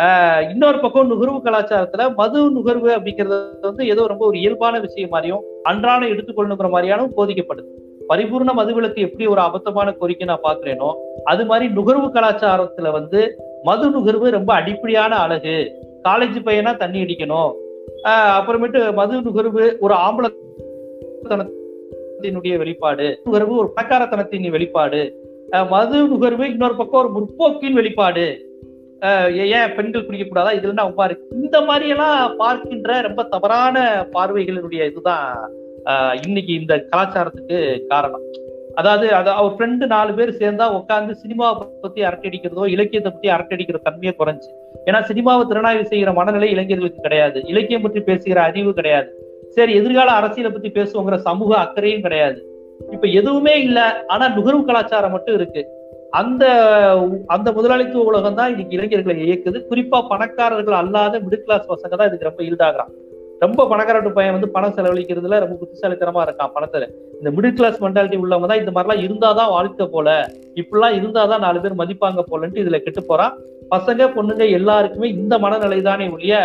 ஆஹ் 0.03 0.41
இன்னொரு 0.49 0.77
பக்கம் 0.79 1.09
நுகர்வு 1.11 1.37
கலாச்சாரத்துல 1.43 2.07
மது 2.15 2.39
நுகர்வு 2.51 2.89
அப்படிங்கிறது 2.95 3.37
வந்து 3.61 3.83
ஏதோ 3.87 4.03
ரொம்ப 4.07 4.23
ஒரு 4.25 4.37
இயல்பான 4.39 4.79
விஷயம் 4.79 5.13
மாதிரியும் 5.13 5.43
அன்றாட 5.63 6.01
எடுத்துக்கொள்ளணுங்கிற 6.05 6.69
மாதிரியான 6.69 7.05
போதிக்கப்படுது. 7.17 7.69
பரிபூர்ண 8.09 8.51
மதுவிலக்கு 8.57 8.99
எப்படி 9.05 9.25
ஒரு 9.33 9.41
அபத்தமான 9.41 9.93
கோரிக்கை 9.99 10.27
நான் 10.27 10.45
பாக்குறேனோ 10.47 10.89
அது 11.23 11.43
மாதிரி 11.45 11.67
நுகர்வு 11.73 12.07
கலாச்சாரத்துல 12.07 12.91
வந்து 12.97 13.21
மது 13.63 13.87
நுகர்வு 13.89 14.27
ரொம்ப 14.37 14.51
அடிப்படையான 14.53 15.15
அழகு. 15.25 15.55
காலேஜ் 16.09 16.39
பையனா 16.47 16.73
தண்ணி 16.83 16.99
அடிக்கணும். 17.03 17.51
அப்புறமேட்டு 18.37 18.81
மது 18.93 19.15
நுகர்வு 19.21 19.65
ஒரு 19.79 19.95
ஆம்பளத்தனத்தினுடைய 21.29 22.57
வெளிப்பாடு 22.57 23.21
நுகர்வு 23.23 23.57
ஒரு 23.57 23.73
பணக்காரத்தனத்தின் 23.81 24.49
வெளிப்பாடு 24.49 25.23
ஆஹ் 25.51 25.67
மது 25.67 26.07
நுகர்வு 26.07 26.49
இன்னொரு 26.49 26.75
பக்கம் 26.75 27.01
ஒரு 27.01 27.09
முற்போக்கின் 27.11 27.73
வெளிப்பாடு. 27.73 28.53
ஆஹ் 28.99 29.33
ஏன் 29.33 29.75
பெண்கள் 29.75 30.05
குடிக்கக்கூடாதா? 30.05 30.53
இதுல 30.57 30.67
என்ன 30.67 30.89
பாரு 30.89 31.27
இந்த 31.31 31.61
மாதிரி 31.61 31.89
எல்லாம் 31.89 32.37
பார்க்கின்ற 32.37 33.01
ரொம்ப 33.01 33.23
தவறான 33.23 34.07
பார்வைகளினுடைய 34.13 34.85
இதுதான் 34.85 35.49
ஆஹ் 35.85 36.19
இன்னைக்கு 36.25 36.53
இந்த 36.53 36.85
கலாச்சாரத்துக்கு 36.91 37.85
காரணம். 37.87 38.21
அதாவது 38.75 39.13
அது 39.13 39.29
அவர் 39.29 39.51
ஃப்ரெண்டு 39.51 39.85
நாலு 39.85 40.13
பேர் 40.13 40.37
சேர்ந்தா 40.37 40.81
உட்காந்து 40.81 41.15
சினிமாவை 41.27 41.67
பத்தி 41.81 42.03
அரட்டை 42.03 42.29
அடிக்கிறதோ 42.29 42.67
இலக்கியத்தை 42.67 43.11
பத்தி 43.11 43.27
அரட்டை 43.27 43.57
அடிக்கிற 43.57 43.79
தன்மையே 43.83 44.13
குறைஞ்சு. 44.19 44.49
ஏன்னா 44.85 44.99
சினிமாவை 45.11 45.43
திறனாய்வு 45.49 45.81
செய்கிற 45.81 46.13
மனநிலை 46.13 46.49
இளைஞர்களுக்கு 46.49 47.01
கிடையாது. 47.01 47.45
இலக்கியம் 47.45 47.81
பற்றி 47.81 48.01
பேசுகிற 48.01 48.41
அறிவு 48.41 48.73
கிடையாது. 48.73 49.24
சரி 49.55 49.73
எதிர்கால 49.79 50.09
அரசியலை 50.19 50.51
பத்தி 50.51 50.69
பேசுவோங்கிற 50.77 51.17
சமூக 51.27 51.51
அக்கறையும் 51.63 52.03
கிடையாது. 52.05 52.39
இப்ப 52.95 53.07
எதுவுமே 53.19 53.53
இல்ல 53.67 53.79
ஆனா 54.13 54.25
நுகர்வு 54.35 54.61
கலாச்சாரம் 54.69 55.13
மட்டும் 55.15 55.35
இருக்கு. 55.39 55.61
அந்த 56.19 56.43
அந்த 57.35 57.49
முதலாளித்துவ 57.57 58.03
உலகம் 58.11 58.37
தான் 58.39 58.51
இன்னைக்கு 58.53 58.75
இளைஞர்களை 58.77 59.15
இயக்குது. 59.25 59.57
குறிப்பா 59.69 59.99
பணக்காரர்கள் 60.11 60.77
அல்லாத 60.81 61.19
மிடில் 61.25 61.45
கிளாஸ் 61.47 61.71
பசங்க 61.73 61.93
தான் 61.95 62.09
இதுக்கு 62.09 62.29
ரொம்ப 62.29 62.43
ஈல்டாகிறான் 62.49 62.91
ரொம்ப 63.43 63.61
பணக்காரட்டு 63.71 64.11
பையன் 64.17 64.35
வந்து 64.35 64.49
பணம் 64.53 64.75
செலவழிக்கிறதுல 64.75 65.39
ரொம்ப 65.43 65.55
புத்திசாலித்தனமா 65.61 66.21
இருக்கான் 66.25 66.53
பணத்துல. 66.57 66.85
இந்த 67.19 67.29
மிடில் 67.37 67.57
கிளாஸ் 67.57 67.81
மென்டாலிட்டி 67.85 68.17
உள்ளவங்க 68.23 68.47
தான் 68.51 68.61
இந்த 68.61 68.71
மாதிரிலாம் 68.75 69.03
இருந்தாதான் 69.05 69.51
வாழ்க்கை 69.55 69.87
போல. 69.95 70.09
இப்படிலாம் 70.61 70.95
இருந்தாதான் 70.99 71.43
நாலு 71.45 71.59
பேர் 71.63 71.81
மதிப்பாங்க 71.81 72.23
போலன்ட்டு 72.31 72.63
இதுல 72.63 72.79
கெட்டு 72.85 73.03
போறான். 73.09 73.35
பசங்க 73.73 74.07
பொண்ணுங்க 74.15 74.45
எல்லாருக்குமே 74.59 75.09
இந்த 75.19 75.37
மனநிலை 75.45 75.81
தானே 75.89 76.07
ஒழிய 76.15 76.35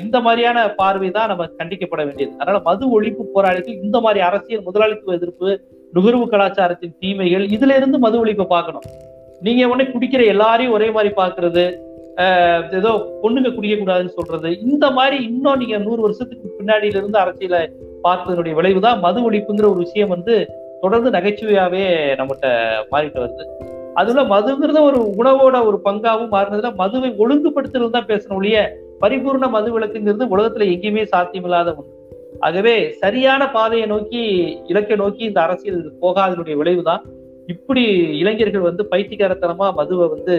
இந்த 0.00 0.20
மாதிரியான 0.20 0.74
பார்வை 0.74 1.10
தான் 1.10 1.28
நம்ம 1.28 1.44
கண்டிக்கப்பட 1.44 2.04
வேண்டியது. 2.04 2.32
அதனால 2.38 2.60
மது 2.64 3.00
ஒழிப்பு 3.00 3.22
போராளிகள் 3.34 3.74
இந்த 3.74 4.00
மாதிரி 4.00 4.20
அரசியல் 4.20 4.62
முதலாளித்துவ 4.62 5.14
எதிர்ப்பு 5.14 5.60
நுகர்வு 5.92 6.28
கலாச்சாரத்தின் 6.28 6.96
தீமைகள் 6.98 7.46
இதுல 7.46 7.76
இருந்து 7.76 7.98
மது 7.98 8.24
ஒழிப்பை 8.24 8.46
பார்க்கணும். 8.46 8.82
நீங்க 9.40 9.68
உடனே 9.68 9.90
குடிக்கிற 9.90 10.24
எல்லாரையும் 10.24 10.72
ஒரே 10.72 10.90
மாதிரி 10.90 11.14
பாக்குறது 11.14 11.78
ஆஹ் 12.18 12.70
ஏதோ 12.70 13.20
பொண்ணுங்க 13.22 13.54
குடிக்க 13.54 13.74
கூடாதுன்னு 13.76 14.08
சொல்றது 14.08 14.60
இந்த 14.60 14.90
மாதிரி 14.90 15.24
இன்னும் 15.24 15.56
நீங்க 15.56 15.78
நூறு 15.78 16.02
வருஷத்துக்கு 16.02 16.48
பின்னாடியில 16.58 16.96
இருந்து 16.96 17.18
அரசியல 17.18 17.58
பார்த்ததனுடைய 18.04 18.54
விளைவுதான் 18.54 19.00
மது 19.00 19.30
ஒழிப்புங்கிற 19.30 19.66
ஒரு 19.70 19.78
விஷயம் 19.78 20.08
வந்து 20.08 20.48
தொடர்ந்து 20.80 21.10
நகைச்சுவையாவே 21.10 22.16
நம்மகிட்ட 22.16 22.48
மாறிட்டு 22.92 23.20
வருது. 23.20 23.44
அதுல 23.94 24.22
மதுங்கிறத 24.22 24.82
ஒரு 24.82 24.98
உணவோட 25.16 25.66
ஒரு 25.66 25.80
பங்காவும் 25.84 26.32
மாறினதுல 26.32 26.74
மதுவை 26.74 27.14
ஒழுங்குபடுத்துறது 27.18 27.90
தான் 27.90 28.08
பேசணும் 28.08 28.36
ஒழிய 28.36 28.58
பரிபூர்ண 29.02 29.48
மது 29.50 29.78
விளக்குங்கிறது 29.78 30.24
உலகத்துல 30.34 30.68
எங்கேயுமே 30.72 31.04
சாத்தியமில்லாத 31.12 31.74
ஒன்று 31.76 32.00
ஆகவே 32.40 32.92
சரியான 32.92 33.50
பாதையை 33.50 33.86
நோக்கி 33.86 34.22
இலக்கை 34.66 34.96
நோக்கி 34.96 35.24
இந்த 35.24 35.40
அரசியல் 35.40 35.82
போகாதனுடைய 36.02 36.54
விளைவுதான். 36.56 37.02
இப்படி 37.46 37.84
இளைஞர்கள் 38.18 38.60
வந்து 38.60 38.88
பைத்தியகாரத்தனமா 38.90 39.72
மதுவை 39.74 40.08
வந்து 40.08 40.34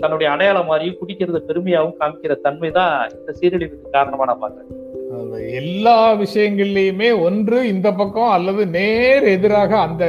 தன்னுடைய 0.00 0.30
அடையாளம் 0.30 0.66
மாதிரியும் 0.66 0.98
குடிக்கிறத 1.00 1.38
பெருமையாகவும் 1.48 1.96
காமிக்கிற 2.00 2.34
தன்மை 2.40 2.70
தான் 2.70 3.10
இந்த 3.12 3.32
சீரழிவுக்கு 3.32 3.90
காரணமா 3.90 4.24
நான் 4.24 4.42
பாக்குறேன் 4.42 5.50
எல்லா 5.60 6.14
விஷயங்கள்லயுமே 6.14 7.20
ஒன்று 7.20 7.68
இந்த 7.68 7.92
பக்கம் 7.92 8.30
அல்லது 8.30 8.66
நேர் 8.66 9.24
எதிராக 9.24 9.78
அந்த 9.78 10.04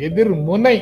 எதிர் 0.00 0.34
முனை 0.48 0.76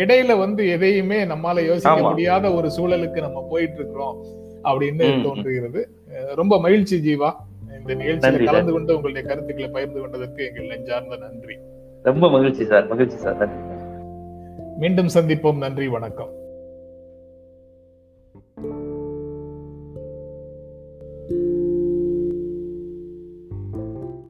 இடையில 0.00 0.36
வந்து 0.38 0.68
எதையுமே 0.68 1.24
நம்மால 1.24 1.66
யோசிக்க. 1.66 1.96
முடியாத 2.02 2.52
ஒரு 2.52 2.68
சூழலுக்கு 2.68 3.20
நம்ம 3.20 3.46
போயிட்டு 3.50 3.74
இருக்கிறோம். 3.74 4.16
அப்படின்னு. 4.64 5.22
தோன்றுகிறது. 5.22 5.88
ரொம்ப 6.34 6.60
மகிழ்ச்சி 6.60 6.96
ஜீவா. 6.96 7.32
இந்த 7.78 7.94
நிகழ்ச்சியில 7.94 8.44
கலந்து 8.44 8.72
கொண்டு 8.72 8.96
உங்களுடைய 8.96 9.28
கருத்துக்களை 9.28 9.70
பகிர்ந்து 9.70 10.00
கொண்டதற்கு 10.00 10.46
எங்கள் 10.46 10.66
நெஞ்சார்ந்த 10.66 11.16
நன்றி. 11.16 11.56
ரொம்ப 12.02 12.30
மகிழ்ச்சி 12.30 12.64
சார். 12.64 12.86
மகிழ்ச்சி 12.86 13.16
சார். 13.16 13.48
மீண்டும் 14.78 15.06
சந்திப்போம். 15.06 15.56
நன்றி 15.56 15.88
வணக்கம். 15.88 16.30